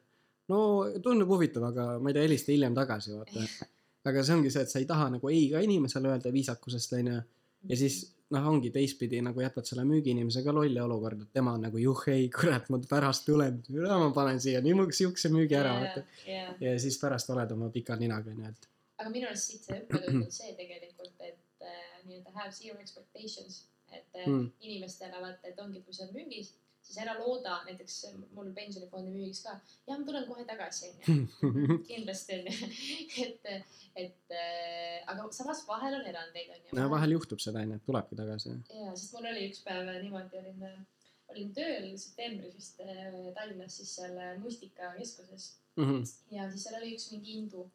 no 0.53 0.61
tundub 1.03 1.33
huvitav, 1.35 1.71
aga 1.71 1.97
ma 1.99 2.13
ei 2.13 2.19
tea, 2.19 2.27
helista 2.29 2.55
hiljem 2.55 2.77
tagasi, 2.77 3.17
vaata. 3.17 3.47
aga 4.07 4.23
see 4.23 4.37
ongi 4.37 4.53
see, 4.55 4.63
et 4.63 4.71
sa 4.71 4.79
ei 4.79 4.87
taha 4.87 5.09
nagu 5.17 5.31
ei 5.33 5.49
ka 5.51 5.63
inimesele 5.65 6.13
öelda 6.13 6.31
viisakusest, 6.35 6.93
onju. 7.01 7.17
ja 7.67 7.79
siis 7.81 8.05
noh, 8.35 8.47
ongi 8.51 8.71
teistpidi 8.75 9.21
nagu 9.23 9.41
jätad 9.41 9.69
selle 9.69 9.85
müügiinimese 9.87 10.43
ka 10.45 10.55
lolli 10.55 10.81
olukorda, 10.83 11.27
et 11.29 11.33
tema 11.39 11.53
on 11.55 11.63
nagu 11.69 11.79
juh 11.79 12.01
ei 12.11 12.29
kurat, 12.35 12.67
ma 12.75 12.81
pärast 12.91 13.27
tulen, 13.29 13.61
ma 13.71 14.11
panen 14.15 14.41
siia 14.43 14.63
niimoodi 14.65 14.97
siukse 14.99 15.31
müügi 15.35 15.55
ära, 15.59 15.77
vaata. 15.81 16.03
yeah.. 16.27 16.55
ja 16.61 16.75
siis 16.83 16.99
pärast 17.03 17.31
oled 17.31 17.55
oma 17.55 17.71
pika 17.75 17.97
ninaga, 18.01 18.35
onju, 18.35 18.51
et 18.51 18.69
aga 18.99 19.13
minu 19.13 19.29
arust 19.31 19.53
siit 19.53 19.67
see 19.69 19.79
õppetund 19.83 20.25
on 20.25 20.31
see 20.35 20.53
tegelikult, 20.59 21.17
et 21.21 21.67
äh, 21.71 21.97
nii-öelda 22.09 22.35
have 22.41 22.53
zero 22.57 22.79
expectations, 22.83 23.65
et 23.93 24.05
Mm. 24.27 24.49
inimestele 24.61 25.21
vaata, 25.23 25.47
et 25.51 25.59
ongi, 25.61 25.83
kui 25.85 25.95
sa 25.95 26.07
müügis, 26.11 26.55
siis 26.87 26.99
ära 27.03 27.17
looda, 27.19 27.59
näiteks 27.67 27.97
mul 28.37 28.53
pensionifondi 28.57 29.13
müügis 29.15 29.43
ka, 29.45 29.57
jah, 29.89 29.99
ma 29.99 30.07
tulen 30.07 30.27
kohe 30.29 30.47
tagasi, 30.49 30.93
onju. 30.93 31.27
kindlasti 31.91 32.39
onju, 32.39 32.71
et, 33.27 33.49
et 34.05 34.37
äh, 34.37 35.01
aga 35.13 35.27
samas 35.35 35.65
vahel 35.69 35.99
on 35.99 36.07
erandeid 36.13 36.53
onju. 36.59 36.77
no 36.79 36.89
vahel 36.93 37.17
juhtub 37.17 37.43
seda, 37.43 37.65
onju, 37.67 37.81
et 37.81 37.89
tulebki 37.91 38.19
tagasi. 38.23 38.55
ja, 38.71 38.95
sest 38.95 39.17
mul 39.17 39.31
oli 39.33 39.49
üks 39.51 39.65
päev 39.67 39.91
niimoodi, 39.97 40.43
olin, 40.43 40.87
olin 41.35 41.53
tööl 41.57 41.91
septembris 41.99 42.55
vist 42.57 42.83
äh, 42.87 43.31
Tallinnas 43.37 43.81
siis 43.81 43.95
seal 43.99 44.17
äh, 44.23 44.37
mustikakeskuses 44.43 45.53
ja 46.33 46.47
siis 46.51 46.63
seal 46.65 46.79
oli 46.79 46.95
üks 46.95 47.11
mingi 47.13 47.37
hindu, 47.37 47.67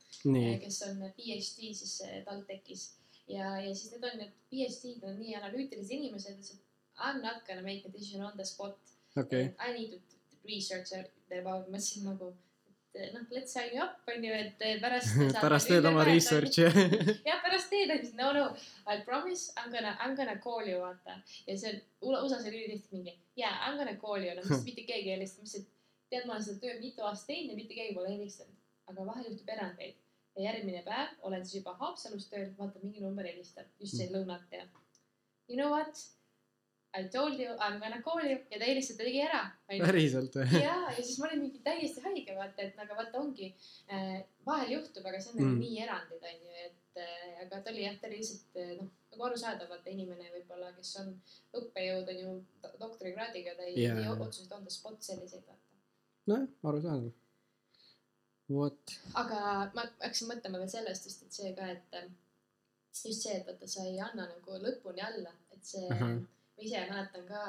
kes 0.64 0.82
on 0.88 1.03
PhD 1.18 1.70
siis 1.78 1.99
äh, 2.07 2.20
TalTechis. 2.26 2.89
Ja, 3.30 3.53
ja 3.62 3.76
siis 3.78 3.93
need 3.93 4.03
on 4.03 4.18
need 4.20 4.32
PhD-d 4.49 5.05
on 5.07 5.20
nii 5.22 5.36
analüütilised 5.38 5.93
inimesed, 5.93 6.39
ütlesid 6.41 6.68
I 7.01 7.14
m 7.14 7.22
not 7.22 7.45
gonna 7.47 7.62
make 7.62 7.86
a 7.86 7.91
decision 7.91 8.26
on 8.26 8.34
the 8.38 8.45
spot 8.45 8.91
okei. 9.18 9.51
I 9.68 9.74
need 9.74 9.97
to 9.97 10.22
research 10.47 10.93
about, 10.95 11.68
mõtlesin 11.72 12.07
nagu, 12.07 12.32
et 12.93 13.14
noh, 13.16 13.24
let's 13.32 13.53
sign 13.55 13.72
you 13.76 13.84
up 13.84 14.09
on 14.12 14.26
ju, 14.26 14.32
et 14.36 14.64
pärast. 14.84 15.18
pärast 15.39 15.72
teed 15.72 15.88
oma. 15.88 16.05
research'i. 16.07 16.68
jah, 17.30 17.41
pärast 17.43 17.72
teed, 17.72 17.93
siis 18.03 18.16
no 18.20 18.32
no, 18.36 18.47
I 18.88 19.01
promise 19.07 19.53
I 19.55 19.68
m 19.68 19.76
gonna, 19.76 19.95
I 19.95 20.09
m 20.12 20.16
gonna 20.20 20.38
call 20.43 20.68
you 20.68 20.82
vaata. 20.84 21.20
ja 21.47 21.57
see 21.57 21.76
USA-s 22.01 22.47
oli 22.47 22.66
ülitihti 22.66 22.97
mingi 22.97 23.16
yeah, 23.39 23.68
I 23.68 23.74
m 23.74 23.80
gonna 23.80 23.97
call 24.01 24.24
you, 24.24 24.36
no 24.36 24.43
mis 24.47 24.66
mitte 24.70 24.88
keegi 24.88 25.12
ei 25.12 25.18
helista, 25.18 25.41
ütlesin, 25.41 25.68
et 25.68 26.12
tead, 26.12 26.28
ma 26.28 26.36
olen 26.38 26.47
seda 26.47 26.64
tööd 26.66 26.84
mitu 26.84 27.07
aastat 27.07 27.32
teinud 27.32 27.55
ja 27.55 27.59
mitte 27.64 27.78
keegi 27.78 27.97
pole 27.97 28.12
helistanud. 28.12 28.57
aga 28.91 29.05
vahel 29.07 29.30
juhtub 29.30 29.51
erandeid 29.55 29.99
ja 30.36 30.49
järgmine 30.49 30.82
päev 30.84 31.28
olen 31.28 31.45
siis 31.45 31.62
juba 31.62 31.78
Haapsalus 31.80 32.28
tööl, 32.32 32.49
vaatan 32.57 32.84
mingi 32.84 33.03
number 33.03 33.28
helistab, 33.28 33.68
just 33.80 33.95
see 33.95 34.09
lõunat 34.12 34.51
ja 34.51 34.66
you 35.47 35.59
know 35.59 35.72
what? 35.72 35.95
I 37.00 37.04
told 37.08 37.39
you 37.39 37.54
I 37.56 37.68
m 37.72 37.80
gonna 37.80 38.02
call 38.04 38.20
you 38.20 38.38
ja 38.52 38.58
ta 38.60 38.66
helistas, 38.68 38.98
ta 38.98 39.04
tegi 39.08 39.22
ära. 39.24 39.42
päriselt 39.68 40.34
või? 40.36 40.60
ja, 40.60 40.74
ja 40.92 41.04
siis 41.04 41.20
ma 41.22 41.28
olin 41.30 41.39
mingi 41.46 41.62
täiesti 41.64 42.02
haige, 42.04 42.34
vaata, 42.36 42.66
et 42.66 42.80
aga 42.84 42.98
vaata 42.98 43.20
ongi 43.22 43.48
äh,, 43.88 44.24
vahel 44.46 44.74
juhtub, 44.76 45.06
aga 45.08 45.20
see 45.24 45.32
on 45.32 45.38
nagu 45.39 45.54
Mm. 45.54 45.60
nii 45.64 45.78
erandid 45.86 46.26
onju, 46.32 46.52
et 46.66 47.00
äh, 47.00 47.46
aga 47.46 47.62
ta 47.64 47.72
oli 47.72 47.86
jah, 47.86 47.96
ta 48.02 48.08
oli 48.10 48.18
lihtsalt 48.20 48.60
äh, 48.60 48.74
noh, 48.82 48.89
nagu 49.14 49.24
arusaadav, 49.30 49.70
vaata 49.72 49.89
inimene 49.94 50.28
võib-olla, 50.34 50.74
kes 50.76 50.92
on 51.00 51.14
õppejõud 51.62 52.12
on 52.12 52.20
ju 52.24 52.34
do- 52.66 52.74
doktorikraadiga, 52.84 53.56
ta 53.56 53.64
ei 53.70 53.78
Jaa. 53.78 53.96
yeah. 53.96 54.12
tee 54.18 54.28
otsuseid 54.28 54.52
on 54.58 54.64
the 54.68 54.76
spot 54.76 55.00
selliseid 55.08 55.48
vaata. 55.48 55.80
nojah, 56.28 56.50
arusaadav. 56.74 57.12
vot, 58.52 58.98
aga 59.24 59.39
ma 59.78 59.88
hakkasin 59.88 60.28
mõtlema 60.34 60.60
veel 60.60 60.70
sellest 60.76 61.08
just, 61.08 61.24
et 61.24 61.39
see 61.39 61.54
ka, 61.56 61.72
et 61.72 61.98
äh, 62.02 62.12
just 62.92 63.24
see, 63.24 63.38
et 63.39 63.48
vaata, 63.48 63.68
sa 63.78 63.88
ei 63.88 63.96
anna 64.04 64.28
nagu 64.28 64.60
lõpuni 64.68 65.08
alla, 65.08 65.32
et 65.56 65.64
see 65.74 65.88
uh. 65.88 65.96
-huh. 66.04 66.20
Ma 66.62 66.68
ise 66.68 66.86
mäletan 66.91 67.26
ka 67.26 67.41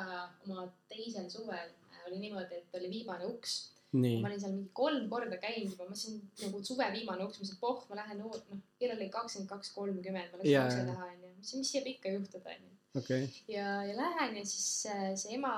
oma 0.47 0.67
teisel 0.89 1.29
suvel 1.31 1.69
äh, 1.69 2.01
oli 2.09 2.19
niimoodi, 2.25 2.63
et 2.63 2.81
oli 2.81 2.91
viimane 2.91 3.29
uks 3.29 3.59
ma, 3.93 4.29
olin 4.29 4.41
seal 4.41 4.55
mingi 4.55 4.71
kolm 4.77 5.09
korda 5.11 5.37
käinud 5.43 5.75
juba, 5.75 5.85
ma 5.85 5.93
mõtlesin 5.93 6.21
nagu 6.41 6.63
suve 6.65 6.89
viimane 6.95 7.27
uks, 7.27 7.37
ma 7.37 7.45
mõtlesin, 7.45 7.61
poh, 7.61 7.85
ma 7.91 7.99
lähen, 8.01 8.23
noh, 8.23 8.65
kell 8.81 8.95
oli 8.97 9.09
kakskümmend 9.13 9.51
kaks 9.53 9.75
kolmkümmend, 9.77 10.33
ma 10.33 10.41
läksin 10.41 10.55
Jaa, 10.55 10.65
ukse 10.71 10.87
taha 10.89 11.09
onju, 11.11 11.33
mõtlesin, 11.37 11.65
mis 11.65 11.75
jääb 11.77 11.91
ikka 11.93 12.15
juhtuda 12.17 12.57
onju. 12.57 12.73
okei, 13.03 13.29
ja, 13.53 13.69
ja 13.89 13.97
lähen 13.99 14.41
ja 14.41 14.45
siis 14.49 14.71
äh, 14.93 15.05
see 15.21 15.37
ema, 15.37 15.53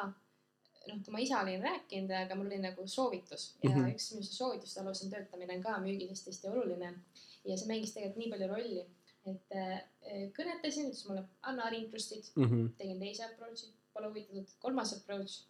noh, 0.89 1.01
tema 1.07 1.23
isa 1.23 1.45
olin 1.45 1.63
rääkinud, 1.63 2.15
aga 2.25 2.39
mul 2.39 2.51
oli 2.51 2.61
nagu 2.65 2.89
soovitus 2.91 3.53
ja 3.63 3.71
mm. 3.71 3.77
-hmm. 3.77 3.95
üks 3.95 4.11
minu 4.17 4.27
soovituste 4.27 4.83
alusel 4.83 5.15
töötamine 5.15 5.57
on 5.59 5.63
ka 5.63 5.79
müügis 5.87 6.11
hästi-hästi 6.17 6.51
oluline 6.51 6.91
ja 7.45 7.57
see 7.57 7.71
mängis 7.71 7.95
tegelikult 7.95 8.23
nii 8.23 8.33
palju 8.35 8.51
rolli, 8.51 8.85
et 9.31 9.57
äh, 9.57 9.79
kõnetasin, 10.37 10.91
ütles 10.91 11.07
mulle 11.09 11.25
anna 11.43 11.71
ringrustid, 11.73 12.31
Mhm. 12.37 12.67
tegin 12.79 13.01
teise 13.01 13.25
approach'i, 13.25 13.71
pole 13.95 14.11
huvitatud, 14.11 14.57
kolmas 14.61 14.93
approach, 14.97 15.45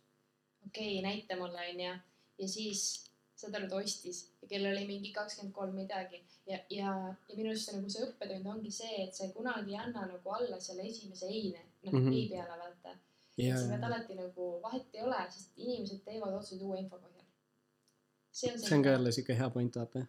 okei 0.67 0.99
okay,, 0.99 1.03
näita 1.03 1.37
mulle 1.41 1.65
onju 1.71 1.95
ja 2.39 2.49
siis 2.49 2.85
saad 3.39 3.57
aru, 3.59 3.69
ta 3.71 3.81
ostis 3.83 4.21
ja 4.43 4.49
kell 4.51 4.67
oli 4.71 4.85
mingi 4.89 5.11
kakskümmend 5.15 5.55
kolm 5.55 5.75
midagi 5.79 6.21
ja, 6.47 6.59
ja, 6.71 6.93
ja 7.29 7.37
minu 7.37 7.51
arust 7.51 7.69
see 7.69 7.77
nagu 7.77 7.91
see 7.95 8.07
õppetund 8.07 8.51
ongi 8.53 8.73
see, 8.75 9.01
et 9.07 9.17
sa 9.17 9.29
kunagi 9.37 9.75
ei 9.75 9.81
anna 9.83 10.07
nagu 10.11 10.35
alla 10.37 10.61
selle 10.61 10.87
esimese 10.91 11.31
eine, 11.31 11.65
noh 11.83 11.93
mm. 11.93 12.07
-hmm. 12.07 12.19
ei 12.19 12.29
peale 12.31 12.59
vaata. 12.63 12.97
et 13.37 13.59
sa 13.59 13.69
pead 13.73 13.87
alati 13.91 14.19
nagu 14.21 14.51
vahet 14.63 14.99
ei 14.99 15.03
ole, 15.03 15.23
sest 15.37 15.59
inimesed 15.67 16.05
teevad 16.05 16.35
otsuseid 16.39 16.63
uue 16.63 16.79
info 16.83 16.97
põhjal. 16.97 17.27
see 18.33 18.53
on 18.53 18.59
see 18.59 18.77
on 18.77 18.83
ka 18.83 18.97
jälle 18.97 19.13
siuke 19.13 19.39
hea 19.39 19.51
point, 19.51 19.77
vaata. 19.77 20.07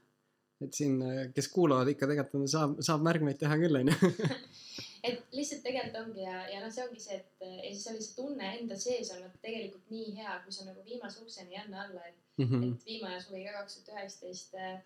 Et 0.63 0.73
siin, 0.73 0.99
kes 1.35 1.47
kuulavad 1.51 1.89
ikka 1.91 2.07
tegelikult 2.07 2.49
saab, 2.51 2.77
saab 2.85 3.01
märkmeid 3.03 3.37
teha 3.41 3.57
küll, 3.59 3.75
onju. 3.81 4.11
et 5.07 5.35
lihtsalt 5.35 5.63
tegelikult 5.65 6.01
ongi 6.05 6.23
ja, 6.23 6.37
ja 6.49 6.61
noh, 6.63 6.71
see 6.73 6.85
ongi 6.87 7.01
see, 7.03 7.17
et 7.19 7.43
ja 7.47 7.71
siis 7.73 7.87
oli 7.91 8.03
see 8.05 8.15
tunne 8.21 8.51
enda 8.59 8.77
sees 8.79 9.11
on 9.15 9.23
vaata 9.25 9.41
tegelikult 9.43 9.91
nii 9.91 10.15
hea, 10.19 10.37
kui 10.45 10.55
sa 10.55 10.67
nagu 10.69 10.85
viimase 10.87 11.21
ukseni 11.25 11.57
ei 11.57 11.63
anna 11.65 11.83
alla, 11.87 12.05
et 12.07 12.21
Mhm. 12.37 12.63
et 12.73 12.85
viimane 12.85 13.15
suvi 13.23 13.45
ka 13.45 13.51
kaks 13.61 13.77
tuhat 13.77 14.01
üheksateist 14.01 14.55
äh, 14.59 14.81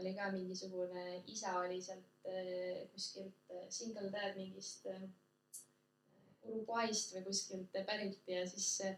oli 0.00 0.14
ka 0.16 0.32
mingisugune 0.32 1.22
isa 1.30 1.52
oli 1.60 1.76
sealt 1.82 2.26
äh, 2.26 2.80
kuskilt 2.90 3.52
äh, 3.54 3.68
single 3.70 4.10
dad 4.10 4.34
mingist 4.36 4.86
äh, 4.90 5.04
Uruguayst 6.48 7.14
või 7.14 7.22
kuskilt 7.28 7.76
äh, 7.78 7.84
pärit 7.86 8.18
ja 8.26 8.42
siis 8.50 8.80
äh, 8.88 8.96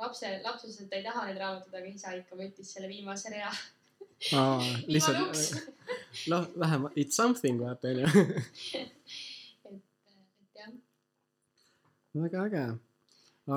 lapse, 0.00 0.30
laps 0.46 0.64
ütles, 0.64 0.80
et 0.80 0.88
ta 0.90 0.96
ei 0.96 1.04
taha 1.04 1.26
neid 1.28 1.42
raamatuid, 1.42 1.74
aga 1.76 1.92
isa 1.92 2.14
ikka 2.22 2.38
võttis 2.40 2.72
selle 2.72 2.88
viimase 2.88 3.32
rea. 3.34 3.52
Uks 4.22 4.70
lihtsalt,. 4.94 5.42
noh, 6.30 6.46
vähemalt 6.58 6.96
it's 6.96 7.16
something, 7.18 7.60
vaata, 7.60 7.88
onju. 7.88 8.06
et, 8.78 8.94
et 9.72 10.60
jah, 10.60 10.72
väga 12.24 12.46
äge. 12.48 12.64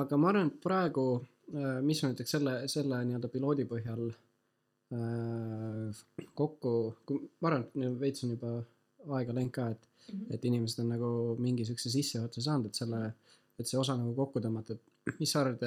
aga 0.02 0.16
ma 0.20 0.28
arvan, 0.32 0.48
et 0.52 0.60
praegu, 0.62 1.06
mis 1.86 2.02
ma 2.02 2.10
näiteks 2.10 2.32
selle, 2.38 2.54
selle 2.70 2.96
nii-öelda 3.06 3.28
piloodi 3.30 3.64
põhjal 3.70 4.08
äh, 4.96 6.00
kokku, 6.34 6.72
ma 7.40 7.52
arvan, 7.52 7.68
et 7.68 8.00
veits 8.00 8.24
on 8.26 8.34
juba 8.34 8.56
aega 9.16 9.36
läinud 9.36 9.54
ka, 9.54 9.68
et, 9.76 9.84
Mhm. 10.06 10.26
et 10.30 10.44
inimesed 10.46 10.78
on 10.84 10.88
nagu 10.94 11.08
mingi 11.42 11.64
siukse 11.66 11.90
sissejuhatuse 11.90 12.44
saanud, 12.46 12.66
et 12.70 12.78
selle, 12.78 13.00
et 13.58 13.66
see 13.66 13.78
osa 13.80 13.96
nagu 13.98 14.12
kokku 14.14 14.38
tõmmata, 14.44 14.76
et 14.76 15.18
mis 15.18 15.32
sa 15.32 15.40
arvad, 15.42 15.64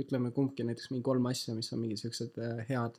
ütleme 0.00 0.28
kumbki 0.36 0.64
näiteks 0.68 0.90
mingi 0.90 1.04
kolm 1.06 1.24
asja, 1.30 1.54
mis 1.56 1.72
on 1.72 1.80
mingi 1.80 1.96
siuksed 1.96 2.36
äh, 2.40 2.60
head 2.68 2.98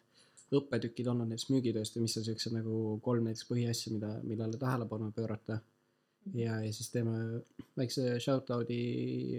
õppetükid 0.56 1.08
olnud 1.08 1.32
näiteks 1.32 1.50
müügitööst 1.52 1.96
ja 1.96 2.04
mis 2.04 2.18
on 2.20 2.26
siuksed 2.28 2.56
nagu 2.56 2.98
kolm 3.04 3.28
näiteks 3.28 3.48
põhiasja, 3.50 3.94
mida, 3.96 4.16
millele 4.28 4.60
tähelepanu 4.60 5.12
pöörata 5.16 5.62
ja, 6.36 6.60
ja 6.62 6.74
siis 6.74 6.92
teeme 6.94 7.42
väikse 7.78 8.20
shout 8.24 8.52
out'i, 8.54 8.82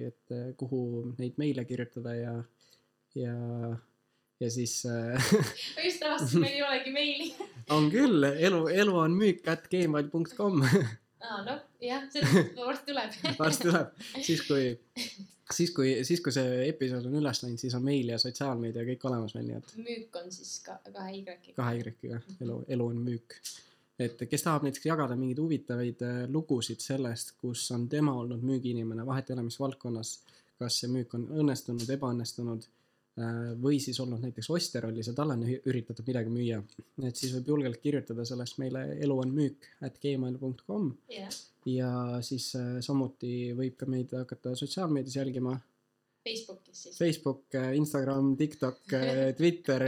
et 0.08 0.34
äh, 0.34 0.50
kuhu 0.58 1.12
neid 1.18 1.38
meile 1.40 1.64
kirjutada 1.68 2.14
ja, 2.16 2.34
ja, 3.18 3.36
ja 4.40 4.50
siis 4.50 4.80
äh, 4.88 5.32
ma 5.76 5.86
just 5.86 6.06
avastasin, 6.08 6.42
meil 6.44 6.58
ei 6.58 6.64
olegi 6.66 6.94
meili. 6.94 7.28
on 7.76 7.90
küll, 7.92 8.28
elu, 8.32 8.64
elu 8.84 8.96
on 9.04 9.18
müük 9.18 9.46
at 9.52 9.68
gmail.com 9.72 10.62
aa, 10.62 11.42
noh, 11.46 11.60
jah, 11.82 12.08
see 12.12 12.46
varsti 12.58 12.90
tuleb. 12.90 13.20
varsti 13.38 13.68
tuleb, 13.68 14.08
siis 14.20 14.46
kui, 14.48 14.72
siis 15.50 15.72
kui, 15.74 15.94
siis 16.06 16.20
kui 16.24 16.34
see 16.34 16.66
episood 16.68 17.06
on 17.08 17.18
üles 17.20 17.42
läinud, 17.42 17.60
siis 17.60 17.74
on 17.78 17.84
meil 17.86 18.12
ja 18.12 18.18
sotsiaalmeedia 18.20 18.84
kõik 18.92 19.06
olemas 19.10 19.34
meil, 19.36 19.48
nii 19.48 19.58
et 19.58 19.74
müük 19.80 20.18
on 20.20 20.30
siis 20.34 20.54
ka 20.66 20.78
kahe 20.88 21.18
Y-ga. 21.18 21.36
kahe 21.56 21.80
Y-ga, 21.80 22.20
elu, 22.40 22.58
elu 22.76 22.88
on 22.94 23.00
müük. 23.08 23.38
et 24.02 24.22
kes 24.28 24.42
tahab 24.42 24.66
näiteks 24.66 24.86
jagada 24.86 25.16
mingeid 25.16 25.40
huvitavaid 25.42 26.04
äh, 26.06 26.20
lugusid 26.32 26.80
sellest, 26.82 27.34
kus 27.40 27.64
on 27.74 27.88
tema 27.88 28.14
olnud 28.18 28.42
müügiinimene, 28.42 29.06
vahet 29.06 29.30
ei 29.30 29.36
ole, 29.36 29.48
mis 29.48 29.60
valdkonnas, 29.60 30.14
kas 30.58 30.80
see 30.82 30.90
müük 30.90 31.14
on 31.18 31.28
õnnestunud, 31.42 31.90
ebaõnnestunud 31.96 32.66
või 33.60 33.76
siis 33.84 33.98
olnud 34.00 34.22
näiteks 34.24 34.48
ostja 34.54 34.80
rollis 34.80 35.10
ja 35.10 35.12
talle 35.16 35.34
on 35.36 35.42
üritatud 35.44 36.06
midagi 36.08 36.30
müüa, 36.32 36.62
et 37.04 37.18
siis 37.18 37.34
võib 37.36 37.50
julgelt 37.52 37.80
kirjutada 37.82 38.24
sellest 38.24 38.56
meile 38.62 38.86
elu 39.04 39.18
on 39.24 39.34
müük 39.36 39.68
at 39.84 39.98
gmail.com 40.00 40.86
jah, 41.12 41.36
ja 41.68 41.90
siis 42.24 42.48
äh, 42.56 42.78
samuti 42.80 43.52
võib 43.58 43.76
ka 43.76 43.90
meid 43.90 44.14
hakata 44.16 44.54
sotsiaalmeedias 44.56 45.18
jälgima 45.20 45.58
Facebookis 46.22 46.84
siis. 46.86 46.96
Facebook, 46.96 47.58
Instagram, 47.74 48.32
TikTok, 48.38 48.82
Twitter, 49.38 49.86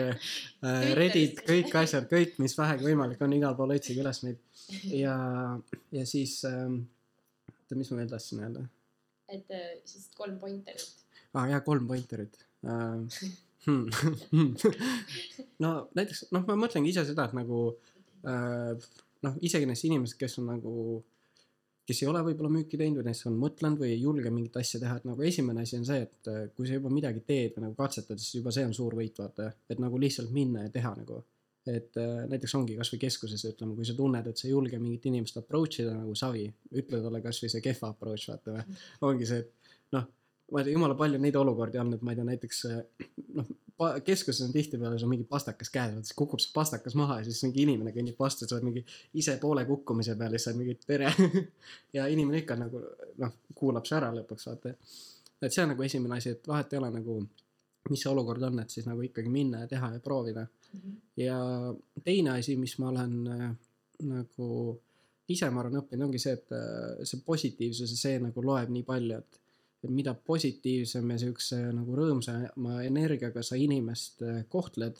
Reddit, 0.98 1.44
kõik 1.46 1.76
asjad, 1.78 2.08
kõik, 2.10 2.40
mis 2.42 2.58
vähegi 2.58 2.90
võimalik 2.90 3.22
on, 3.24 3.36
igal 3.38 3.56
pool 3.56 3.72
otsige 3.76 4.04
üles 4.04 4.20
meid 4.26 4.42
ja, 5.04 5.16
ja 5.94 6.06
siis 6.08 6.42
ähm,, 6.50 6.82
oota, 7.48 7.78
mis 7.78 7.92
ma 7.94 8.02
veel 8.02 8.16
tahtsin 8.16 8.44
öelda 8.44 8.68
et 9.28 9.50
äh, 9.50 9.70
siis 9.88 10.08
kolm 10.16 10.38
pointerit. 10.40 11.04
ah,? 11.32 11.46
jaa, 11.50 11.60
kolm 11.66 11.88
pointerit. 11.88 12.38
no 15.64 15.72
näiteks, 15.96 16.26
noh, 16.34 16.44
ma 16.48 16.56
mõtlengi 16.58 16.92
ise 16.92 17.04
seda, 17.08 17.28
et 17.28 17.36
nagu 17.36 17.58
uh, 17.72 18.86
noh, 19.24 19.36
isegi 19.44 19.68
inimesed, 19.68 20.18
kes 20.20 20.38
on 20.42 20.50
nagu, 20.52 20.72
kes 21.88 22.02
ei 22.02 22.10
ole 22.10 22.22
võib-olla 22.26 22.52
müüki 22.52 22.80
teinud 22.80 23.00
või 23.00 23.08
näiteks 23.08 23.28
on 23.30 23.38
mõtlenud 23.40 23.80
või 23.80 23.94
ei 23.94 24.02
julge 24.02 24.32
mingit 24.32 24.58
asja 24.60 24.80
teha, 24.82 24.98
et 25.00 25.06
nagu 25.08 25.24
esimene 25.24 25.64
asi 25.64 25.78
on 25.80 25.86
see, 25.88 26.02
et 26.08 26.32
uh, 26.32 26.42
kui 26.56 26.68
sa 26.68 26.78
juba 26.78 26.92
midagi 26.92 27.24
teed 27.26 27.56
või 27.56 27.68
nagu 27.68 27.78
katsetad, 27.78 28.20
siis 28.20 28.40
juba 28.40 28.52
see 28.54 28.66
on 28.68 28.74
suur 28.76 28.96
võit, 28.98 29.16
vaata, 29.20 29.52
et 29.70 29.80
nagu 29.82 30.00
lihtsalt 30.00 30.34
minna 30.34 30.66
ja 30.66 30.74
teha 30.74 30.96
nagu. 30.98 31.22
Et 31.64 31.96
äh, 31.96 32.26
näiteks 32.28 32.52
ongi 32.58 32.74
kasvõi 32.76 32.98
keskuses 33.06 33.40
ütleme, 33.48 33.72
kui 33.72 33.86
sa 33.88 33.94
tunned, 33.96 34.26
et 34.28 34.36
sa 34.36 34.44
ei 34.44 34.50
julge 34.50 34.76
mingit 34.76 35.06
inimest 35.08 35.38
approach 35.40 35.80
ida 35.80 35.94
nagu 35.96 36.12
savi, 36.18 36.42
ütle 36.76 37.00
talle 37.00 37.22
kasvõi 37.24 37.48
see 37.48 37.62
kehva 37.64 37.88
approach, 37.94 38.26
vaata 38.28 38.58
või. 38.58 38.76
ongi 39.08 39.28
see, 39.30 39.38
et 39.40 39.96
noh, 39.96 40.04
ma 40.52 40.60
ei 40.60 40.66
tea, 40.66 40.74
jumala 40.74 40.96
palju 40.98 41.20
neid 41.20 41.36
olukordi 41.40 41.80
on, 41.80 41.92
et 41.96 42.02
ma 42.04 42.12
ei 42.12 42.18
tea, 42.18 42.26
näiteks 42.28 42.64
äh, 42.70 43.06
noh, 43.38 43.52
keskuses 44.04 44.44
on 44.46 44.52
tihtipeale 44.54 44.98
sul 44.98 45.10
mingi 45.10 45.26
pastakas 45.28 45.70
käes, 45.74 45.94
siis 45.96 46.16
kukub 46.18 46.42
see 46.42 46.52
pastakas 46.54 46.94
maha 46.98 47.18
ja 47.20 47.26
siis 47.26 47.42
mingi 47.46 47.64
inimene 47.64 47.94
kõnnib 47.96 48.20
vastu, 48.20 48.46
sa 48.46 48.58
oled 48.58 48.68
mingi 48.68 48.84
ise 49.20 49.36
poole 49.42 49.64
kukkumise 49.68 50.18
peal 50.20 50.36
ja 50.36 50.38
siis 50.38 50.48
sa 50.48 50.52
oled 50.52 50.62
mingi 50.62 50.76
tere. 50.86 51.10
ja 51.96 52.06
inimene 52.12 52.42
ikka 52.44 52.58
nagu 52.60 52.82
noh, 53.22 53.38
kuulab 53.54 53.88
su 53.88 53.96
ära 53.98 54.12
lõpuks 54.14 54.50
vaata. 54.50 54.74
et 55.42 55.52
see 55.52 55.64
on 55.64 55.74
nagu 55.74 55.82
esimene 55.86 56.20
asi, 56.20 56.36
et 56.36 56.48
vahet 56.48 56.72
ei 56.72 56.80
ole 56.80 56.92
nagu, 56.94 57.18
mis 57.90 58.04
see 58.04 58.12
olukord 58.12 58.42
on, 58.46 58.62
et 58.62 58.70
siis 58.70 58.86
nagu 58.88 59.02
ikkagi 59.04 59.32
minna 59.32 59.64
ja 59.64 59.70
teha 59.70 59.94
ja 59.96 60.00
proovida 60.04 60.46
ja 61.16 61.38
teine 62.04 62.38
asi, 62.38 62.56
mis 62.56 62.76
ma 62.78 62.88
olen 62.88 63.14
äh, 63.30 63.48
nagu 64.08 64.48
ise, 65.28 65.48
ma 65.50 65.62
arvan, 65.62 65.80
õppinud, 65.80 66.08
ongi 66.08 66.20
see, 66.20 66.36
et 66.36 66.52
äh, 66.54 67.02
see 67.06 67.22
positiivsus 67.26 67.94
ja 67.94 67.98
see 68.00 68.20
nagu 68.22 68.44
loeb 68.44 68.72
nii 68.74 68.84
palju, 68.86 69.18
et 69.18 69.40
et 69.84 69.92
mida 69.92 70.14
positiivsem 70.14 71.10
ja 71.12 71.18
siukse 71.20 71.58
nagu 71.74 71.96
rõõmsama 71.98 72.80
energiaga 72.86 73.42
sa 73.44 73.58
inimest 73.60 74.24
äh, 74.24 74.42
kohtled, 74.50 74.98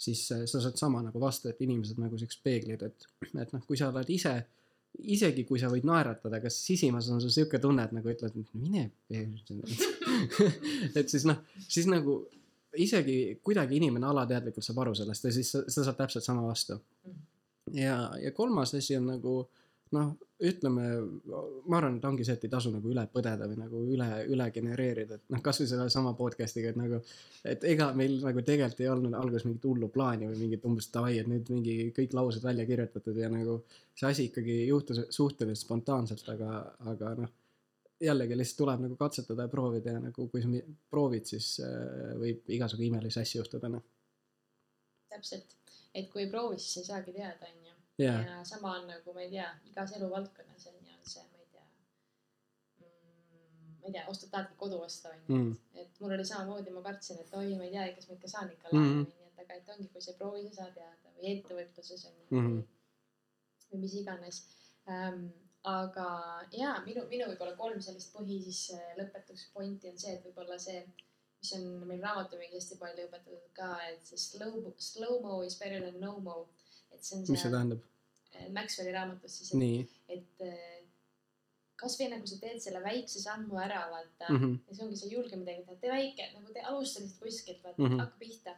siis 0.00 0.22
äh, 0.34 0.46
sa 0.50 0.62
saad 0.62 0.78
sama 0.80 1.02
nagu 1.04 1.20
vastu, 1.22 1.50
et 1.50 1.60
inimesed 1.64 2.00
nagu 2.00 2.18
siuksed 2.18 2.42
peeglid, 2.46 2.84
et, 2.86 3.08
et 3.34 3.54
noh, 3.54 3.64
kui 3.66 3.78
sa 3.78 3.90
oled 3.90 4.10
ise, 4.12 4.34
isegi 5.14 5.44
kui 5.48 5.60
sa 5.62 5.70
võid 5.70 5.86
naeratada, 5.86 6.40
kas 6.42 6.58
sisimas 6.64 7.08
on 7.10 7.22
sul 7.22 7.32
siuke 7.34 7.60
tunne, 7.62 7.86
et 7.86 7.94
nagu 7.96 8.12
ütled, 8.12 8.36
et 8.36 8.54
mine 8.58 8.88
et 10.98 11.10
siis 11.10 11.26
noh, 11.28 11.42
siis 11.66 11.90
nagu 11.90 12.20
isegi 12.78 13.40
kuidagi 13.42 13.80
inimene 13.80 14.06
alateadlikult 14.10 14.64
saab 14.64 14.84
aru 14.84 14.94
sellest 14.94 15.26
ja 15.26 15.34
siis 15.34 15.50
sa, 15.56 15.62
sa 15.66 15.84
saad 15.86 15.98
täpselt 15.98 16.26
sama 16.26 16.46
vastu. 16.46 16.78
ja, 17.74 18.10
ja 18.22 18.32
kolmas 18.32 18.74
asi 18.78 18.96
on 18.98 19.10
nagu 19.10 19.34
noh, 19.96 20.12
ütleme, 20.46 20.84
ma 21.68 21.78
arvan, 21.78 21.98
et 21.98 22.04
ongi 22.08 22.24
see, 22.24 22.36
et 22.38 22.46
ei 22.46 22.52
tasu 22.52 22.72
nagu 22.72 22.88
üle 22.88 23.02
põdeda 23.12 23.48
või 23.50 23.58
nagu 23.60 23.82
üle, 23.94 24.08
üle 24.32 24.46
genereerida, 24.54 25.18
et 25.18 25.34
noh, 25.34 25.42
kasvõi 25.44 25.68
sellesama 25.68 26.14
podcast'iga, 26.18 26.72
et 26.72 26.78
nagu, 26.80 27.00
et 27.52 27.66
ega 27.68 27.90
meil 27.96 28.16
nagu 28.24 28.44
tegelikult 28.46 28.80
ei 28.80 28.88
olnud 28.92 29.16
alguses 29.18 29.44
mingit 29.48 29.66
hullu 29.68 29.90
plaani 29.92 30.30
või 30.30 30.38
mingit 30.46 30.64
umbes 30.70 30.88
davai, 30.94 31.18
et 31.20 31.28
nüüd 31.30 31.52
mingi 31.52 31.76
kõik 31.96 32.16
laused 32.16 32.46
välja 32.46 32.64
kirjutatud 32.68 33.20
ja 33.20 33.28
nagu 33.32 33.60
see 33.92 34.08
asi 34.08 34.30
ikkagi 34.30 34.62
juhtus 34.70 35.04
suhteliselt 35.12 35.66
spontaanselt, 35.66 36.24
aga, 36.32 36.62
aga 36.92 37.14
noh, 37.20 37.36
jällegi 38.00 38.36
lihtsalt 38.38 38.62
tuleb 38.62 38.84
nagu 38.86 38.96
katsetada 38.96 39.44
ja 39.44 39.52
proovida 39.52 39.96
ja 39.96 40.02
nagu 40.02 40.26
kui 40.32 40.42
sa 40.42 40.48
proovid, 40.92 41.26
siis 41.28 41.52
äh, 41.64 42.14
võib 42.20 42.48
igasugu 42.56 42.86
imelisi 42.88 43.20
asju 43.20 43.42
juhtuda, 43.42 43.68
noh. 43.72 43.84
täpselt, 45.12 45.56
et 45.94 46.08
kui 46.12 46.24
ei 46.24 46.30
proovi, 46.30 46.58
siis 46.58 46.80
ei 46.80 46.88
saagi 46.88 47.14
teada, 47.16 47.50
onju. 47.50 47.69
jaa, 47.69 47.69
ja 48.28 48.44
sama 48.44 48.74
on 48.78 48.86
nagu, 48.92 49.12
ma 49.16 49.20
ei 49.26 49.30
tea, 49.34 49.48
igas 49.70 49.92
eluvaldkonnas 49.98 50.66
on 50.70 50.74
ju 50.86 50.96
see, 51.14 51.22
ma 51.32 51.38
ei 51.42 51.48
tea 51.52 51.66
mm,, 52.80 53.80
ma 53.80 53.86
ei 53.88 53.92
tea, 53.96 54.04
ostad, 54.12 54.30
tahadki 54.34 54.56
kodu 54.62 54.80
osta, 54.86 55.08
onju 55.14 55.36
Mm. 55.36 55.52
et, 55.74 55.80
et 55.86 56.00
mul 56.00 56.12
oli 56.16 56.24
samamoodi, 56.30 56.70
ma 56.76 56.82
kartsin, 56.88 57.18
et 57.24 57.34
oi, 57.40 57.54
ma 57.58 57.64
ei 57.68 57.72
tea, 57.76 57.88
kas 57.96 58.08
ma 58.08 58.14
ikka 58.18 58.28
saan 58.34 58.50
ikka 58.56 58.68
laenu, 58.72 59.04
onju, 59.04 59.28
et 59.32 59.38
aga 59.44 59.54
et 59.60 59.68
ongi, 59.74 59.88
kui 59.92 60.02
sa 60.04 60.10
ei 60.12 60.18
proovi, 60.22 60.46
sa 60.48 60.54
saad 60.62 60.74
teada 60.78 61.14
või 61.18 61.34
ettevõtluses 61.34 62.06
on 62.08 62.14
ju 62.18 62.26
Mhm. 62.40 62.56
või, 62.56 62.64
või 63.70 63.78
mis 63.84 63.94
iganes 64.02 64.42
ähm,. 64.88 65.28
aga 65.70 66.04
jaa, 66.56 66.76
minu, 66.86 67.02
minu 67.12 67.24
võib-olla 67.28 67.52
kolm 67.56 67.80
sellist 67.84 68.14
põhi 68.14 68.38
siis 68.42 68.60
äh, 68.78 68.94
lõpetuseks 68.96 69.50
pointi 69.52 69.90
on 69.90 69.98
see, 70.02 70.14
et 70.16 70.22
võib-olla 70.24 70.56
see, 70.58 70.78
mis 71.40 71.50
on 71.56 71.66
meil 71.90 72.00
raamatumüügis 72.06 72.56
hästi 72.62 72.78
palju 72.80 73.04
õpetatud 73.08 73.50
ka, 73.58 73.68
et 73.90 74.00
see 74.08 74.16
slow, 74.22 74.54
slow-mo 74.78 75.42
is 75.44 75.58
better 75.60 75.82
than 75.84 76.00
no-mo. 76.00 76.46
et 76.94 77.04
see 77.04 77.16
on 77.16 77.20
mis 77.20 77.28
see 77.28 77.42
see 77.42 77.50
tähendab? 77.52 77.82
Äh, 78.36 78.48
Maxwelli 78.56 78.92
raamatus 78.92 79.38
siis, 79.38 79.50
et 79.54 79.58
nii 79.58 79.80
et 80.08 80.40
äh, 80.46 80.76
kasvõi 81.80 82.10
nagu 82.12 82.26
sa 82.28 82.36
teed 82.42 82.60
selle 82.60 82.82
väikse 82.84 83.20
sammu 83.22 83.56
ära, 83.58 83.86
vaata 83.90 84.26
mm. 84.28 84.36
mm.. 84.36 84.44
-hmm. 84.44 84.58
ja 84.68 84.74
see 84.76 84.84
ongi, 84.86 84.96
sa 85.00 85.06
ei 85.06 85.12
julge 85.14 85.36
midagi 85.36 85.62
teha, 85.66 85.76
tee 85.80 85.90
väike, 85.90 86.26
nagu 86.34 86.52
te 86.52 86.60
alusta 86.72 87.00
lihtsalt 87.00 87.22
kuskilt, 87.24 87.62
vaata 87.64 87.82
Mhm. 87.82 87.86
mm, 87.88 87.94
-hmm. 87.96 88.00
hakka 88.04 88.18
pihta. 88.18 88.56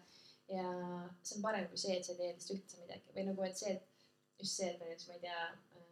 ja 0.48 0.64
see 1.22 1.36
on 1.36 1.42
parem 1.42 1.68
kui 1.68 1.78
see, 1.78 1.96
et 1.96 2.04
sa 2.04 2.12
ei 2.12 2.18
tee 2.18 2.32
lihtsalt 2.32 2.58
üldse 2.58 2.80
midagi 2.80 3.12
või 3.16 3.24
nagu, 3.28 3.42
et 3.42 3.56
see, 3.56 3.72
et 3.72 3.82
just 4.40 4.56
see, 4.58 4.70
et 4.70 4.80
näiteks 4.80 5.08
ma 5.08 5.14
ei 5.14 5.20
tea 5.20 5.42
ähm,, 5.46 5.88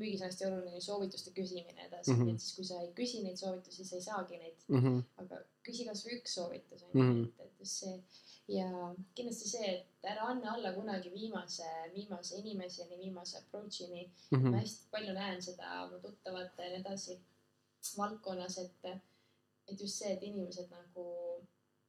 müügis 0.00 0.20
on 0.22 0.26
hästi 0.28 0.44
oluline 0.46 0.80
soovituste 0.80 1.30
küsimine 1.38 1.86
edasi 1.86 2.10
mm, 2.10 2.16
Mhm. 2.18 2.28
-hmm. 2.28 2.34
et 2.34 2.40
siis 2.40 2.54
kui 2.56 2.64
sa 2.64 2.80
ei 2.82 2.92
küsi 3.00 3.22
neid 3.24 3.36
soovitusi, 3.36 3.84
sa 3.84 3.96
ei 3.96 4.02
saagi 4.02 4.36
neid, 4.38 4.56
Mm 4.68 4.80
-hmm. 4.84 5.02
aga 5.16 5.36
küsi 5.68 5.84
kasvõi 5.88 6.18
üks 6.20 6.34
soovitus 6.34 6.82
onju 6.82 6.94
Mhm. 6.94 7.12
mm, 7.12 7.24
-hmm. 7.24 7.28
et, 7.40 7.46
et 7.46 7.58
just 7.60 7.72
see 7.80 8.02
ja 8.48 8.94
kindlasti 9.14 9.48
see, 9.48 9.68
et 9.74 10.08
ära 10.12 10.26
anna 10.32 10.54
alla 10.54 10.72
kunagi 10.74 11.10
viimase, 11.14 11.68
viimase 11.94 12.38
inimeseni, 12.40 12.98
viimase 12.98 13.38
approach'ini 13.38 14.10
Mm 14.30 14.42
ma 14.42 14.48
-hmm. 14.48 14.60
hästi 14.60 14.88
palju 14.90 15.12
näen 15.12 15.42
seda 15.42 15.82
oma 15.84 15.98
tuttavate 15.98 16.62
ja 16.62 16.68
nii 16.70 16.80
edasi 16.80 17.20
valdkonnas, 17.98 18.58
et, 18.58 18.84
et 19.68 19.80
just 19.80 19.94
see, 19.98 20.12
et 20.12 20.22
inimesed 20.22 20.70
nagu 20.70 21.06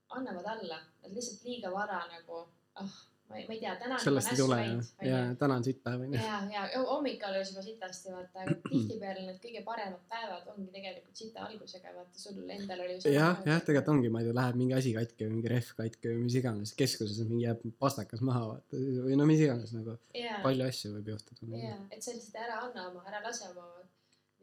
annavad 0.10 0.46
alla, 0.46 0.80
nad 1.02 1.14
lihtsalt 1.14 1.44
liiga 1.44 1.72
vara 1.72 2.08
nagu, 2.08 2.48
ah, 2.76 2.96
ma 3.34 3.40
ei, 3.42 3.46
ma 3.50 3.56
ei 3.56 3.62
tea, 3.64 3.74
täna 3.82 3.98
on 3.98 4.04
sellest 4.04 4.32
ei 4.34 4.40
tule 4.40 4.58
jah, 4.62 4.90
ja 5.10 5.22
täna 5.42 5.58
on 5.60 5.66
sitt 5.66 5.80
päev 5.86 6.04
onju. 6.06 6.20
ja, 6.22 6.40
ja 6.54 6.84
hommik 6.90 7.24
alles 7.28 7.52
juba 7.52 7.64
sitasti 7.66 8.14
vaata, 8.14 8.44
aga 8.46 8.56
tihtipeale 8.72 9.26
need 9.28 9.40
kõige 9.44 9.64
paremad 9.68 10.04
päevad 10.12 10.52
ongi 10.54 10.70
tegelikult 10.76 11.24
sita 11.24 11.48
algusega, 11.48 11.96
vaata 11.98 12.24
sul 12.26 12.44
endal 12.58 12.84
oli 12.86 13.00
ju 13.00 13.16
jah, 13.16 13.42
jah, 13.50 13.64
tegelikult 13.66 13.94
ongi, 13.96 14.14
ma 14.14 14.22
ei 14.22 14.30
tea, 14.30 14.38
läheb 14.42 14.60
mingi 14.62 14.78
asi 14.78 14.94
katki 14.98 15.28
või 15.28 15.40
mingi 15.40 15.54
rehv 15.56 15.74
katki 15.82 16.14
või 16.14 16.28
mis 16.28 16.38
iganes, 16.42 16.76
keskuses 16.84 17.26
mingi 17.32 17.48
jääb 17.48 17.66
pastakas 17.82 18.22
maha 18.26 18.46
vaata 18.54 18.84
või 19.08 19.18
no 19.20 19.28
mis 19.30 19.42
iganes 19.44 19.74
nagu 19.76 19.98
ja, 20.18 20.40
palju 20.46 20.70
asju 20.70 20.94
võib 21.00 21.14
juhtuda. 21.16 21.50
ja, 21.58 21.76
et 21.90 22.06
sa 22.06 22.14
lihtsalt 22.16 22.40
ära 22.46 22.62
anna 22.68 22.88
oma, 22.92 23.04
ära 23.10 23.24
lase 23.26 23.50
oma 23.50 23.68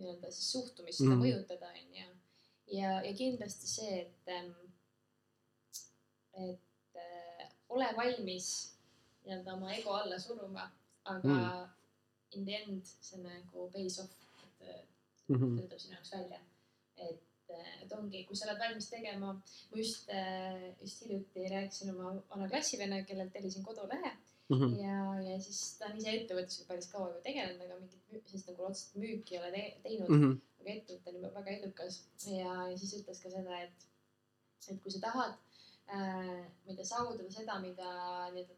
nii-öelda 0.01 0.31
siis 0.33 0.51
suhtumist 0.53 1.01
Mhm. 1.05 1.13
mm. 1.13 1.23
mõjutada, 1.25 1.71
onju. 1.77 2.07
ja, 2.79 2.91
ja 3.05 3.13
kindlasti 3.17 3.67
see, 3.69 4.01
et, 4.01 4.29
et 6.49 6.97
äh, 6.97 7.49
ole 7.69 7.89
valmis 7.97 8.51
nii-öelda 9.31 9.55
oma 9.57 9.73
ego 9.79 9.95
alla 9.97 10.19
suruma, 10.19 10.69
aga 11.05 11.35
Mm. 11.35 11.69
in 12.39 12.45
the 12.47 12.55
end 12.63 12.85
see 13.01 13.19
nagu 13.23 13.71
pays 13.73 13.99
off, 14.03 14.13
et 14.45 14.69
äh, 14.69 14.85
Mhm. 15.31 15.57
töötab 15.59 15.79
sinu 15.79 15.95
jaoks 15.95 16.13
välja. 16.13 16.41
et, 16.97 17.21
et 17.83 17.93
ongi, 17.97 18.25
kui 18.27 18.37
sa 18.37 18.47
oled 18.47 18.59
valmis 18.61 18.89
tegema, 18.91 19.33
ma 19.71 19.77
just, 19.79 20.09
just 20.81 21.01
hiljuti 21.03 21.47
rääkisin 21.51 21.91
oma 21.95 22.11
vana 22.31 22.49
klassivennaga, 22.49 23.05
kellelt 23.09 23.33
tellisin 23.33 23.65
kodulehe 23.65 24.13
Mhm. 24.51 24.75
ja, 24.83 24.99
ja 25.31 25.41
siis 25.41 25.79
ta 25.79 25.87
on 25.87 25.97
ise 25.97 26.11
ettevõtlusega 26.19 26.67
päris 26.69 26.89
kaua 26.93 27.09
juba 27.09 27.21
tegelenud, 27.25 27.61
aga 27.65 27.79
mingit 27.81 28.29
sellist 28.29 28.49
nagu 28.51 28.65
otseselt 28.69 28.97
müüki 29.03 29.35
ei 29.37 29.39
ole 29.41 29.51
te 29.57 29.63
teinud 29.85 30.09
mm. 30.11 30.23
-hmm. 30.23 30.41
aga 30.61 30.71
ettevõte 30.77 31.09
on 31.09 31.15
juba 31.23 31.31
väga 31.41 31.51
edukas 31.59 32.01
ja, 32.27 32.55
ja 32.71 32.79
siis 32.79 32.95
ütles 33.01 33.23
ka 33.23 33.31
seda, 33.31 33.61
et, 33.63 33.87
et 34.69 34.83
kui 34.83 34.91
sa 34.93 35.01
tahad 35.07 35.35
äh,, 35.89 36.43
ma 36.65 36.71
ei 36.71 36.77
tea, 36.77 36.85
saavutada 36.85 37.31
seda, 37.31 37.59
mida 37.61 37.91
nii-öelda 38.35 38.55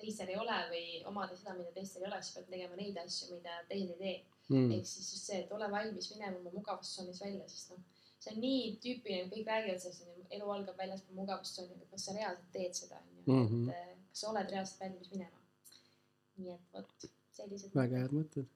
teistel 0.00 0.28
ei 0.32 0.36
ole 0.40 0.58
või 0.72 0.84
omada 1.10 1.36
seda, 1.36 1.54
mida 1.58 1.72
teistel 1.76 2.02
ei 2.04 2.08
ole, 2.10 2.20
siis 2.22 2.36
pead 2.38 2.50
tegema 2.54 2.76
neid 2.80 2.96
asju, 3.04 3.30
mida 3.36 3.56
teised 3.68 3.94
ei 3.94 3.98
tee. 4.04 4.18
Mhm. 4.50 4.72
ehk 4.74 4.86
siis 4.90 5.12
just 5.14 5.26
see, 5.28 5.40
et 5.44 5.52
ole 5.54 5.68
valmis 5.70 6.08
minema 6.14 6.38
oma 6.40 6.50
mugavustsoonis 6.56 7.20
välja, 7.22 7.44
sest 7.48 7.70
noh, 7.70 7.82
see 8.18 8.32
on 8.34 8.40
nii 8.42 8.64
tüüpiline, 8.82 9.28
kõik 9.30 9.46
räägivad 9.46 9.78
sellest, 9.84 10.02
et 10.02 10.34
elu 10.38 10.50
algab 10.56 10.76
väljaspool 10.82 11.20
mugavustsooni, 11.20 11.76
aga 11.76 11.86
kas 11.92 12.04
sa 12.08 12.16
reaalselt 12.16 12.50
teed 12.56 12.74
seda, 12.80 12.98
onju, 13.04 13.44
Mhm. 13.44 13.68
et 13.68 13.76
äh, 13.76 13.94
kas 14.08 14.24
sa 14.24 14.30
oled 14.32 14.50
reaalselt 14.50 14.80
valmis 14.80 15.10
minema. 15.14 15.38
nii 16.40 16.52
et 16.56 16.60
vot 16.74 17.08
sellised. 17.36 17.74
väga 17.74 17.98
head 18.02 18.12
mõtted 18.16 18.46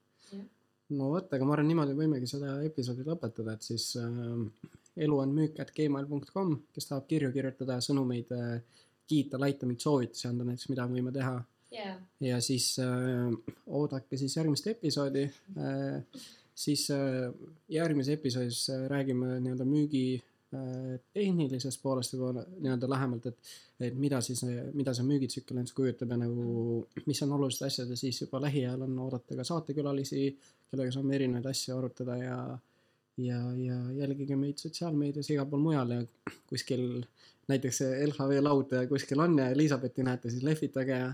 no 0.89 1.09
vot, 1.09 1.33
aga 1.33 1.45
ma 1.45 1.53
arvan, 1.55 1.67
niimoodi 1.69 1.95
võimegi 1.97 2.27
seda 2.29 2.59
episoodi 2.67 3.05
lõpetada, 3.07 3.53
et 3.53 3.63
siis 3.65 3.95
äh, 3.95 4.73
elu 5.05 5.17
on 5.19 5.33
müük 5.35 5.59
at 5.59 5.71
gmail.com, 5.75 6.55
kes 6.73 6.89
tahab 6.91 7.07
kirju 7.09 7.31
kirjutada, 7.35 7.79
sõnumeid 7.87 8.31
äh, 8.35 8.59
kiita, 9.07 9.39
laita, 9.41 9.67
mingeid 9.67 9.85
soovitusi 9.85 10.27
anda 10.29 10.47
näiteks, 10.47 10.69
mida 10.71 10.87
me 10.87 10.99
võime 10.99 11.13
teha. 11.15 11.35
Jaa, 11.75 11.95
ja 12.23 12.39
siis 12.43 12.69
äh, 12.79 13.33
oodake 13.67 14.17
siis 14.17 14.37
järgmist 14.37 14.67
episoodi. 14.71 15.25
Äh,. 15.57 16.23
siis 16.55 16.87
äh, 16.93 17.33
järgmises 17.69 18.13
episoodis 18.13 18.69
äh, 18.69 18.85
räägime 18.87 19.39
nii-öelda 19.43 19.65
müügi 19.67 20.03
äh, 20.15 20.99
tehnilisest 21.13 21.81
poolest 21.83 22.15
võib-olla 22.15 22.45
nii-öelda 22.53 22.89
lähemalt, 22.89 23.25
et, 23.31 23.55
et 23.89 23.97
mida 23.99 24.21
siis, 24.23 24.45
mida 24.73 24.93
see 24.95 25.07
müügitsükkel 25.09 25.57
endast 25.57 25.75
kujutab 25.75 26.13
ja 26.15 26.21
nagu, 26.21 26.85
mis 27.09 27.21
on 27.25 27.35
olulised 27.39 27.67
asjad. 27.67 27.91
Ja 27.91 27.99
siis 27.99 28.21
juba 28.23 28.39
lähiajal 28.45 28.87
on 28.87 28.95
oodata 29.07 29.35
ka 29.35 29.47
saatekülalisi, 29.51 30.29
kellega 30.71 30.95
saame 30.95 31.19
erinevaid 31.19 31.51
asju 31.51 31.75
arutada 31.75 32.17
ja 32.21 32.39
ja, 33.17 33.39
ja 33.57 33.77
jälgige 34.01 34.35
meid 34.35 34.57
sotsiaalmeedias 34.61 35.29
igal 35.29 35.47
pool 35.49 35.63
mujal 35.63 35.91
ja 35.91 36.01
kuskil 36.49 37.05
näiteks 37.47 37.81
LHV 38.09 38.41
laud 38.41 38.73
kuskil 38.89 39.19
on 39.19 39.37
ja 39.39 39.49
Elizabethi 39.53 40.03
näete, 40.03 40.29
siis 40.29 40.43
lehvitage 40.43 40.97
ja 40.99 41.13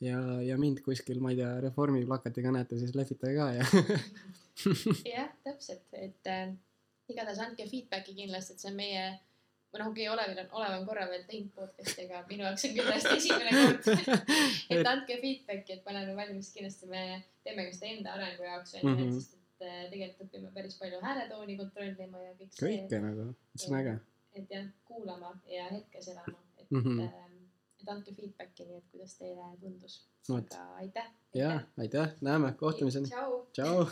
ja, 0.00 0.18
ja 0.42 0.58
mind 0.58 0.80
kuskil, 0.84 1.20
ma 1.20 1.32
ei 1.32 1.40
tea, 1.40 1.50
Reformi 1.60 2.04
plakatiga 2.06 2.52
näete, 2.54 2.78
siis 2.80 2.94
lehvitage 2.96 3.34
ka 3.36 3.48
ja 3.52 3.66
jah, 5.14 5.32
täpselt, 5.44 5.88
et 5.92 6.30
äh, 6.30 6.54
igatahes 7.10 7.42
andke 7.42 7.66
feedback'i 7.68 8.14
kindlasti, 8.16 8.56
et 8.56 8.62
see 8.62 8.70
on 8.70 8.78
meie 8.78 9.02
või 9.70 9.82
noh, 9.82 9.90
okay,, 9.92 10.06
Olevil 10.10 10.40
on, 10.42 10.48
Olev 10.58 10.78
on 10.80 10.86
korra 10.88 11.04
veel 11.10 11.26
teinud 11.28 11.52
podcast'i, 11.54 12.06
aga 12.08 12.24
minu 12.30 12.46
jaoks 12.46 12.64
on 12.66 12.78
täiesti 12.78 13.12
esimene 13.16 13.50
kord. 13.54 14.24
et 14.74 14.88
andke 14.94 15.18
feedback'i, 15.22 15.76
et 15.76 15.84
me 15.84 15.94
oleme 15.94 16.16
valmis, 16.16 16.48
kindlasti 16.56 16.90
me 16.90 17.04
teeme 17.44 17.68
ka 17.68 17.76
seda 17.76 17.92
enda 17.92 18.16
arengu 18.16 18.48
jaoks 18.48 18.74
onju 18.80 18.88
mm, 18.88 18.96
Mhm. 18.96 19.10
-hmm. 19.10 19.20
sest 19.20 19.36
et 19.36 19.38
äh, 19.38 19.39
tegelikult 19.60 20.28
õpime 20.28 20.52
päris 20.54 20.76
palju 20.80 21.00
hääletooni 21.04 21.56
kontrollima 21.60 22.22
ja 22.24 22.34
kõik 22.38 22.52
see, 22.56 22.66
kõike 22.66 23.00
nagu, 23.04 23.26
see 23.56 23.72
on 23.72 23.78
äge. 23.80 23.96
et 24.40 24.54
jah, 24.56 24.68
kuulama 24.88 25.32
ja 25.50 25.66
hetkes 25.70 26.12
elama, 26.14 26.36
et 26.58 26.70
mm, 26.70 26.84
-hmm. 26.84 27.40
et 27.80 27.88
andke 27.94 28.14
feedback'i, 28.14 28.68
nii 28.68 28.82
et 28.82 28.92
kuidas 28.92 29.16
teile 29.18 29.48
tundus. 29.60 29.98
Vot. 30.28 30.54
aga 30.54 30.84
aitäh. 30.84 31.10
ja 31.34 31.56
aitäh, 31.78 32.14
näeme, 32.20 32.52
kohtumiseni, 32.52 33.10
tšau. 33.52 33.90